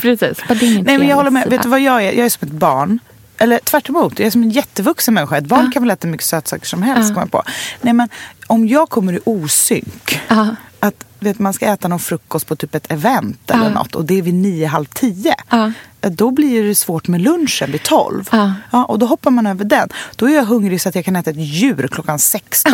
Precis. 0.00 0.38
Är 0.48 0.64
inget 0.64 0.86
Nej, 0.86 0.98
men 0.98 1.08
jag 1.08 1.16
håller 1.16 1.30
med. 1.30 1.50
Vet 1.50 1.62
du 1.62 1.68
vad 1.68 1.80
jag 1.80 2.04
är? 2.04 2.12
Jag 2.12 2.26
är 2.26 2.28
som 2.30 2.48
ett 2.48 2.54
barn. 2.54 2.98
eller 3.38 3.58
tvärt 3.58 3.88
emot, 3.88 4.18
jag 4.18 4.26
är 4.26 4.30
som 4.30 4.42
en 4.42 4.50
jättevuxen 4.50 5.14
människa. 5.14 5.36
Ett 5.36 5.44
barn 5.46 5.72
kan 5.72 5.82
väl 5.82 5.90
äta 5.90 6.06
mycket 6.08 6.26
sötsaker 6.26 6.66
som 6.66 6.82
helst. 6.82 7.12
Ja. 7.16 7.26
På. 7.26 7.42
Nej, 7.80 7.92
men 7.94 8.08
om 8.46 8.68
jag 8.68 8.88
kommer 8.88 9.12
i 9.12 9.18
osynk, 9.24 10.20
Ja. 10.28 10.48
att 10.80 11.04
vet, 11.22 11.38
man 11.38 11.52
ska 11.52 11.66
äta 11.66 11.88
någon 11.88 11.98
frukost 11.98 12.46
på 12.46 12.56
typ 12.56 12.74
ett 12.74 12.92
event 12.92 13.50
eller 13.50 13.64
Ja. 13.64 13.70
något 13.70 13.94
och 13.94 14.04
det 14.04 14.18
är 14.18 14.22
vid 14.22 14.34
nio, 14.34 14.66
halv 14.66 14.84
tio. 14.84 15.34
Ja. 15.50 15.72
Då 16.00 16.30
blir 16.30 16.64
det 16.64 16.74
svårt 16.74 17.08
med 17.08 17.20
lunchen 17.20 17.72
vid 17.72 17.82
tolv. 17.82 18.28
Ja. 18.70 18.84
och 18.84 18.98
då 18.98 19.06
hoppar 19.06 19.30
man 19.30 19.46
över 19.46 19.64
den. 19.64 19.88
Då 20.16 20.28
är 20.28 20.34
jag 20.34 20.44
hungrig 20.44 20.80
så 20.80 20.88
att 20.88 20.94
jag 20.94 21.04
kan 21.04 21.16
äta 21.16 21.30
ett 21.30 21.36
djur 21.36 21.88
klockan 21.92 22.18
16. 22.18 22.72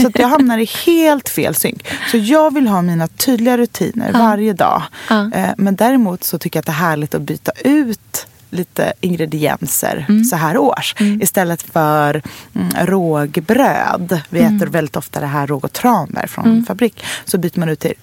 så 0.00 0.06
att 0.06 0.18
jag 0.18 0.28
hamnar 0.28 0.58
i 0.58 0.64
helt 0.86 1.28
fel 1.28 1.54
synk. 1.54 1.86
Så 2.10 2.16
jag 2.16 2.54
vill 2.54 2.66
ha 2.66 2.82
mina 2.82 3.08
tydliga 3.08 3.58
rutiner 3.58 4.12
varje 4.12 4.52
dag. 4.52 4.82
Eh, 5.10 5.48
Men 5.56 5.76
däremot 5.76 6.24
så 6.24 6.38
tycker 6.38 6.56
jag 6.56 6.62
att 6.62 6.66
det 6.66 6.72
är 6.72 6.74
härligt 6.88 7.14
att 7.14 7.22
byta 7.22 7.52
ut 7.64 8.26
lite 8.50 8.92
ingredienser 9.00 10.06
Mm. 10.08 10.24
så 10.24 10.36
här 10.36 10.56
års. 10.56 10.94
Istället 11.20 11.62
för 11.62 12.22
mm, 12.54 12.86
rågbröd. 12.86 14.20
Vi 14.28 14.40
Mm. 14.40 14.56
äter 14.56 14.66
väldigt 14.66 14.96
ofta 14.96 15.20
det 15.20 15.26
här 15.26 15.46
råg 15.46 15.64
och 15.64 15.72
tranbär 15.72 16.26
från 16.26 16.64
fabrik. 16.64 17.04
Så 17.24 17.38
byter 17.38 17.58
man 17.60 17.68
ut 17.68 17.80
till 17.80 17.94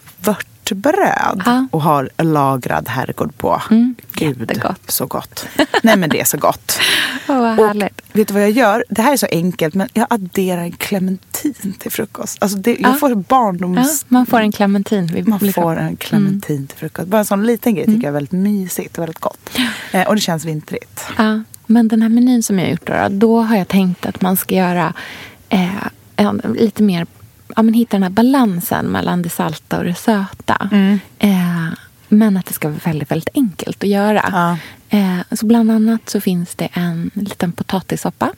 vörtbröd 0.72 1.42
Ja. 1.46 1.68
och 1.72 1.82
har 1.82 2.10
lagrad 2.18 2.90
herrgård 2.90 3.38
på. 3.38 3.62
Mm. 3.72 3.96
Gud, 4.14 4.40
Jättegott. 4.40 4.92
så 4.92 5.06
gott. 5.06 5.46
Nej 5.84 5.98
men 5.98 6.10
det 6.10 6.22
är 6.22 6.26
så 6.26 6.38
gott. 6.38 6.80
Åh, 7.28 7.40
vad 7.42 7.60
Och 7.60 7.68
härligt. 7.68 8.02
vet 8.14 8.28
du 8.28 8.34
vad 8.34 8.44
jag 8.44 8.52
gör? 8.52 8.84
Det 8.90 9.02
här 9.02 9.14
är 9.14 9.18
så 9.18 9.28
enkelt 9.32 9.74
men 9.76 9.90
jag 9.94 10.08
adderar 10.10 10.62
en 10.62 10.72
clementin 10.72 11.74
till 11.80 11.92
frukost. 11.92 12.38
Alltså 12.44 12.58
det, 12.58 12.72
jag 12.80 12.92
Ja. 12.92 12.94
får 12.94 13.16
barndoms... 13.16 14.06
man 14.08 14.26
får 14.26 14.40
en 14.40 14.52
clementin. 14.52 15.26
Man 15.28 15.40
får 15.54 15.76
en 15.78 15.96
clementin 15.98 16.68
till 16.68 16.78
frukost. 16.78 17.08
Bara 17.08 17.20
en 17.20 17.26
sån 17.26 17.44
liten 17.46 17.76
grej 17.76 17.86
tycker 17.86 17.98
jag 18.02 18.06
är 18.08 18.12
väldigt 18.12 18.32
mysigt 18.32 18.98
och 18.98 19.02
väldigt 19.02 19.20
gott. 19.20 19.50
Eh, 19.92 20.08
och 20.08 20.16
det 20.16 20.22
känns 20.22 20.46
vintrigt. 20.46 21.06
Ja, 21.18 21.42
men 21.66 21.88
den 21.88 22.02
här 22.02 22.10
menyn 22.10 22.44
som 22.44 22.60
jag 22.60 22.66
har 22.66 22.72
gjort 22.72 22.88
då, 22.88 23.08
då 23.10 23.42
har 23.42 23.58
jag 23.58 23.68
tänkt 23.68 24.06
att 24.06 24.22
man 24.22 24.38
ska 24.38 24.56
göra 24.56 24.94
eh, 25.50 25.88
en, 26.16 26.42
lite 26.60 26.84
mer, 26.84 27.08
ja 27.58 27.64
men 27.64 27.74
hitta 27.74 27.96
den 27.98 28.04
här 28.04 28.10
balansen 28.10 28.86
mellan 28.86 29.22
det 29.22 29.30
salta 29.30 29.78
och 29.78 29.84
det 29.84 29.96
söta. 29.96 30.70
Eh, 31.20 31.74
men 32.08 32.38
att 32.38 32.46
det 32.46 32.54
ska 32.54 32.68
vara 32.70 32.80
väldigt, 32.84 33.12
väldigt 33.12 33.36
enkelt 33.36 33.84
att 33.84 33.90
göra. 33.90 34.26
Ja. 34.32 34.58
Eh, 34.98 35.20
så 35.32 35.46
bland 35.46 35.72
annat 35.72 36.10
så 36.10 36.22
finns 36.22 36.56
det 36.56 36.70
en 36.74 37.12
liten 37.14 37.52
potatissoppa 37.52 38.32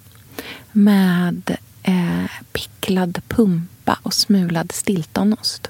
med 0.72 1.58
eh, 1.84 2.32
picklad 2.52 3.22
pumpa 3.28 4.00
och 4.04 4.14
smulad 4.14 4.72
stiltonost. 4.72 5.70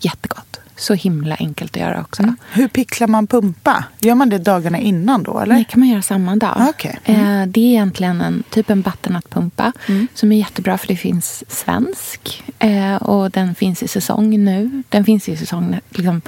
Jättegott. 0.00 0.60
Så 0.82 0.94
himla 0.94 1.36
enkelt 1.38 1.76
att 1.76 1.80
göra 1.82 2.00
också. 2.00 2.34
Hur 2.52 2.68
picklar 2.68 3.06
man 3.08 3.26
pumpa? 3.26 3.84
Gör 4.00 4.14
man 4.14 4.28
det 4.28 4.38
dagarna 4.38 4.78
innan 4.78 5.22
då 5.22 5.38
eller? 5.38 5.54
Nej, 5.54 5.66
kan 5.70 5.80
man 5.80 5.88
göra 5.88 6.02
samma 6.02 6.36
dag. 6.36 6.54
Ah, 6.56 6.68
okej. 6.68 6.98
Mm. 7.04 7.40
Eh, 7.40 7.46
det 7.46 7.60
är 7.60 7.64
egentligen 7.64 8.20
en, 8.20 8.42
typ 8.50 8.70
en 8.70 8.82
butternutpumpa 8.82 9.72
som 10.14 10.32
är 10.32 10.36
jättebra 10.38 10.78
för 10.78 10.88
det 10.88 10.96
finns 10.96 11.44
svensk 11.48 12.42
eh, 12.58 12.96
och 12.96 13.30
den 13.30 13.54
finns 13.54 13.82
i 13.82 13.88
säsong 13.88 14.44
nu. 14.44 14.82
Den 14.88 15.04
finns 15.04 15.28
i 15.28 15.36
säsong 15.36 15.80
liksom, 15.90 16.22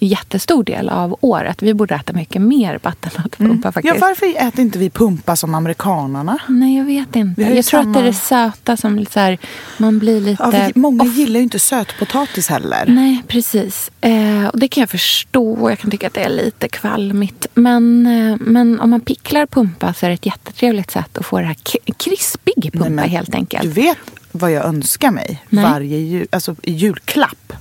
jättestor 0.00 0.64
del 0.64 0.88
av 0.88 1.16
året. 1.20 1.62
Vi 1.62 1.74
borde 1.74 1.94
äta 1.94 2.12
mycket 2.12 2.42
mer 2.42 2.78
butternutpumpa 2.82 3.72
faktiskt. 3.72 3.94
Ja, 3.94 4.00
varför 4.00 4.46
äter 4.48 4.60
inte 4.60 4.78
vi 4.78 4.90
pumpa 4.90 5.36
som 5.36 5.54
amerikanerna? 5.54 6.38
Nej, 6.48 6.76
jag 6.78 6.84
vet 6.84 7.16
inte. 7.16 7.42
Jag 7.42 7.64
tror 7.64 7.80
att 7.80 7.94
det 7.94 8.00
är 8.00 8.04
det 8.04 8.12
samma- 8.12 8.52
söta 8.52 8.76
som 8.76 9.06
så 9.06 9.20
här, 9.20 9.38
man 9.78 9.98
blir 9.98 10.20
lite... 10.20 10.42
Ja, 10.42 10.50
vi, 10.74 10.80
många 10.80 11.02
off. 11.02 11.16
gillar 11.16 11.36
ju 11.40 11.42
inte 11.42 11.58
sötpotatis 11.58 12.48
heller. 12.48 12.84
Nej, 12.88 13.22
precis. 13.28 13.90
Eh, 14.00 14.46
och 14.46 14.58
det 14.58 14.68
kan 14.68 14.80
jag 14.80 14.90
förstå. 14.90 15.70
Jag 15.70 15.78
kan 15.78 15.90
tycka 15.90 16.06
att 16.06 16.14
det 16.14 16.24
är 16.24 16.28
lite 16.28 16.68
kvalmigt. 16.68 17.46
Men, 17.54 18.06
eh, 18.06 18.36
men 18.40 18.80
om 18.80 18.90
man 18.90 19.00
picklar 19.00 19.46
pumpa 19.46 19.94
så 19.94 20.06
är 20.06 20.10
det 20.10 20.14
ett 20.14 20.26
jättetrevligt 20.26 20.90
sätt 20.90 21.18
att 21.18 21.26
få 21.26 21.38
det 21.38 21.44
här 21.44 21.56
krispig 21.96 22.72
pumpa 22.72 22.78
Nej, 22.78 22.90
men 22.90 23.08
helt 23.08 23.34
enkelt. 23.34 23.62
Du 23.62 23.68
vet 23.68 23.98
vad 24.32 24.52
jag 24.52 24.64
önskar 24.64 25.10
mig 25.10 25.42
Nej. 25.48 25.64
varje 25.64 25.98
jul, 25.98 26.26
alltså, 26.30 26.56
julklapp? 26.62 27.52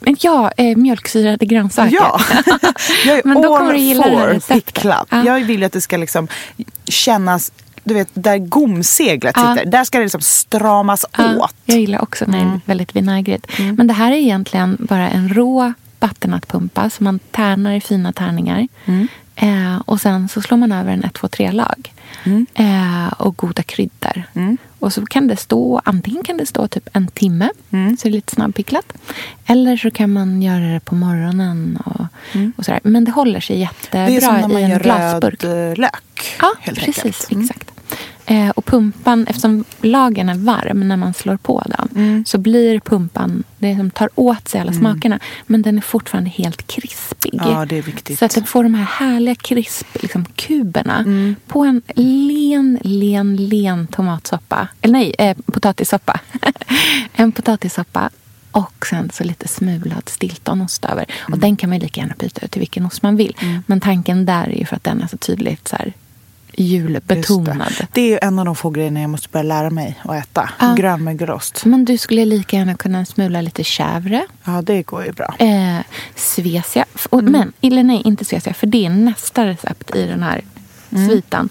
Ja, 0.00 0.52
eh, 0.56 0.76
mjölksyrade 0.76 1.46
grönsaker. 1.46 1.94
Ja, 1.94 2.20
jag 3.06 3.18
är 3.18 3.22
Men 3.24 3.42
då 3.42 3.42
kommer 3.42 3.70
all 3.70 3.72
du 3.72 3.78
gilla 3.78 4.02
for 4.02 4.54
pickklapp. 4.54 5.08
Ja. 5.10 5.24
Jag 5.24 5.40
vill 5.40 5.64
att 5.64 5.72
det 5.72 5.80
ska 5.80 5.96
liksom 5.96 6.28
kännas, 6.84 7.52
du 7.88 7.94
vet 7.94 8.08
där 8.14 8.38
gomseglet 8.38 9.34
Ja. 9.36 9.54
sitter, 9.56 9.70
där 9.70 9.84
ska 9.84 9.98
det 9.98 10.04
liksom 10.04 10.20
stramas 10.20 11.04
Ja, 11.18 11.36
åt. 11.36 11.54
jag 11.64 11.78
gillar 11.80 12.02
också 12.02 12.24
när 12.28 12.38
det 12.38 12.44
är 12.44 12.60
väldigt 12.64 12.96
vinägrigt. 12.96 13.46
Men 13.76 13.86
det 13.86 13.94
här 13.94 14.12
är 14.12 14.16
egentligen 14.16 14.76
bara 14.80 15.10
en 15.10 15.28
rå 15.28 15.72
butternutpumpa 16.00 16.90
som 16.90 17.04
man 17.04 17.18
tärnar 17.30 17.72
i 17.72 17.80
fina 17.80 18.12
tärningar. 18.12 18.68
Eh, 19.36 19.76
och 19.84 20.00
sen 20.00 20.28
så 20.28 20.42
slår 20.42 20.58
man 20.58 20.72
över 20.72 20.92
en 20.92 21.04
1, 21.04 21.12
2, 21.14 21.26
3-lag. 21.28 21.92
Eh, 22.54 23.12
och 23.18 23.36
goda 23.36 23.62
kryddor. 23.62 24.22
Och 24.78 24.92
så 24.92 25.06
kan 25.06 25.26
det 25.28 25.36
stå, 25.36 25.80
antingen 25.84 26.24
kan 26.24 26.36
det 26.36 26.46
stå 26.46 26.68
typ 26.68 26.88
en 26.92 27.06
timme, 27.08 27.48
så 27.70 27.76
det 28.02 28.08
är 28.08 28.10
lite 28.10 28.34
snabbpicklat. 28.34 28.92
Eller 29.46 29.76
så 29.76 29.90
kan 29.90 30.12
man 30.12 30.42
göra 30.42 30.64
det 30.72 30.80
på 30.80 30.94
morgonen. 30.94 31.78
Och, 31.84 32.00
och 32.56 32.64
sådär. 32.64 32.80
Men 32.82 33.04
det 33.04 33.10
håller 33.10 33.40
sig 33.40 33.58
jättebra 33.58 34.06
Det 34.06 34.16
är 34.16 34.20
som 34.20 34.34
när 34.34 34.48
man 34.48 34.58
i 34.58 34.62
en 34.62 34.70
gör 34.70 34.80
glasburk. 34.80 35.44
röd 35.44 35.72
eh, 35.72 35.76
lök. 35.78 36.36
Ja, 36.40 36.52
precis. 36.64 37.30
Mm. 37.30 37.42
Exakt. 37.44 37.70
Eh, 38.30 38.50
och 38.50 38.64
pumpan, 38.66 39.26
eftersom 39.28 39.64
lagen 39.82 40.28
är 40.28 40.34
varm 40.34 40.88
när 40.88 40.96
man 40.96 41.14
slår 41.14 41.36
på 41.36 41.62
den 41.66 41.88
Mm. 41.96 42.24
så 42.26 42.38
blir 42.38 42.80
pumpan, 42.80 43.42
det 43.58 43.76
som 43.76 43.90
tar 43.90 44.08
åt 44.14 44.48
sig 44.48 44.60
alla 44.60 44.72
smakerna 44.72 45.18
men 45.46 45.62
den 45.62 45.76
är 45.78 45.82
fortfarande 45.82 46.30
helt 46.30 46.66
krispig. 46.66 47.40
Ja, 47.44 47.66
det 47.66 47.76
är 47.78 47.82
viktigt. 47.82 48.18
Så 48.18 48.24
att 48.24 48.34
du 48.34 48.42
får 48.42 48.62
de 48.62 48.74
här 48.74 48.84
härliga 48.84 49.34
krisp, 49.34 50.02
liksom, 50.02 50.24
kuberna 50.24 50.98
Mm. 50.98 51.36
på 51.46 51.60
en 51.64 51.82
len, 51.94 52.78
len, 52.82 53.36
len 53.36 53.86
tomatsoppa. 53.86 54.68
Eller 54.80 54.92
nej, 54.92 55.14
eh, 55.18 55.36
potatissoppa. 55.46 56.20
en 57.12 57.32
potatissoppa 57.32 58.10
och 58.50 58.86
sen 58.90 59.10
så 59.14 59.24
lite 59.24 59.48
smulad 59.48 60.08
stiltonost 60.08 60.84
över. 60.84 61.04
Mm. 61.08 61.32
Och 61.32 61.38
den 61.38 61.56
kan 61.56 61.70
man 61.70 61.78
lika 61.78 62.00
gärna 62.00 62.14
byta 62.18 62.44
ut 62.44 62.50
till 62.50 62.60
vilken 62.60 62.86
ost 62.86 63.02
man 63.02 63.16
vill. 63.16 63.36
Men 63.66 63.80
tanken 63.80 64.24
där 64.26 64.44
är 64.48 64.58
ju 64.58 64.64
för 64.66 64.76
att 64.76 64.84
den 64.84 65.02
är 65.02 65.06
så 65.06 65.16
tydligt 65.16 65.68
så 65.68 65.76
här, 65.76 65.92
julbetonad. 66.62 67.72
Det. 67.78 67.86
det 67.92 68.12
är 68.12 68.24
en 68.24 68.38
av 68.38 68.44
de 68.44 68.56
få 68.56 68.70
grejerna 68.70 69.00
jag 69.00 69.10
måste 69.10 69.28
börja 69.28 69.42
lära 69.42 69.70
mig 69.70 69.98
att 70.02 70.16
äta. 70.16 70.50
Ja. 70.58 70.74
Grönmögelost. 70.74 71.64
Men 71.64 71.84
du 71.84 71.98
skulle 71.98 72.24
lika 72.24 72.56
gärna 72.56 72.74
kunna 72.74 73.04
smula 73.04 73.40
lite 73.40 73.62
chèvre. 73.62 74.22
Ja, 74.44 74.62
det 74.62 74.82
går 74.82 75.04
ju 75.04 75.12
bra. 75.12 75.34
Eh, 75.38 75.78
svesia. 76.14 76.84
Och, 77.10 77.24
Men, 77.24 77.52
eller 77.60 77.82
nej, 77.82 78.02
inte 78.04 78.24
svesia. 78.24 78.54
För 78.54 78.66
det 78.66 78.86
är 78.86 78.90
nästa 78.90 79.46
recept 79.46 79.96
i 79.96 80.06
den 80.06 80.22
här 80.22 80.42
sviten. 81.08 81.48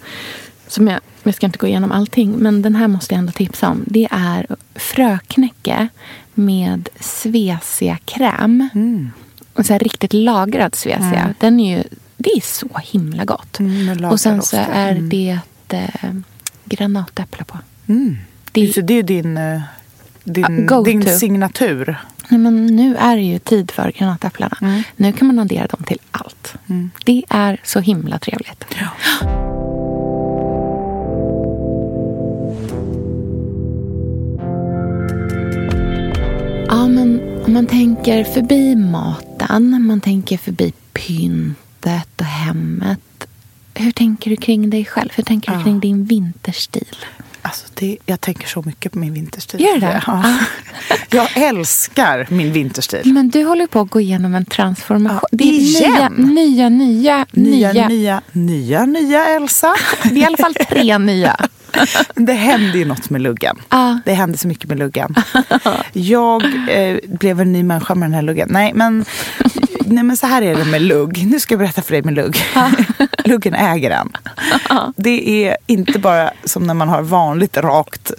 Som 0.67 0.88
jag, 0.88 1.00
jag 1.24 1.36
ska 1.36 1.46
inte 1.46 1.58
gå 1.58 1.67
igenom 1.67 1.91
allting, 1.91 2.32
men 2.32 2.62
den 2.62 2.76
här 2.76 2.88
måste 2.88 3.13
jag 3.13 3.20
ändå 3.20 3.32
tipsa 3.32 3.70
om. 3.70 3.84
Det 3.88 4.08
är 4.12 4.48
fröknäcke 4.76 5.88
med 6.34 6.89
svesiakräm. 7.00 8.70
Och 9.54 9.65
så 9.65 9.74
här 9.74 9.80
riktigt 9.80 10.13
lagrad 10.13 10.76
svesia. 10.76 11.34
Den 11.39 11.60
är 11.60 11.78
ju, 11.78 11.84
det 12.17 12.30
är 12.30 12.41
så 12.41 12.67
himla 12.84 13.25
gott. 13.25 13.60
Mm, 13.60 14.06
och 14.06 14.19
sen 14.19 14.41
så 14.41 14.56
ja. 14.56 14.62
är 14.62 14.91
Mm. 14.91 15.10
det 15.10 15.39
eh, 15.69 16.12
granatäpple 16.65 17.43
på. 17.43 17.58
Mm. 17.88 18.17
Det- 18.51 18.73
Så 18.73 18.82
det 18.82 18.93
är 18.93 19.03
din, 19.03 19.38
eh, 19.38 19.62
din, 20.23 20.65
Ja, 20.69 20.75
go 20.77 20.84
din 20.84 21.19
signatur. 21.19 21.97
Nej, 22.30 22.39
men 22.39 22.65
nu 22.65 22.95
är 22.97 23.15
det 23.15 23.21
ju 23.21 23.39
tid 23.39 23.71
för 23.71 23.91
granatäpplena. 23.91 24.58
Mm. 24.62 24.84
Nu 24.95 25.13
kan 25.13 25.27
man 25.27 25.39
addera 25.39 25.67
dem 25.67 25.84
till 25.84 25.99
allt. 26.12 26.53
Det 27.06 27.23
är 27.30 27.58
så 27.63 27.80
himla 27.80 28.19
trevligt. 28.19 28.65
Ja, 36.67 36.88
men 36.88 37.21
om 37.45 37.53
man 37.53 37.65
tänker 37.67 38.23
förbi 38.23 38.75
maten, 38.75 39.84
man 39.88 40.01
tänker 40.01 40.38
förbi 40.38 40.73
pyntet 41.82 42.22
och 42.22 42.26
hemmet. 42.26 43.00
Hur 43.74 43.92
tänker 43.92 44.30
du 44.30 44.36
kring 44.36 44.70
dig 44.70 44.86
själv? 44.86 45.10
Hur 45.16 45.24
tänker 45.24 45.52
du 45.52 45.58
Ja. 45.58 45.63
kring 45.63 45.80
din 45.80 46.06
vinterstil? 46.06 46.96
Alltså 47.42 47.66
det, 47.74 47.98
jag 48.06 48.22
tänker 48.22 48.48
så 48.48 48.62
mycket 48.66 48.92
på 48.92 49.00
min 49.00 49.13
vinterstil. 49.13 49.60
Gör 49.62 49.78
det? 49.80 50.04
Ja. 50.08 50.38
Jag 51.10 51.38
älskar 51.38 52.28
min 52.30 52.52
vinterstil. 52.52 53.13
Men 53.13 53.30
du 53.30 53.44
håller 53.44 53.68
på 53.68 53.80
att 53.80 53.90
gå 53.90 54.02
igenom 54.02 54.36
en 54.36 54.46
transformation. 54.46 55.20
Ja, 55.32 55.38
det 55.38 55.44
är 55.44 55.52
igen. 55.60 56.13
nya, 56.13 56.70
nya, 56.70 56.70
nya, 56.70 57.26
Nya, 57.32 57.74
nya. 57.74 57.88
nya, 57.88 58.22
nya, 58.32 58.86
nya 58.86 59.26
Elsa. 59.26 59.76
Det 60.04 60.10
är 60.10 60.18
i 60.18 60.26
alla 60.26 60.38
fall 60.38 60.54
tre 60.54 60.98
nya. 60.98 61.36
Det 62.16 62.34
hände 62.34 62.78
ju 62.78 62.86
något 62.86 63.10
med 63.10 63.22
luggen. 63.22 63.58
Ja. 63.70 64.00
Det 64.06 64.13
hände 64.13 64.38
så 64.38 64.48
mycket 64.48 64.70
med 64.70 64.80
luggen. 64.80 65.16
Jag 65.94 66.70
eh, 66.70 66.98
blev 67.08 67.42
en 67.42 67.52
ny 67.54 67.63
människa 67.63 67.96
med 67.96 68.10
den 68.10 68.13
här 68.13 68.22
luggen. 68.22 68.48
Nej 68.52 68.74
men, 68.74 69.06
nej, 69.88 70.04
men 70.04 70.17
så 70.17 70.28
här 70.28 70.41
är 70.41 70.56
det 70.56 70.65
med 70.65 70.82
lugg. 70.82 71.26
Nu 71.28 71.39
ska 71.39 71.54
jag 71.54 71.60
berätta 71.60 71.82
för 71.82 71.91
dig 71.91 72.02
med 72.04 72.13
lugg. 72.13 72.38
luggen 73.26 73.54
äger 73.54 73.91
en. 73.91 74.12
Det 74.95 75.45
är 75.45 75.58
inte 75.67 76.00
bara 76.00 76.32
som 76.43 76.63
när 76.63 76.73
man 76.73 76.89
har 76.89 77.02
vanligt 77.02 77.58
rakt 77.58 78.12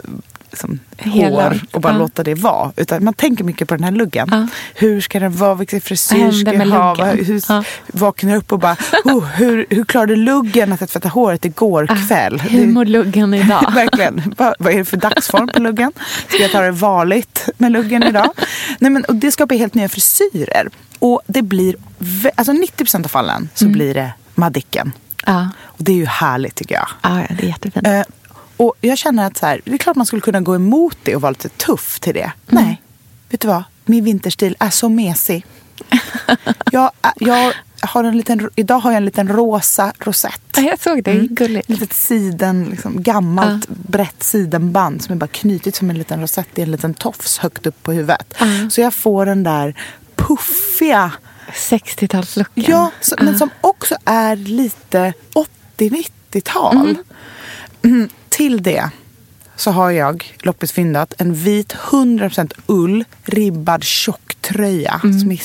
liksom, 0.50 0.80
Hela- 0.96 1.42
hår 1.42 1.60
och 1.72 1.80
bara 1.80 1.92
ja. 1.92 1.98
låta 1.98 2.22
det 2.24 2.34
vara. 2.34 2.72
Utan 2.76 3.04
man 3.04 3.14
tänker 3.14 3.44
mycket 3.44 3.68
på 3.68 3.74
den 3.74 3.84
här 3.84 3.92
luggen. 3.92 4.28
Ja. 4.30 4.46
Hur 4.74 5.00
ska 5.00 5.20
den 5.20 5.36
vara? 5.36 5.54
Vilken 5.54 5.80
frisyr 5.80 6.30
ska 6.30 6.52
jag 6.52 6.66
ha? 6.66 6.94
luggen? 6.94 7.24
Hur, 7.26 7.42
Ja. 7.48 7.64
Vaknar 7.86 8.36
upp 8.36 8.52
och 8.52 8.58
bara, 8.58 8.76
oh, 9.04 9.24
hur, 9.24 9.66
hur 9.70 9.84
klarade 9.84 10.16
luggen 10.16 10.72
att 10.72 10.90
tvätta 10.90 11.08
håret 11.08 11.44
igår 11.44 12.06
kväll? 12.08 12.40
Hur 12.40 12.66
mår 12.66 12.84
luggen 12.84 13.34
idag? 13.44 13.72
Verkligen. 13.74 14.34
Vad, 14.36 14.54
vad 14.58 14.72
är 14.72 14.78
det 14.78 14.84
för 14.84 14.96
dagsform 14.96 15.48
på 15.48 15.60
luggen? 15.60 15.92
Ska 16.28 16.38
jag 16.42 16.52
ta 16.52 16.60
det 16.60 16.70
varligt 16.70 17.48
med 17.58 17.72
luggen 17.72 18.02
idag? 18.02 18.30
Nej, 18.78 18.90
men, 18.90 19.04
och 19.04 19.14
det 19.14 19.32
skapar 19.32 19.56
helt 19.56 19.74
nya 19.74 19.88
frisyrer. 19.88 20.68
Och 20.98 21.20
det 21.26 21.42
blir, 21.42 21.76
alltså 22.34 22.52
90 22.52 22.96
av 23.04 23.08
fallen 23.08 23.48
så 23.54 23.68
blir 23.68 23.94
det 23.94 24.12
Madicken. 24.34 24.92
Ja, 25.26 25.48
Och 25.62 25.84
det 25.84 25.92
är 25.92 25.96
ju 25.96 26.06
härligt 26.06 26.54
tycker 26.54 26.74
jag. 26.74 26.88
ja 27.02 27.22
det 27.38 27.42
är 27.44 27.48
jättefint. 27.48 27.86
Och 28.58 28.74
jag 28.80 28.98
känner 28.98 29.26
att 29.26 29.36
så 29.36 29.46
här, 29.46 29.60
det 29.64 29.72
är 29.72 29.78
klart 29.78 29.96
man 29.96 30.06
skulle 30.06 30.22
kunna 30.22 30.40
gå 30.40 30.54
emot 30.54 30.96
det 31.02 31.16
och 31.16 31.22
vara 31.22 31.30
lite 31.30 31.48
tuff 31.48 32.00
till 32.00 32.14
det. 32.14 32.32
Nej, 32.46 32.82
vet 33.30 33.40
du 33.40 33.48
vad? 33.48 33.62
Min 33.84 34.04
vinterstil 34.04 34.56
är 34.58 34.70
så 34.70 34.88
mesig. 34.88 35.46
jag, 36.72 36.90
jag 37.16 37.52
har 37.80 38.04
en 38.04 38.16
liten, 38.16 38.50
idag 38.56 38.78
har 38.78 38.90
jag 38.90 38.96
en 38.96 39.04
liten 39.04 39.28
rosa 39.28 39.92
rosett. 39.98 40.40
Ja, 40.56 40.62
jag 40.62 40.80
såg 40.80 41.02
det, 41.04 41.10
Mm. 41.10 41.26
gulligt. 41.30 41.68
Litet 41.68 41.92
siden, 41.92 42.64
liksom, 42.70 43.02
gammalt 43.02 43.68
brett 43.68 44.22
sidenband 44.22 45.02
som 45.02 45.12
är 45.12 45.16
bara 45.16 45.26
knutit 45.26 45.76
som 45.76 45.90
en 45.90 45.98
liten 45.98 46.20
rosett 46.20 46.58
i 46.58 46.62
en 46.62 46.70
liten 46.70 46.94
tofs 46.94 47.38
högt 47.38 47.66
upp 47.66 47.82
på 47.82 47.92
huvudet. 47.92 48.34
Ja. 48.38 48.46
Så 48.70 48.80
jag 48.80 48.94
får 48.94 49.26
den 49.26 49.42
där 49.42 49.74
puffiga 50.16 51.12
60-talslucken. 51.52 52.64
Ja, 52.70 52.90
så, 53.00 53.16
men 53.20 53.38
som 53.38 53.50
också 53.60 53.96
är 54.04 54.36
lite 54.36 55.12
80-90-tal. 55.78 56.76
Mm. 56.76 56.96
Till 58.28 58.62
det 58.62 58.90
så 59.56 59.70
har 59.70 59.90
jag 59.90 60.36
loppisfyndat 60.42 61.14
en 61.18 61.34
vit 61.34 61.74
100% 61.74 62.52
ull 62.66 63.04
ribbad 63.24 63.84
tjocktröja 63.84 65.00
som 65.20 65.32
är 65.32 65.40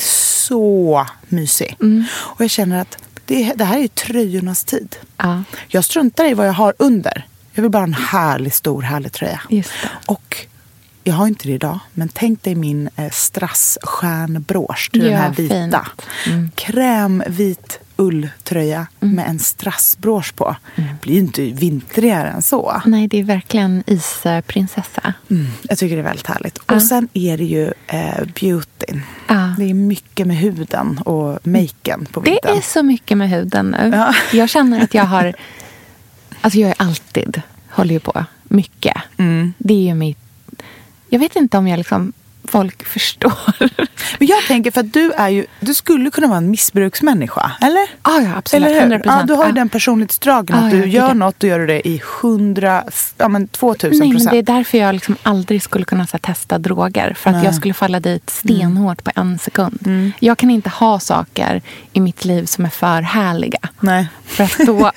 så 0.46 1.06
mysig. 1.28 1.76
Och 2.10 2.40
jag 2.40 2.50
känner 2.50 2.80
att 2.80 2.98
det, 3.26 3.52
det 3.56 3.64
här 3.64 3.78
är 3.78 3.88
tröjornas 3.88 4.64
tid. 4.64 4.96
Ja, 5.16 5.42
Jag 5.68 5.84
struntar 5.84 6.24
i 6.30 6.34
vad 6.34 6.48
jag 6.48 6.52
har 6.52 6.74
under. 6.78 7.26
Jag 7.52 7.62
vill 7.62 7.70
bara 7.70 7.78
ha 7.78 7.86
en 7.86 7.94
härlig, 7.94 8.54
stor, 8.54 8.82
härlig 8.82 9.12
tröja. 9.12 9.40
Och 10.06 10.36
jag 11.04 11.14
har 11.14 11.26
inte 11.26 11.48
det 11.48 11.54
idag, 11.54 11.78
men 11.92 12.08
tänk 12.08 12.42
dig 12.42 12.54
min 12.54 12.88
eh, 12.96 13.10
strassstjärnbrosch 13.10 14.90
till 14.92 15.00
den 15.02 15.12
Ja, 15.12 15.18
här 15.18 15.30
vita. 15.32 15.86
Mm. 16.26 16.50
Krämvit 16.54 17.78
ulltröja 17.96 18.86
med 19.00 19.26
en 19.28 19.38
strassbrosch 19.38 20.34
på. 20.36 20.56
Mm. 20.76 20.88
blir 21.02 21.14
ju 21.14 21.20
inte 21.20 21.42
vintrigare 21.42 22.28
än 22.30 22.42
så. 22.42 22.82
Nej, 22.86 23.08
det 23.08 23.18
är 23.18 23.24
verkligen 23.24 23.82
isprinsessa. 23.86 25.14
Mm, 25.30 25.46
jag 25.62 25.78
tycker 25.78 25.96
det 25.96 26.02
är 26.02 26.04
väldigt 26.04 26.26
härligt. 26.26 26.58
Och 26.58 26.82
sen 26.82 27.08
är 27.12 27.38
det 27.38 27.44
ju 27.44 27.72
eh, 27.86 28.24
beautyn. 28.40 29.02
Ja. 29.28 29.54
Det 29.58 29.64
är 29.70 29.74
mycket 29.74 30.26
med 30.26 30.36
huden 30.36 30.98
och 30.98 31.46
maken 31.46 32.06
på 32.12 32.20
Det 32.20 32.30
vintern. 32.30 32.56
är 32.56 32.60
så 32.60 32.82
mycket 32.82 33.18
med 33.18 33.30
huden 33.30 33.76
nu. 33.80 33.90
Ja. 33.96 34.14
Jag 34.32 34.48
känner 34.48 34.80
att 34.84 34.94
jag 34.94 35.04
har... 35.04 35.34
Alltså 36.40 36.58
jag 36.58 36.70
är 36.70 36.76
alltid, 36.78 37.42
håller 37.70 37.92
ju 37.94 38.00
på, 38.00 38.24
mycket. 38.44 38.96
Mm. 39.16 39.52
Det 39.58 39.74
är 39.74 39.78
ju 39.88 39.94
mitt... 39.94 40.18
Jag 41.08 41.18
vet 41.18 41.36
inte 41.36 41.58
om 41.58 41.68
jag 41.68 41.76
liksom... 41.78 42.12
Folk 42.48 42.86
förstår. 42.86 43.32
Men 44.18 44.28
jag 44.28 44.42
tänker 44.48 44.70
för 44.70 44.80
att 44.80 44.92
du 44.92 45.12
är 45.12 45.28
ju, 45.28 45.46
du 45.60 45.74
skulle 45.74 46.10
kunna 46.10 46.26
vara 46.26 46.38
en 46.38 46.50
missbruksmänniska, 46.50 47.52
eller? 47.60 47.86
Ja, 48.04 48.20
ja, 48.20 48.28
absolut. 48.36 48.66
Eller 48.68 48.74
hur? 48.74 48.80
100 48.80 49.00
Ja, 49.04 49.22
du 49.26 49.34
har 49.34 49.44
ju 49.44 49.50
Ja. 49.50 49.54
den 49.54 49.68
personlighetsdragen 49.68 50.56
Ja, 50.60 50.66
att 50.66 50.72
ja, 50.72 50.78
du 50.78 50.82
gud, 50.84 50.92
gör 50.92 51.08
ja. 51.08 51.14
något, 51.14 51.40
då 51.40 51.46
gör 51.46 51.58
du 51.58 51.66
det 51.66 51.88
i 51.88 52.02
hundra, 52.22 52.84
ja 53.18 53.28
men 53.28 53.48
2000 53.48 53.98
Nej, 53.98 54.08
men 54.08 54.16
procent. 54.16 54.30
det 54.30 54.38
är 54.52 54.56
därför 54.56 54.78
jag 54.78 54.92
liksom 54.94 55.16
aldrig 55.22 55.62
skulle 55.62 55.84
kunna 55.84 56.06
här, 56.12 56.18
testa 56.18 56.58
droger. 56.58 57.14
För 57.18 57.30
att 57.30 57.36
Nej. 57.36 57.44
jag 57.44 57.54
skulle 57.54 57.74
falla 57.74 58.00
dit 58.00 58.30
stenhårt 58.30 59.04
på 59.04 59.10
en 59.14 59.38
sekund. 59.38 59.78
Mm. 59.86 60.12
Jag 60.18 60.38
kan 60.38 60.50
inte 60.50 60.70
ha 60.70 61.00
saker 61.00 61.62
i 61.92 62.00
mitt 62.00 62.24
liv 62.24 62.44
som 62.44 62.64
är 62.64 62.70
för 62.70 63.02
härliga. 63.02 63.58
Nej. 63.80 64.06
För 64.24 64.44
att 64.44 64.58
då 64.66 64.90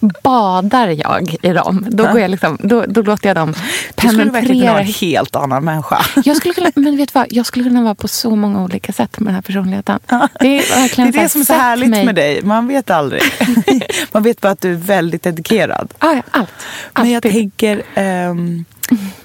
badar 0.22 0.88
jag 0.88 1.36
i 1.42 1.48
dem. 1.52 1.86
Då, 1.90 2.04
går 2.12 2.20
jag 2.20 2.30
liksom, 2.30 2.58
då, 2.62 2.84
då 2.88 3.02
låter 3.02 3.28
jag 3.28 3.36
dem 3.36 3.54
Du 3.94 4.08
skulle 4.08 4.24
verkligen 4.24 4.32
penetrera. 4.32 4.72
vara 4.72 4.80
en 4.82 4.86
helt 4.86 5.36
annan 5.36 5.64
människa. 5.64 6.04
Jag 6.26 6.36
skulle 6.36 6.54
kunna, 6.54 6.70
men 6.74 6.96
vet 6.96 7.14
vad? 7.14 7.26
Jag 7.30 7.46
skulle 7.46 7.64
kunna 7.64 7.82
vara 7.82 7.94
på 7.94 8.08
så 8.08 8.36
många 8.36 8.62
olika 8.64 8.92
sätt 8.92 9.18
med 9.20 9.26
den 9.26 9.34
här 9.34 9.42
personligheten. 9.42 9.98
Det 10.08 10.14
är 10.16 10.28
Det 10.40 10.56
är 10.72 10.80
verkligen 10.80 11.10
det 11.10 11.28
som 11.28 11.40
är 11.40 11.44
så 11.44 11.52
härligt 11.52 11.90
mig. 11.90 12.04
med 12.06 12.14
dig. 12.14 12.42
Man 12.42 12.68
vet 12.68 12.90
aldrig. 12.90 13.22
Man 14.12 14.22
vet 14.22 14.40
bara 14.40 14.52
att 14.52 14.60
du 14.60 14.70
är 14.72 14.76
väldigt 14.76 15.22
dedikerad. 15.22 15.94
Ja, 16.00 16.12
ja, 16.14 16.22
allt. 16.30 16.50
Men 16.94 17.10
jag 17.10 17.16
Alltid. 17.16 17.32
tänker, 17.32 17.82
ehm, 17.94 18.64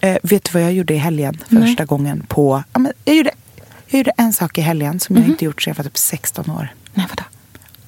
eh, 0.02 0.18
vet 0.24 0.44
du 0.44 0.50
vad 0.54 0.62
jag 0.64 0.74
gjorde 0.74 0.94
i 0.94 0.98
helgen? 0.98 1.38
Första 1.50 1.86
gången 1.86 2.24
på... 2.28 2.64
Ja, 2.74 2.80
men 2.80 2.92
jag, 3.06 3.16
gjorde, 3.16 3.32
jag 3.88 3.98
gjorde 3.98 4.12
en 4.18 4.34
sak 4.34 4.58
i 4.58 4.62
helgen 4.62 5.00
som 5.00 5.16
Mhm. 5.16 5.24
jag 5.24 5.32
inte 5.34 5.46
gjort 5.46 5.62
sedan 5.62 5.72
jag 5.78 5.84
var 5.84 5.90
typ 5.90 5.98
16 5.98 6.50
år. 6.50 6.74
Nej, 6.94 7.06
vadå? 7.10 7.24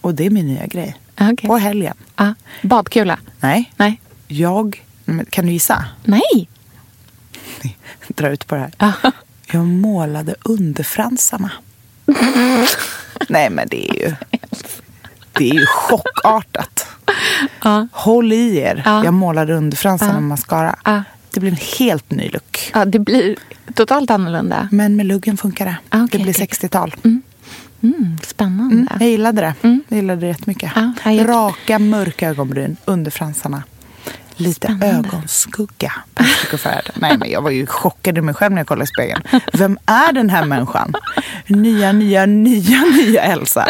Och 0.02 0.16
det 0.16 0.26
är 0.26 0.30
min 0.30 0.48
nya 0.48 0.66
grej. 0.66 0.96
Ja, 1.16 1.32
okej. 1.32 1.48
På 1.48 1.58
helgen. 1.58 1.96
Ja, 2.16 2.34
badkula? 2.62 3.18
Nej, 3.40 3.72
Nej. 3.78 4.02
jag... 4.28 4.84
Kan 5.30 5.46
du 5.46 5.52
gissa? 5.52 5.86
Nej. 6.04 6.50
Dra 8.08 8.30
ut 8.30 8.48
på 8.48 8.56
det 8.56 8.62
här. 8.62 8.72
Ja. 8.78 9.12
Jag 9.54 9.66
målade 9.66 10.36
underfransarna. 10.44 11.52
Nej, 13.30 13.50
men 13.50 13.68
det 13.68 13.90
är 13.92 13.96
ju... 14.08 14.16
Det 15.32 15.50
är 15.50 15.54
ju 15.54 15.66
chockartat. 15.66 16.88
Ja. 17.64 17.88
Håll 17.92 18.34
i 18.34 18.58
er. 18.58 18.82
Ja. 18.86 19.04
Jag 19.06 19.14
målade 19.14 19.54
underfransarna 19.54 20.12
Ja. 20.12 20.20
med 20.20 20.24
mascara. 20.30 20.76
Ja. 20.84 21.04
Det 21.32 21.40
blir 21.40 21.52
en 21.52 21.58
helt 21.80 22.12
ny 22.12 22.30
look. 22.30 22.72
ja, 22.74 22.86
det 22.86 23.00
blir 23.00 23.36
totalt 23.74 24.12
annorlunda. 24.12 24.68
Men 24.72 24.96
med 24.96 25.06
luggen 25.06 25.38
funkar 25.38 25.66
det. 25.66 25.76
Ah, 25.90 26.04
okej, 26.04 26.18
det 26.20 26.24
blir 26.24 26.34
okej. 26.34 26.48
60-tal. 26.48 26.96
Mm, 27.84 28.18
spännande. 28.24 28.76
Mm, 28.76 28.88
jag 29.00 29.10
gillade 29.10 29.42
det. 29.42 29.54
Jag 29.62 29.98
gillade 29.98 30.22
det 30.22 30.28
jättemycket. 30.28 30.72
Jag- 31.06 31.30
Raka, 31.30 31.80
mörka 31.80 32.30
ögonbryn 32.30 32.78
under 32.86 33.12
fransarna. 33.12 33.64
Lite 34.36 34.54
Spännande. 34.68 34.88
ögonskugga 35.10 35.94
på 36.14 36.24
psykofärden. 36.24 36.92
Nej, 36.96 37.18
men 37.18 37.32
jag 37.32 37.42
var 37.42 37.50
ju 37.52 37.66
chockad 37.66 38.18
i 38.18 38.22
mig 38.22 38.34
själv 38.36 38.52
när 38.52 38.60
jag 38.60 38.68
kollade 38.68 38.84
i 38.84 38.88
spegeln. 38.88 39.22
Vem 39.54 39.78
är 39.86 40.14
den 40.14 40.30
här 40.30 40.46
människan? 40.46 40.94
Nya, 41.48 41.92
nya, 41.92 42.26
nya, 42.26 42.82
nya 42.82 43.22
Elsa. 43.22 43.68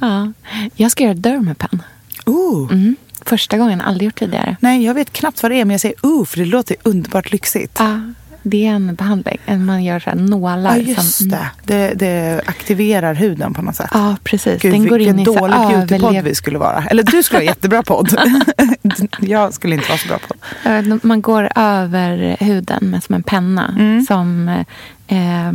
Ja. 0.00 0.32
Jag 0.74 0.90
ska 0.90 1.04
göra 1.04 1.14
dermapen. 1.14 1.82
Ooh. 2.26 2.72
Mm. 2.72 2.96
Första 3.24 3.58
gången, 3.58 3.80
aldrig 3.80 4.04
gjort 4.06 4.18
tidigare. 4.18 4.56
Nej, 4.60 4.84
jag 4.84 4.94
vet 4.94 5.12
knappt 5.12 5.42
vad 5.42 5.52
det 5.52 5.60
är, 5.60 5.64
men 5.64 5.70
jag 5.74 5.80
säger 5.80 5.96
ooh, 6.02 6.24
för 6.24 6.38
det 6.38 6.44
låter 6.44 6.76
underbart 6.82 7.32
lyxigt. 7.32 7.76
Ja, 7.78 8.00
det 8.42 8.66
är 8.66 8.70
en 8.72 8.94
behandling. 8.94 9.38
Man 9.46 9.84
gör 9.84 10.00
så 10.00 10.10
här 10.10 10.16
nålar. 10.16 10.76
Ja, 10.76 10.82
just 10.82 11.14
som, 11.16 11.28
det. 11.28 11.50
det. 11.64 11.94
Det 11.94 12.40
aktiverar 12.46 13.14
huden 13.14 13.54
på 13.54 13.62
något 13.62 13.76
sätt. 13.76 13.90
Ja, 13.92 14.16
precis. 14.24 14.62
Gud, 14.62 14.72
Den 14.72 14.86
går 14.88 15.00
in 15.00 15.18
i 15.18 15.24
så 15.24 15.34
dålig 15.38 15.56
beautypodd 15.56 16.24
vi 16.24 16.34
skulle 16.34 16.58
vara. 16.58 16.84
Eller 16.90 17.02
du 17.02 17.22
skulle 17.22 17.38
ha 17.38 17.44
jättebra 17.44 17.82
podd. 17.82 18.16
jag 19.20 19.54
skulle 19.54 19.74
inte 19.74 19.88
vara 19.88 19.98
så 19.98 20.08
bra 20.08 20.18
podd. 20.18 20.98
Man 21.04 21.20
går 21.22 21.48
över 21.56 22.36
huden 22.40 22.78
med 22.90 23.04
som 23.04 23.14
en 23.14 23.22
penna 23.22 23.74
Mm. 23.78 24.02
som 24.02 24.48
eh, 25.08 25.52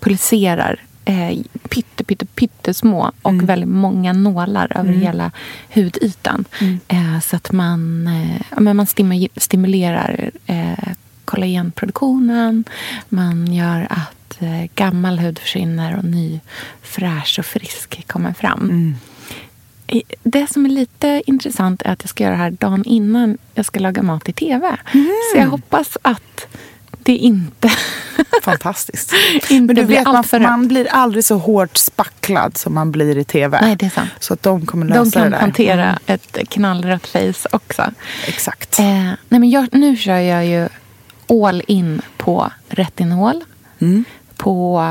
pulserar 0.00 0.80
eh, 1.04 1.38
pytte, 1.68 2.04
pytte, 2.04 2.26
pyttesmå 2.26 3.12
och 3.22 3.30
Mm. 3.32 3.46
väldigt 3.46 3.68
många 3.68 4.12
nålar 4.12 4.72
över 4.78 4.92
hela 4.92 5.30
hudytan. 5.74 6.44
Mm. 6.60 6.78
Eh, 6.88 7.20
så 7.20 7.36
att 7.36 7.52
man, 7.52 8.06
eh, 8.06 8.58
men 8.60 8.76
man 8.76 8.86
stimu- 8.86 9.28
stimulerar 9.36 10.30
eh, 10.46 10.88
kollagenproduktionen. 11.26 12.64
Man 13.08 13.52
gör 13.52 13.86
att 13.90 14.42
eh, 14.42 14.64
gammal 14.74 15.18
hud 15.18 15.38
försvinner 15.38 15.96
och 15.98 16.04
ny 16.04 16.40
fräsch 16.82 17.36
och 17.38 17.46
frisk 17.46 18.06
kommer 18.06 18.32
fram. 18.32 18.60
Mm. 18.70 18.94
Det 20.22 20.52
som 20.52 20.64
är 20.66 20.70
lite 20.70 21.22
intressant 21.26 21.82
är 21.82 21.92
att 21.92 22.02
jag 22.02 22.08
ska 22.10 22.24
göra 22.24 22.32
det 22.34 22.38
här 22.42 22.50
dagen 22.50 22.84
innan 22.84 23.38
jag 23.54 23.66
ska 23.66 23.80
laga 23.80 24.02
mat 24.02 24.28
i 24.28 24.32
tv. 24.32 24.76
Så 25.32 25.38
jag 25.38 25.46
hoppas 25.46 25.98
att 26.02 26.46
det 26.90 27.16
inte, 27.16 27.70
Fantastiskt. 28.42 29.12
inte 29.34 29.50
Men 29.50 29.66
du 29.66 29.84
blir 29.84 29.96
vet, 29.96 30.32
man, 30.32 30.42
man 30.42 30.68
blir 30.68 30.88
aldrig 30.90 31.24
så 31.24 31.38
hårt 31.38 31.76
spacklad 31.76 32.56
som 32.56 32.74
man 32.74 32.92
blir 32.92 33.18
i 33.18 33.24
tv. 33.24 33.58
Nej, 33.62 33.76
det 33.76 33.86
är 33.86 33.90
sant. 33.90 34.10
Så 34.20 34.32
att 34.34 34.42
de 34.42 34.66
kommer 34.66 34.86
lösa 34.86 35.02
De 35.04 35.10
kan 35.10 35.22
det 35.22 35.30
där. 35.30 35.38
hantera 35.40 35.84
Mm. 35.84 35.98
ett 36.06 36.38
knallrött 36.48 37.06
face 37.06 37.48
också. 37.52 37.90
Exakt. 38.26 38.78
Eh, 38.78 38.84
nej 38.84 39.16
men 39.28 39.50
jag, 39.50 39.68
nu 39.72 39.96
kör 39.96 40.18
jag 40.18 40.46
ju 40.46 40.68
all 41.28 41.62
in 41.68 42.00
på 42.16 42.50
retinol. 42.68 43.44
Mm. 43.78 44.04
På 44.36 44.82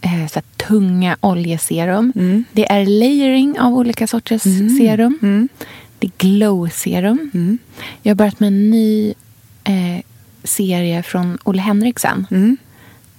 eh, 0.00 0.26
så 0.32 0.40
tunga 0.56 1.16
oljeserum. 1.20 2.12
Mm. 2.16 2.44
Det 2.52 2.72
är 2.72 2.86
layering 2.86 3.60
av 3.60 3.72
olika 3.74 4.06
sorters 4.06 4.42
serum. 4.78 5.18
Mm. 5.22 5.48
Det 5.98 6.06
är 6.06 6.12
glow-serum. 6.18 7.30
Mm. 7.34 7.58
Jag 8.02 8.10
har 8.10 8.14
börjat 8.16 8.40
med 8.40 8.46
en 8.46 8.70
ny 8.70 9.14
eh, 9.64 10.02
serie 10.44 11.02
från 11.02 11.38
Olle 11.44 11.62
Henriksen. 11.62 12.26
Mm. 12.30 12.56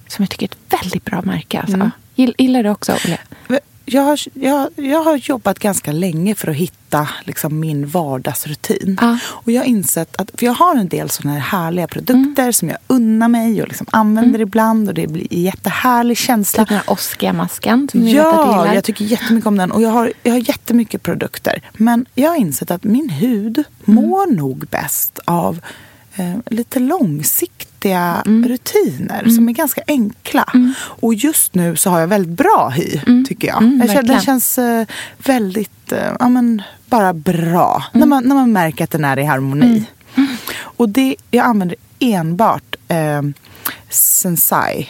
Som 0.08 0.22
jag 0.22 0.30
tycker 0.30 0.46
är 0.46 0.50
ett 0.50 0.82
väldigt 0.82 1.04
bra 1.04 1.22
märke. 1.22 1.60
Alltså. 1.60 1.90
Gill- 2.16 2.34
Gillar 2.38 2.62
du 2.62 2.70
också 2.70 2.92
Olle? 2.92 3.18
Jag 3.84 4.02
har, 4.02 4.20
jag, 4.34 4.68
jag 4.76 5.02
har 5.02 5.16
jobbat 5.16 5.58
ganska 5.58 5.92
länge 5.92 6.34
för 6.34 6.48
att 6.48 6.56
hitta 6.56 7.08
liksom, 7.24 7.60
min 7.60 7.86
vardagsrutin. 7.88 8.98
Ja. 9.00 9.18
Och 9.24 9.52
jag 9.52 9.60
har 9.60 9.66
insett 9.66 10.16
att, 10.20 10.30
för 10.38 10.46
jag 10.46 10.52
har 10.52 10.76
en 10.76 10.88
del 10.88 11.10
sådana 11.10 11.38
här 11.38 11.40
härliga 11.58 11.86
produkter 11.86 12.52
som 12.52 12.68
jag 12.68 12.78
unnar 12.86 13.28
mig 13.28 13.62
och 13.62 13.68
liksom 13.68 13.86
använder 13.90 14.40
ibland 14.40 14.88
och 14.88 14.94
det 14.94 15.06
blir 15.06 15.26
en 15.34 15.42
jättehärlig 15.42 16.16
känsla. 16.18 16.62
Typ 16.62 16.68
den 16.68 16.78
här 16.78 16.90
Oscar-masken 16.90 17.88
som 17.92 18.00
ni 18.00 18.12
Ja, 18.12 18.46
gillar. 18.62 18.74
jag 18.74 18.84
tycker 18.84 19.04
jättemycket 19.04 19.46
om 19.46 19.56
den. 19.56 19.72
Och 19.72 19.82
jag 19.82 19.90
har, 19.90 20.12
jag 20.22 20.32
har 20.32 20.38
jättemycket 20.48 21.02
produkter. 21.02 21.62
Men 21.72 22.06
jag 22.14 22.30
har 22.30 22.36
insett 22.36 22.70
att 22.70 22.84
min 22.84 23.08
hud 23.10 23.64
mår 23.84 24.34
nog 24.34 24.66
bäst 24.70 25.18
av 25.24 25.60
eh, 26.16 26.34
lite 26.46 26.80
långsiktiga 27.88 28.22
rutiner 28.48 29.28
som 29.28 29.48
är 29.48 29.52
ganska 29.52 29.82
enkla. 29.86 30.52
Och 31.00 31.14
just 31.14 31.54
nu 31.54 31.76
så 31.76 31.90
har 31.90 32.00
jag 32.00 32.06
väldigt 32.06 32.36
bra 32.36 32.68
hy, 32.74 33.00
tycker 33.28 33.48
jag. 33.48 33.62
Mm, 33.62 33.80
jag 33.80 33.90
känner, 33.90 34.02
den 34.02 34.20
känns 34.20 34.58
eh, 34.58 34.86
väldigt, 35.18 35.92
eh, 35.92 36.12
ja 36.20 36.28
men 36.28 36.62
bara 36.86 37.12
bra. 37.14 37.84
När, 37.92 38.06
man, 38.06 38.24
när 38.24 38.34
man 38.34 38.52
märker 38.52 38.84
att 38.84 38.90
den 38.90 39.04
är 39.04 39.18
i 39.18 39.24
harmoni. 39.24 39.84
Och 40.60 40.88
det, 40.88 41.16
jag 41.30 41.46
använder 41.46 41.76
enbart 41.98 42.76
eh, 42.88 43.22
Sensai. 43.90 44.88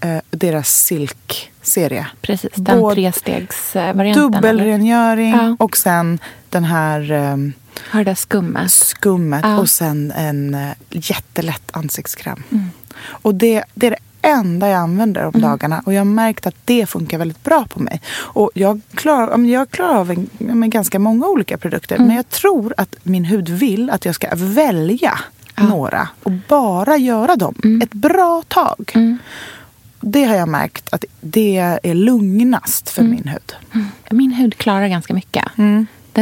Eh, 0.00 0.18
deras 0.30 0.68
silkserie. 0.68 2.06
Precis, 2.20 2.50
den 2.54 2.94
trestegsvarianten. 2.94 4.32
Dubbelrengöring 4.32 5.30
Ja. 5.30 5.56
och 5.58 5.76
sen 5.76 6.18
den 6.50 6.64
här 6.64 7.12
um, 7.12 7.52
Har 7.90 7.98
det 7.98 8.10
där 8.10 8.14
skummet. 8.14 8.72
skummet 8.72 9.40
Ja. 9.44 9.58
och 9.58 9.70
sen 9.70 10.12
en 10.16 10.54
uh, 10.54 10.70
jättelätt 10.90 11.70
ansiktskräm. 11.72 12.42
Mm. 12.50 12.64
Och 13.06 13.34
det, 13.34 13.64
det 13.74 13.86
är 13.86 13.90
det 13.90 13.96
enda 14.22 14.68
jag 14.68 14.78
använder 14.80 15.24
om 15.24 15.40
dagarna 15.40 15.82
och 15.86 15.94
jag 15.94 16.00
har 16.00 16.04
märkt 16.04 16.46
att 16.46 16.54
det 16.64 16.86
funkar 16.86 17.18
väldigt 17.18 17.44
bra 17.44 17.64
på 17.68 17.80
mig. 17.82 18.00
Och 18.16 18.50
jag 18.54 18.80
klarar, 18.94 19.38
jag 19.44 19.70
klarar 19.70 19.94
av 19.94 20.10
en, 20.10 20.30
men 20.38 20.70
ganska 20.70 20.98
många 20.98 21.26
olika 21.26 21.58
produkter 21.58 21.96
Mm. 21.96 22.06
men 22.08 22.16
jag 22.16 22.28
tror 22.28 22.74
att 22.76 22.94
min 23.02 23.24
hud 23.24 23.48
vill 23.48 23.90
att 23.90 24.04
jag 24.04 24.14
ska 24.14 24.28
välja 24.34 25.18
några 25.56 26.08
och 26.22 26.32
bara 26.48 26.96
göra 26.96 27.36
dem 27.36 27.54
Mm. 27.64 27.82
ett 27.82 27.92
bra 27.92 28.42
tag. 28.48 28.92
Det 30.00 30.24
har 30.24 30.34
jag 30.36 30.48
märkt 30.48 30.88
att 30.92 31.04
det 31.20 31.56
är 31.82 31.94
lugnast 31.94 32.88
för 32.90 33.02
min 33.02 33.28
hud. 33.28 33.52
Min 34.10 34.32
hud 34.32 34.56
klarar 34.56 34.88
ganska 34.88 35.14
mycket. 35.14 35.44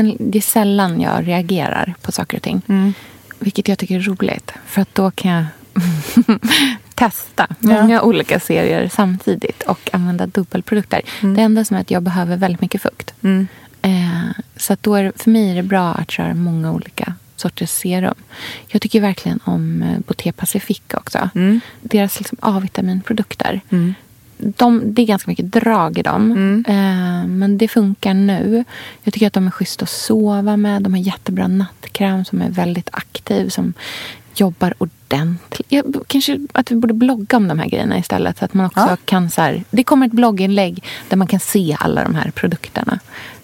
Mm. 0.00 0.16
Den, 0.18 0.30
det 0.30 0.38
är 0.38 0.42
sällan 0.42 1.00
jag 1.00 1.28
reagerar 1.28 1.94
på 2.02 2.12
saker 2.12 2.36
och 2.36 2.42
ting. 2.42 2.62
Mm. 2.68 2.94
Vilket 3.38 3.68
jag 3.68 3.78
tycker 3.78 3.96
är 3.96 4.00
roligt. 4.00 4.52
För 4.66 4.82
att 4.82 4.94
då 4.94 5.10
kan 5.10 5.30
jag 5.30 5.44
testa 6.94 7.46
Ja. 7.48 7.56
många 7.82 8.02
olika 8.02 8.40
serier 8.40 8.88
samtidigt 8.92 9.62
och 9.62 9.90
använda 9.92 10.26
dubbelprodukter. 10.26 11.00
Det 11.36 11.40
enda 11.42 11.64
som 11.64 11.76
är 11.76 11.80
att 11.80 11.90
jag 11.90 12.02
behöver 12.02 12.36
väldigt 12.36 12.60
mycket 12.60 12.82
fukt. 12.82 13.14
Mm. 13.22 13.48
Eh, 13.82 14.30
så 14.56 14.72
att 14.72 14.82
då 14.82 14.94
är, 14.94 15.12
för 15.16 15.30
mig 15.30 15.50
är 15.50 15.54
det 15.54 15.62
bra 15.62 15.92
att 15.94 16.10
köra 16.10 16.34
många 16.34 16.72
olika 16.72 17.14
sorters 17.36 17.70
serum. 17.70 18.14
Jag 18.68 18.82
tycker 18.82 19.00
verkligen 19.00 19.40
om 19.44 19.82
eh, 19.82 19.98
Boté 20.06 20.32
Pacific 20.32 20.80
också. 20.94 21.30
Mm. 21.34 21.60
Deras 21.80 22.18
liksom 22.18 22.38
A-vitaminprodukter. 22.40 23.60
De, 24.38 24.94
det 24.94 25.02
är 25.02 25.06
ganska 25.06 25.30
mycket 25.30 25.52
drag 25.52 25.98
i 25.98 26.02
dem. 26.02 26.32
Eh, 26.68 27.26
men 27.28 27.58
det 27.58 27.68
funkar 27.68 28.14
nu. 28.14 28.64
Jag 29.02 29.14
tycker 29.14 29.26
att 29.26 29.32
de 29.32 29.46
är 29.46 29.50
schyssta 29.50 29.82
att 29.82 29.88
sova 29.90 30.56
med. 30.56 30.82
De 30.82 30.92
har 30.92 31.00
jättebra 31.00 31.48
nattkräm 31.48 32.24
som 32.24 32.42
är 32.42 32.50
väldigt 32.50 32.88
aktiv. 32.92 33.48
Som 33.48 33.72
jobbar 34.34 34.74
ordentligt. 34.78 35.66
Jag, 35.68 35.94
kanske 36.06 36.38
att 36.52 36.70
vi 36.70 36.76
borde 36.76 36.94
blogga 36.94 37.36
om 37.36 37.48
de 37.48 37.58
här 37.58 37.66
grejerna 37.68 37.98
istället. 37.98 38.38
Så 38.38 38.44
att 38.44 38.54
man 38.54 38.66
också 38.66 38.80
Ja. 38.80 38.96
kan 39.04 39.30
så 39.30 39.40
här, 39.42 39.64
Det 39.70 39.84
kommer 39.84 40.06
ett 40.06 40.12
blogginlägg 40.12 40.84
där 41.08 41.16
man 41.16 41.26
kan 41.26 41.40
se 41.40 41.76
alla 41.80 42.04
de 42.04 42.14
här 42.14 42.30
produkterna. 42.30 42.98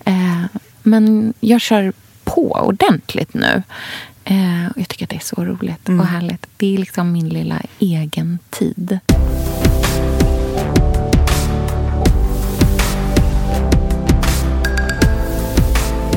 Eh, 0.04 0.42
men 0.82 1.34
jag 1.40 1.60
kör 1.60 1.92
på 2.24 2.52
ordentligt 2.52 3.34
nu. 3.34 3.62
Eh, 4.24 4.62
jag 4.76 4.88
tycker 4.88 5.04
att 5.06 5.10
det 5.10 5.16
är 5.16 5.20
så 5.36 5.44
roligt 5.44 5.88
och 5.88 6.06
härligt. 6.06 6.46
Det 6.56 6.74
är 6.74 6.78
liksom 6.78 7.12
min 7.12 7.28
lilla 7.28 7.60
egen 7.78 8.38
tid. 8.50 8.98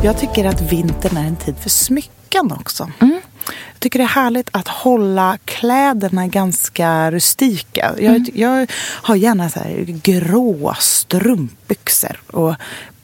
Jag 0.06 0.18
tycker 0.18 0.46
att 0.46 0.62
vintern 0.62 1.18
är 1.18 1.28
en 1.28 1.36
tid 1.36 1.56
för 1.58 1.70
smycken 1.70 2.52
också. 2.52 2.92
Jag 3.00 3.80
tycker 3.80 4.00
det 4.00 4.06
är 4.06 4.08
härligt 4.08 4.50
att 4.52 4.68
hålla 4.68 5.38
kläderna 5.46 6.28
ganska 6.28 7.12
rustika. 7.12 7.94
Jag, 8.00 8.30
jag 8.34 8.72
har 8.82 9.16
gärna 9.16 9.50
så 9.50 9.60
här 9.60 10.00
grå 10.04 10.76
strumpbyxor 10.80 12.20
och 12.28 12.56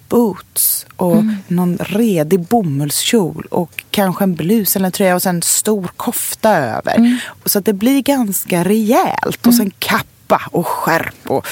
boots 0.09 0.85
och 0.95 1.23
någon 1.47 1.77
redig 1.77 2.39
bomullskjol 2.39 3.47
och 3.51 3.83
kanske 3.91 4.23
en 4.23 4.35
blus 4.35 4.75
eller 4.75 4.85
en 4.85 4.91
tröja 4.91 5.15
och 5.15 5.21
sen 5.21 5.35
en 5.35 5.41
stor 5.41 5.91
kofta 5.97 6.57
över. 6.57 7.21
Så 7.45 7.59
att 7.59 7.65
det 7.65 7.73
blir 7.73 8.01
ganska 8.01 8.63
rejält. 8.63 9.47
Och 9.47 9.53
sen 9.53 9.71
kappa 10.31 10.57
och 10.57 10.67
skärp 10.67 11.15
och 11.27 11.47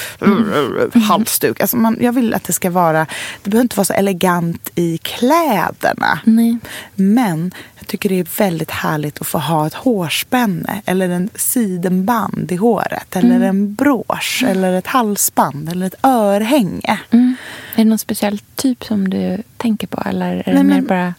halsduk. 1.08 1.60
Alltså 1.60 1.76
man, 1.76 1.96
jag 2.00 2.12
vill 2.12 2.34
att 2.34 2.44
det 2.44 2.52
ska 2.52 2.70
vara, 2.70 3.06
det 3.42 3.50
behöver 3.50 3.62
inte 3.62 3.76
vara 3.76 3.84
så 3.84 3.92
elegant 3.92 4.70
i 4.74 4.98
kläderna. 4.98 6.20
Nej. 6.24 6.58
Men 6.94 7.52
jag 7.78 7.86
tycker 7.86 8.08
det 8.08 8.18
är 8.20 8.38
väldigt 8.38 8.70
härligt 8.70 9.20
att 9.20 9.26
få 9.26 9.38
ha 9.38 9.66
ett 9.66 9.74
hårspänne 9.74 10.82
eller 10.84 11.08
en 11.08 11.30
sidenband 11.34 12.52
i 12.52 12.56
håret. 12.56 13.16
Eller 13.16 13.40
en 13.40 13.74
brosch 13.74 14.44
eller 14.48 14.72
ett 14.72 14.86
halsband 14.86 15.68
eller 15.68 15.86
ett 15.86 16.04
örhänge. 16.04 16.98
Mm. 17.10 17.36
Är 17.74 17.76
det 17.76 17.84
någon 17.84 17.98
speciell 17.98 18.38
typ 18.56 18.84
som 18.84 19.10
du 19.10 19.42
tänker 19.56 19.86
på? 19.86 20.02
Eller 20.06 20.26
är 20.36 20.42
det 20.44 20.52
Nej, 20.52 20.64
mer 20.64 20.74
men- 20.74 20.86
bara... 20.86 21.14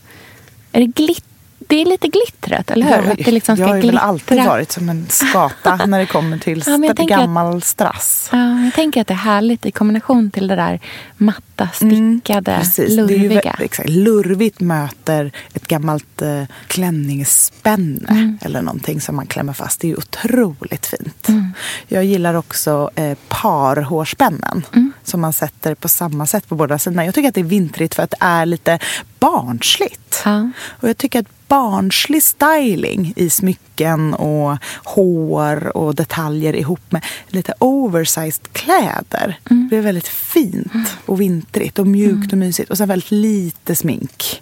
Är 0.73 0.79
det 0.79 0.85
glitt? 0.85 1.25
Det 1.67 1.81
är 1.81 1.85
lite 1.85 2.07
glittret, 2.07 2.71
eller 2.71 2.85
hur? 2.85 2.93
Jag, 2.93 3.11
att 3.11 3.25
det 3.25 3.31
liksom 3.31 3.55
ska 3.55 3.63
jag 3.63 3.69
har 3.69 3.75
ju 3.75 3.81
väl 3.81 3.97
alltid 3.97 4.43
varit 4.43 4.71
som 4.71 4.89
en 4.89 5.05
skata 5.09 5.75
när 5.85 5.99
det 5.99 6.05
kommer 6.05 6.37
till 6.37 6.63
Ja, 6.67 6.77
tänker 6.95 7.03
att- 7.03 7.21
gammal 7.21 7.61
strass. 7.61 8.29
Ja, 8.31 8.59
jag 8.63 8.73
tänker 8.73 9.01
att 9.01 9.07
det 9.07 9.13
är 9.13 9.15
härligt 9.15 9.65
i 9.65 9.71
kombination 9.71 10.31
till 10.31 10.47
det 10.47 10.55
där 10.55 10.79
matta, 11.17 11.41
stickade, 11.73 12.51
Mm, 12.51 12.61
Precis. 12.63 12.95
Det 12.95 13.01
är 13.03 13.07
ju 13.07 13.17
lurviga. 13.29 13.41
vä- 13.41 13.61
exakt, 13.63 13.89
lurvigt 13.89 14.59
möter 14.59 15.31
ett 15.53 15.67
gammalt 15.67 16.21
eh, 16.21 16.43
klänningsspänne 16.67 18.07
Mm. 18.09 18.37
eller 18.41 18.61
någonting 18.61 19.01
som 19.01 19.15
man 19.15 19.27
klämmer 19.27 19.53
fast. 19.53 19.79
Det 19.79 19.87
är 19.87 19.89
ju 19.89 19.95
otroligt 19.95 20.85
fint. 20.85 21.29
Mm. 21.29 21.53
Jag 21.87 22.05
gillar 22.05 22.33
också 22.33 22.89
eh, 22.95 23.17
parhårspännen 23.27 24.63
Mm. 24.73 24.91
som 25.03 25.21
man 25.21 25.33
sätter 25.33 25.75
på 25.75 25.87
samma 25.89 26.25
sätt 26.27 26.47
på 26.49 26.55
båda 26.55 26.79
sidorna. 26.79 27.05
Jag 27.05 27.15
tycker 27.15 27.29
att 27.29 27.35
det 27.35 27.41
är 27.41 27.45
vintrigt 27.45 27.95
för 27.95 28.03
att 28.03 28.11
det 28.11 28.17
är 28.19 28.45
lite 28.45 28.79
barnsligt. 29.19 30.21
Ja. 30.25 30.49
Och 30.69 30.89
jag 30.89 30.97
tycker 30.97 31.19
att 31.19 31.27
barnslig 31.47 32.23
styling 32.23 33.13
i 33.15 33.29
smycken 33.29 34.13
och 34.13 34.57
hår 34.83 35.77
och 35.77 35.95
detaljer 35.95 36.55
ihop 36.55 36.91
med 36.91 37.05
lite 37.27 37.53
oversized 37.59 38.53
kläder. 38.53 39.39
Mm. 39.49 39.67
Det 39.71 39.77
är 39.77 39.81
väldigt 39.81 40.07
fint 40.07 40.71
och 41.05 41.21
vintrigt 41.21 41.50
och 41.79 41.87
mjukt 41.87 42.31
och 42.31 42.37
mysigt. 42.37 42.69
Och 42.69 42.77
sen 42.77 42.87
väldigt 42.87 43.11
lite 43.11 43.75
smink. 43.75 44.41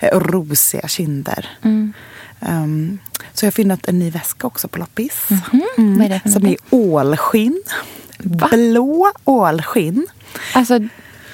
Eh, 0.00 0.08
Och 0.16 0.26
rosiga 0.32 0.88
kinder. 0.88 1.48
Mm. 1.62 1.92
Um, 2.40 2.98
så 3.32 3.44
jag 3.44 3.46
har 3.46 3.52
funnit 3.52 3.88
en 3.88 3.98
ny 3.98 4.10
väska 4.10 4.46
också 4.46 4.68
på 4.68 4.78
loppis. 4.78 5.26
Vad 5.76 6.04
är 6.04 6.08
det 6.08 6.20
för 6.20 6.30
Som 6.30 6.46
är 6.46 6.56
ålskinn. 6.70 7.62
Blå 8.18 9.12
ålskinn. 9.24 10.06
Alltså, 10.54 10.78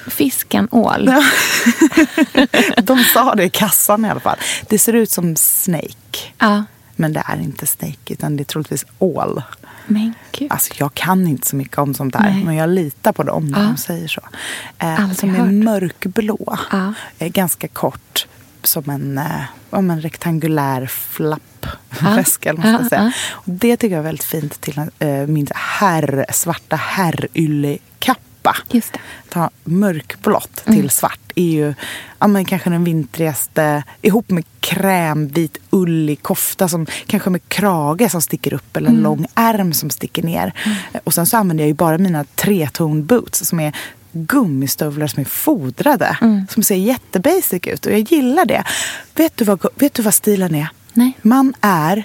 fisken 0.09 0.67
ål. 0.71 1.05
De 2.83 3.03
sa 3.03 3.35
det 3.35 3.43
i 3.43 3.49
kassan 3.49 4.05
i 4.05 4.09
alla 4.09 4.19
fall. 4.19 4.37
Det 4.69 4.79
ser 4.79 4.93
ut 4.93 5.11
som 5.11 5.35
Snake. 5.35 6.19
Ja. 6.39 6.63
Men 6.95 7.13
det 7.13 7.23
är 7.25 7.37
inte 7.39 7.67
Snake 7.67 8.13
utan 8.13 8.37
det 8.37 8.43
är 8.43 8.45
troligtvis 8.45 8.85
ål. 8.99 9.41
Men 9.87 10.13
gud. 10.31 10.51
Alltså 10.51 10.73
jag 10.77 10.93
kan 10.93 11.27
inte 11.27 11.47
så 11.47 11.55
mycket 11.55 11.77
om 11.77 11.93
sånt 11.93 12.13
där. 12.13 12.19
Nej. 12.21 12.43
Men 12.43 12.55
jag 12.55 12.69
litar 12.69 13.11
på 13.11 13.23
dem 13.23 13.47
när 13.47 13.59
Ja. 13.61 13.65
de 13.65 13.77
säger 13.77 14.07
så. 14.07 14.21
Eh, 14.79 14.99
Aldrig 15.01 15.19
som 15.19 15.29
är 15.35 15.39
hört. 15.39 15.51
mörkblå. 15.53 16.57
Ja. 16.71 16.93
Eh, 17.19 17.27
ganska 17.27 17.67
kort. 17.67 18.27
Som 18.63 18.89
en, 18.89 19.17
eh, 19.17 19.41
om 19.69 19.91
en 19.91 20.01
rektangulär 20.01 20.87
man 22.01 22.15
Ja, 22.17 22.23
ska 22.23 22.89
säga. 22.89 23.01
ja. 23.03 23.11
Och 23.31 23.43
det 23.53 23.77
tycker 23.77 23.95
jag 23.95 23.99
är 23.99 24.03
väldigt 24.03 24.23
fint 24.25 24.61
till 24.61 24.77
eh, 24.99 25.07
min 25.27 25.47
herr, 25.55 26.25
svarta 26.31 26.75
herryllekappa. 28.43 28.55
Just 28.71 28.93
det. 28.93 28.99
Ta 29.29 29.49
mörkblått 29.63 30.63
Mm. 30.65 30.79
till 30.79 30.89
svart 30.89 31.19
är 31.35 31.43
ju 31.43 31.73
ja, 32.19 32.27
men 32.27 32.45
kanske 32.45 32.69
den 32.69 32.83
vintrigaste 32.83 33.83
ihop 34.01 34.29
med 34.29 34.43
krämvit 34.59 35.57
ullig 35.69 36.21
kofta 36.23 36.67
som 36.67 36.85
kanske 37.07 37.29
med 37.29 37.41
krage 37.49 38.11
som 38.11 38.21
sticker 38.21 38.53
upp 38.53 38.77
eller 38.77 38.87
en 38.89 38.93
Mm. 38.93 39.03
lång 39.03 39.25
ärm 39.35 39.73
som 39.73 39.89
sticker 39.89 40.23
ner. 40.23 40.53
Och 41.03 41.13
sen 41.13 41.25
så 41.25 41.37
använder 41.37 41.63
jag 41.63 41.67
ju 41.67 41.73
bara 41.73 41.97
mina 41.97 42.23
treton 42.35 43.05
boots 43.05 43.45
som 43.47 43.59
är 43.59 43.73
gummistövlar 44.11 45.07
som 45.07 45.21
är 45.21 45.25
fodrade. 45.25 46.17
Mm. 46.21 46.45
Som 46.49 46.63
ser 46.63 46.75
jättebasic 46.75 47.67
ut 47.67 47.85
och 47.85 47.91
jag 47.91 47.99
gillar 48.11 48.45
det. 48.45 48.63
Vet 49.15 49.37
du 49.37 49.45
vad, 49.45 49.65
vet 49.75 49.93
du 49.93 50.01
vad 50.03 50.13
stilen 50.13 50.55
är? 50.55 50.67
Nej. 50.93 51.13
Man 51.21 51.53
är 51.61 52.03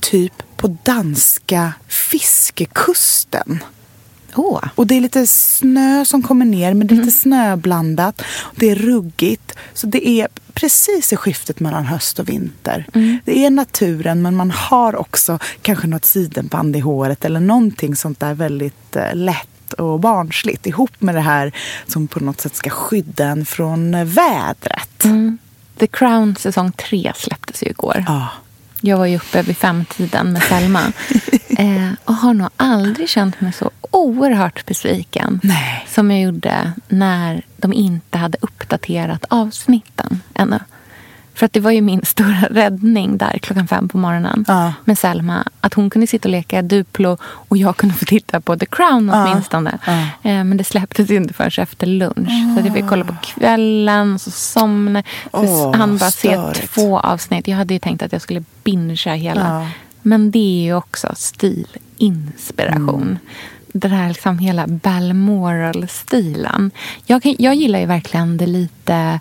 typ 0.00 0.42
på 0.56 0.76
danska 0.82 1.72
fiskekusten. 1.88 3.64
Åh. 4.36 4.60
Och 4.74 4.86
det 4.86 4.94
är 4.94 5.00
lite 5.00 5.26
snö 5.26 6.04
som 6.04 6.22
kommer 6.22 6.44
ner, 6.44 6.74
men 6.74 6.86
det 6.86 6.94
är 6.94 6.96
lite 6.96 7.10
snöblandat. 7.10 8.22
Det 8.56 8.70
är 8.70 8.74
ruggigt. 8.74 9.52
Så 9.74 9.86
det 9.86 10.08
är 10.08 10.28
precis 10.54 11.12
i 11.12 11.16
skiftet 11.16 11.60
mellan 11.60 11.84
höst 11.84 12.18
och 12.18 12.28
vinter. 12.28 12.86
Det 13.24 13.44
är 13.44 13.50
naturen, 13.50 14.22
men 14.22 14.36
man 14.36 14.50
har 14.50 14.96
också 14.96 15.38
kanske 15.62 15.86
något 15.86 16.04
sidenband 16.04 16.76
i 16.76 16.80
håret 16.80 17.24
eller 17.24 17.40
någonting 17.40 17.96
sånt 17.96 18.20
där 18.20 18.34
väldigt 18.34 18.96
eh, 18.96 19.14
lätt 19.14 19.72
och 19.78 20.00
barnsligt 20.00 20.66
ihop 20.66 21.00
med 21.00 21.14
det 21.14 21.20
här 21.20 21.52
som 21.86 22.08
på 22.08 22.20
något 22.20 22.40
sätt 22.40 22.56
ska 22.56 22.70
skydda 22.70 23.26
en 23.26 23.46
från 23.46 23.94
eh, 23.94 24.04
vädret. 24.04 25.04
The 25.78 25.86
Crown 25.86 26.36
säsong 26.36 26.72
tre 26.72 27.12
släpptes 27.16 27.62
ju 27.62 27.66
igår. 27.66 28.04
Ja. 28.06 28.28
Jag 28.86 28.98
var 28.98 29.06
ju 29.06 29.16
uppe 29.16 29.42
vid 29.42 29.56
femtiden 29.56 30.32
med 30.32 30.42
Selma. 30.42 30.80
eh, 31.58 31.90
och 32.04 32.14
har 32.14 32.34
nog 32.34 32.48
aldrig 32.56 33.08
känt 33.08 33.40
mig 33.40 33.52
så 33.52 33.70
oerhört 33.90 34.66
besviken 34.66 35.40
Nej. 35.42 35.86
som 35.88 36.10
jag 36.10 36.20
gjorde 36.20 36.72
när 36.88 37.42
de 37.56 37.72
inte 37.72 38.18
hade 38.18 38.38
uppdaterat 38.40 39.24
avsnitten 39.28 40.20
ännu. 40.34 40.58
För 41.34 41.46
att 41.46 41.52
det 41.52 41.60
var 41.60 41.70
ju 41.70 41.80
min 41.80 42.00
stora 42.04 42.36
räddning 42.50 43.18
där 43.18 43.38
klockan 43.42 43.68
fem 43.68 43.88
på 43.88 43.98
morgonen 43.98 44.44
Ja. 44.48 44.72
med 44.84 44.98
Selma. 44.98 45.44
Att 45.60 45.74
hon 45.74 45.90
kunde 45.90 46.06
sitta 46.06 46.28
och 46.28 46.32
leka 46.32 46.62
Duplo 46.62 47.16
och 47.24 47.56
jag 47.56 47.76
kunde 47.76 47.94
få 47.94 48.04
titta 48.04 48.40
på 48.40 48.56
The 48.56 48.66
Crown 48.66 49.10
åtminstone. 49.14 49.78
Ja. 49.86 49.92
Eh, 50.30 50.44
men 50.44 50.56
det 50.56 50.64
släpptes 50.64 51.10
ju 51.10 51.16
inte 51.16 51.34
förrän 51.34 51.50
efter 51.62 51.86
lunch. 51.86 52.28
Så 52.54 52.58
att 52.60 52.66
jag 52.66 52.74
fick 52.74 52.88
kolla 52.88 53.04
på 53.04 53.14
kvällen, 53.24 54.18
så 54.18 54.30
somnade 54.30 55.06
Åh, 55.32 55.76
Han 55.76 55.98
bara 55.98 56.10
se 56.10 56.28
störigt. 56.32 56.74
två 56.74 56.98
avsnitt. 56.98 57.48
Jag 57.48 57.56
hade 57.56 57.74
ju 57.74 57.80
tänkt 57.80 58.02
att 58.02 58.12
jag 58.12 58.22
skulle 58.22 58.44
bingea 58.64 59.14
hela. 59.14 59.40
Ja. 59.62 59.68
Men 60.02 60.30
det 60.30 60.38
är 60.60 60.64
ju 60.64 60.74
också 60.74 61.12
stilinspiration. 61.16 63.02
Mm. 63.02 63.18
Det 63.72 63.88
här 63.88 64.08
liksom 64.08 64.38
hela 64.38 64.66
Balmoral-stilen. 64.66 66.70
Jag, 67.06 67.34
jag 67.38 67.54
gillar 67.54 67.78
ju 67.78 67.86
verkligen 67.86 68.36
det 68.36 68.46
lite 68.46 69.20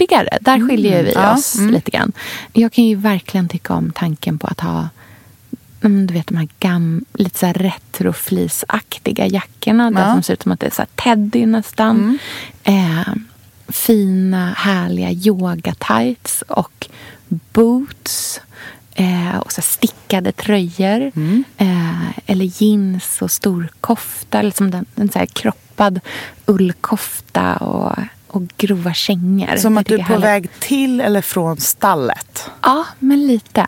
sportigare. 0.00 0.38
Där 0.40 0.68
skiljer 0.68 1.02
vi 1.04 1.12
Mm. 1.14 1.34
Oss 1.34 1.58
lite 1.58 1.90
grann. 1.90 2.12
Jag 2.52 2.72
kan 2.72 2.84
ju 2.84 2.94
verkligen 2.96 3.48
tycka 3.48 3.74
om 3.74 3.92
tanken 3.92 4.38
på 4.38 4.46
att 4.46 4.60
ha 4.60 4.88
mm, 5.82 6.06
du 6.06 6.14
vet 6.14 6.26
de 6.26 6.36
här 6.36 6.48
gam, 6.60 7.04
lite 7.14 7.38
så 7.38 7.46
här 7.46 7.54
retroflisaktiga 7.54 9.26
jackorna. 9.26 9.90
Där 9.90 10.00
Ja. 10.00 10.12
som 10.12 10.22
ser 10.22 10.32
ut 10.34 10.42
som 10.42 10.52
att 10.52 10.60
det 10.60 10.66
är 10.66 10.70
så 10.70 10.84
teddy 10.94 11.46
nästan. 11.46 12.18
Eh, 12.64 13.14
fina, 13.68 14.52
härliga 14.56 15.10
yoga-tights 15.12 16.42
och 16.48 16.86
boots. 17.28 18.40
Eh, 18.94 19.36
och 19.38 19.52
så 19.52 19.62
stickade 19.62 20.32
tröjor. 20.32 21.12
Eh, 21.56 22.08
eller 22.26 22.62
jeans 22.62 23.22
och 23.22 23.30
storkofta. 23.30 24.38
Eller 24.38 24.50
som 24.50 24.70
den, 24.70 24.86
en 24.96 25.08
så 25.10 25.26
kroppad 25.32 26.00
ullkofta 26.46 27.56
och, 27.56 27.96
och 28.30 28.42
grova 28.56 28.94
kängor. 28.94 29.56
Som 29.56 29.78
att 29.78 29.86
du 29.86 29.94
är 29.94 29.98
på 29.98 30.04
härligt. 30.04 30.24
väg 30.24 30.50
till 30.60 31.00
eller 31.00 31.22
från 31.22 31.56
stallet. 31.56 32.50
Ja, 32.62 32.84
men 32.98 33.26
lite. 33.26 33.66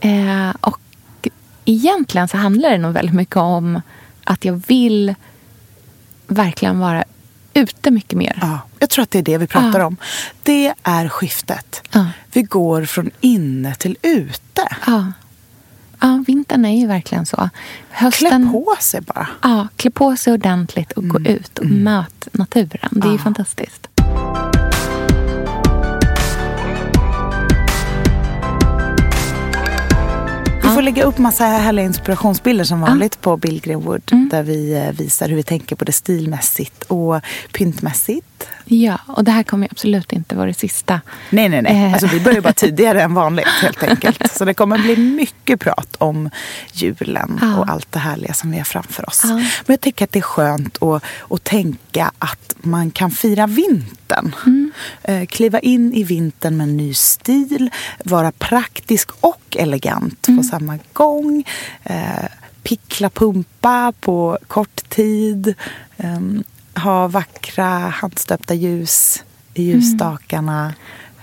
Eh, 0.00 0.50
och 0.60 0.78
egentligen 1.64 2.28
så 2.28 2.36
handlar 2.36 2.70
det 2.70 2.78
nog 2.78 2.92
väldigt 2.92 3.14
mycket 3.14 3.36
om 3.36 3.80
att 4.24 4.44
jag 4.44 4.62
vill 4.66 5.14
verkligen 6.26 6.78
vara 6.78 7.04
ute 7.54 7.90
mycket 7.90 8.18
mer. 8.18 8.38
Ja, 8.40 8.58
jag 8.78 8.90
tror 8.90 9.02
att 9.02 9.10
det 9.10 9.18
är 9.18 9.22
det 9.22 9.38
vi 9.38 9.46
pratar 9.46 9.80
Ja. 9.80 9.86
om. 9.86 9.96
Det 10.42 10.74
är 10.82 11.08
skiftet. 11.08 11.82
Ja. 11.92 12.06
Vi 12.32 12.42
går 12.42 12.84
från 12.84 13.10
inne 13.20 13.74
till 13.74 13.96
ute. 14.02 14.68
Ja. 14.86 15.12
ja, 16.00 16.24
vintern 16.26 16.64
är 16.64 16.80
ju 16.80 16.86
verkligen 16.86 17.26
så. 17.26 17.36
Klä 17.36 17.50
Hösten, 17.90 18.52
på 18.52 18.74
sig 18.80 19.00
bara. 19.00 19.26
Ja, 19.42 19.68
klä 19.76 19.90
på 19.90 20.16
sig 20.16 20.32
ordentligt 20.32 20.92
och 20.92 21.08
gå 21.08 21.20
ut 21.20 21.58
och 21.58 21.66
möt 21.66 22.28
naturen. 22.32 22.88
Det 22.90 23.08
är 23.08 23.12
ju 23.12 23.18
fantastiskt. 23.18 23.88
Vi 30.62 30.76
får 30.76 30.82
lägga 30.82 31.04
upp 31.04 31.18
massa 31.18 31.44
härliga 31.44 31.86
inspirationsbilder 31.86 32.64
som 32.64 32.80
vanligt 32.80 33.20
på 33.20 33.36
Bill 33.36 33.60
Greenwood. 33.60 34.02
Där 34.30 34.42
vi 34.42 34.74
eh, 34.74 34.92
visar 34.92 35.28
hur 35.28 35.36
vi 35.36 35.42
tänker 35.42 35.76
både 35.76 35.92
stilmässigt 35.92 36.82
och 36.82 37.20
pyntmässigt. 37.52 38.26
Ja, 38.64 38.98
och 39.06 39.24
det 39.24 39.30
här 39.30 39.42
kommer 39.42 39.68
absolut 39.70 40.12
inte 40.12 40.34
vara 40.36 40.46
det 40.46 40.54
sista. 40.54 41.00
Nej, 41.30 41.48
nej, 41.48 41.62
nej. 41.62 41.84
Eh. 41.86 41.92
Alltså, 41.92 42.06
vi 42.06 42.20
börjar 42.20 42.40
bara 42.40 42.52
tidigare 42.64 43.02
än 43.02 43.14
vanligt 43.14 43.46
helt 43.62 43.82
enkelt. 43.82 44.32
Så 44.36 44.44
det 44.44 44.54
kommer 44.54 44.78
bli 44.78 44.96
mycket 44.96 45.60
prat 45.60 45.96
om 45.98 46.30
julen 46.72 47.38
Ja. 47.42 47.58
och 47.58 47.68
allt 47.68 47.92
det 47.92 47.98
härliga 47.98 48.34
som 48.34 48.50
vi 48.50 48.56
har 48.58 48.64
framför 48.64 49.08
oss. 49.08 49.20
Ja. 49.24 49.34
Men 49.34 49.44
jag 49.66 49.80
tycker 49.80 50.04
att 50.04 50.12
det 50.12 50.18
är 50.18 50.22
skönt 50.22 50.82
att, 50.82 51.02
att 51.30 51.44
tänka 51.44 52.12
att 52.18 52.54
man 52.62 52.90
kan 52.90 53.10
fira 53.10 53.46
vintern. 53.46 54.34
Mm. 54.46 54.72
Eh, 55.02 55.26
kliva 55.26 55.60
in 55.60 55.92
i 55.92 56.04
vintern 56.04 56.56
med 56.56 56.64
en 56.68 56.76
ny 56.76 56.94
stil, 56.94 57.70
vara 58.04 58.32
praktisk 58.32 59.10
och 59.20 59.56
elegant 59.56 60.28
Mm. 60.28 60.38
på 60.38 60.44
samma 60.44 60.78
gång. 60.92 61.44
Eh, 61.82 62.24
pickla 62.62 63.10
pumpa 63.10 63.92
på 64.00 64.38
kort 64.48 64.88
tid. 64.88 65.54
Ehm, 65.96 66.44
ha 66.76 67.08
vackra 67.08 67.64
handstöpta 67.78 68.54
ljus 68.54 69.24
i 69.54 69.62
ljusstakarna. 69.62 70.74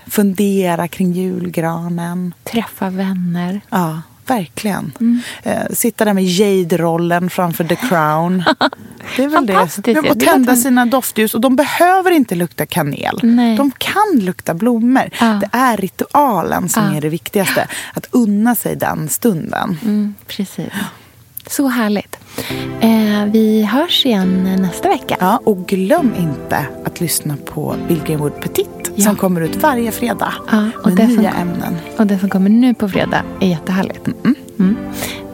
Fundera 0.07 0.87
kring 0.87 1.13
julgranen. 1.13 2.33
Träffa 2.43 2.89
vänner. 2.89 3.61
Ja, 3.69 4.01
verkligen. 4.27 4.91
Mm. 4.99 5.21
Eh, 5.43 5.61
sitta 5.73 6.05
där 6.05 6.13
med 6.13 6.23
Jade-rollen 6.25 7.29
framför 7.29 7.63
The 7.63 7.75
Crown. 7.75 8.43
Det 9.17 9.23
är 9.23 9.27
väl 9.29 9.45
det. 9.45 9.53
Ja. 9.53 10.11
Och 10.11 10.19
tända 10.19 10.55
sina 10.55 10.85
doftljus. 10.85 11.33
Och 11.35 11.41
de 11.41 11.55
behöver 11.55 12.11
inte 12.11 12.35
lukta 12.35 12.65
kanel. 12.65 13.19
Nej. 13.23 13.57
De 13.57 13.71
kan 13.77 14.19
lukta 14.19 14.53
blommor. 14.53 15.09
Ja. 15.19 15.25
Det 15.41 15.49
är 15.51 15.77
ritualen 15.77 16.69
som 16.69 16.83
Ja. 16.83 16.97
är 16.97 17.01
det 17.01 17.09
viktigaste. 17.09 17.67
Att 17.93 18.07
unna 18.11 18.55
sig 18.55 18.75
den 18.75 19.09
stunden. 19.09 19.77
Mm, 19.83 20.15
precis. 20.27 20.73
Så 21.47 21.67
härligt. 21.67 22.17
Eh, 22.81 23.00
vi 23.25 23.63
hörs 23.63 24.05
igen 24.05 24.43
nästa 24.61 24.89
vecka. 24.89 25.15
Ja, 25.19 25.39
och 25.43 25.65
glöm 25.67 26.11
inte 26.19 26.65
att 26.85 27.01
lyssna 27.01 27.37
på 27.45 27.75
Bill 27.87 28.01
Greenwood 28.05 28.41
Petit 28.41 28.91
Ja. 28.95 29.03
som 29.03 29.15
kommer 29.15 29.41
ut 29.41 29.55
varje 29.63 29.91
fredag 29.91 30.33
Ja, 30.51 30.69
och 30.83 30.87
med 30.87 30.97
det 30.97 31.07
som- 31.07 31.15
nya 31.15 31.31
ämnen. 31.31 31.75
Och 31.97 32.07
det 32.07 32.19
som 32.19 32.29
kommer 32.29 32.49
nu 32.49 32.73
på 32.73 32.89
fredag 32.89 33.23
är 33.39 33.47
jättehärligt. 33.47 34.07
Mm. 34.59 34.75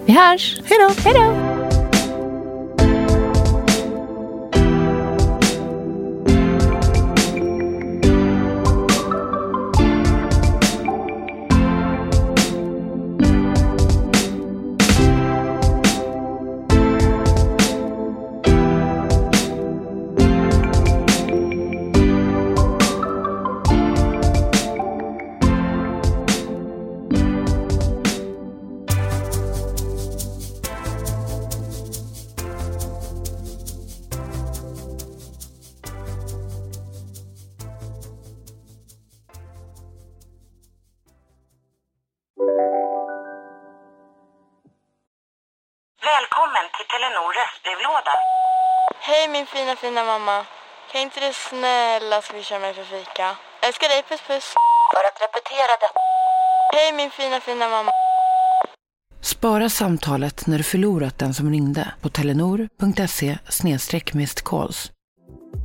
Vi 0.06 0.14
hörs! 0.14 0.62
Hej 0.66 0.78
då! 1.14 1.57
Fina 49.68 49.76
fina 49.76 50.04
mamma. 50.04 50.46
Kan 50.92 51.02
inte 51.02 51.20
du 51.20 51.34
snälla 51.34 52.22
swisha 52.22 52.60
mig 52.60 52.74
för 52.74 52.84
fika? 52.84 53.36
Älskar 53.68 53.90
dig, 53.90 54.04
puss 54.10 54.22
puss. 54.28 54.54
För 54.94 55.04
att 55.10 55.18
repetera 55.26 55.74
detta. 55.84 56.00
Hej 56.74 56.94
min 56.94 57.12
fina 57.12 57.40
fina 57.40 57.70
mamma. 57.70 57.92
Spara 59.22 59.70
samtalet 59.70 60.48
när 60.48 60.58
du 60.58 60.64
förlorat 60.64 61.20
den 61.20 61.34
som 61.34 61.50
ringde 61.52 61.94
på 62.02 62.10
telenor.se 62.10 63.38
calls. 64.44 64.92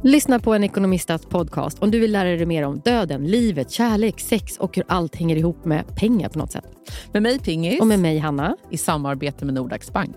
Lyssna 0.04 0.38
på 0.38 0.54
en 0.54 0.64
ekonomistats 0.64 1.26
podcast 1.26 1.78
om 1.82 1.90
du 1.90 2.00
vill 2.00 2.12
lära 2.12 2.28
dig 2.28 2.46
mer 2.46 2.62
om 2.62 2.80
döden, 2.80 3.26
livet, 3.26 3.70
kärlek, 3.70 4.20
sex 4.20 4.56
och 4.58 4.76
hur 4.76 4.84
allt 4.88 5.16
hänger 5.16 5.36
ihop 5.36 5.64
med 5.64 5.96
pengar 5.96 6.28
på 6.28 6.38
något 6.38 6.52
sätt. 6.52 6.64
Med 7.12 7.22
mig 7.22 7.38
Pingis. 7.38 7.80
Och 7.80 7.86
med 7.86 7.98
mig 7.98 8.18
Hanna. 8.18 8.56
I 8.70 8.78
samarbete 8.78 9.44
med 9.44 9.54
Nordax 9.54 9.90
Bank. 9.92 10.16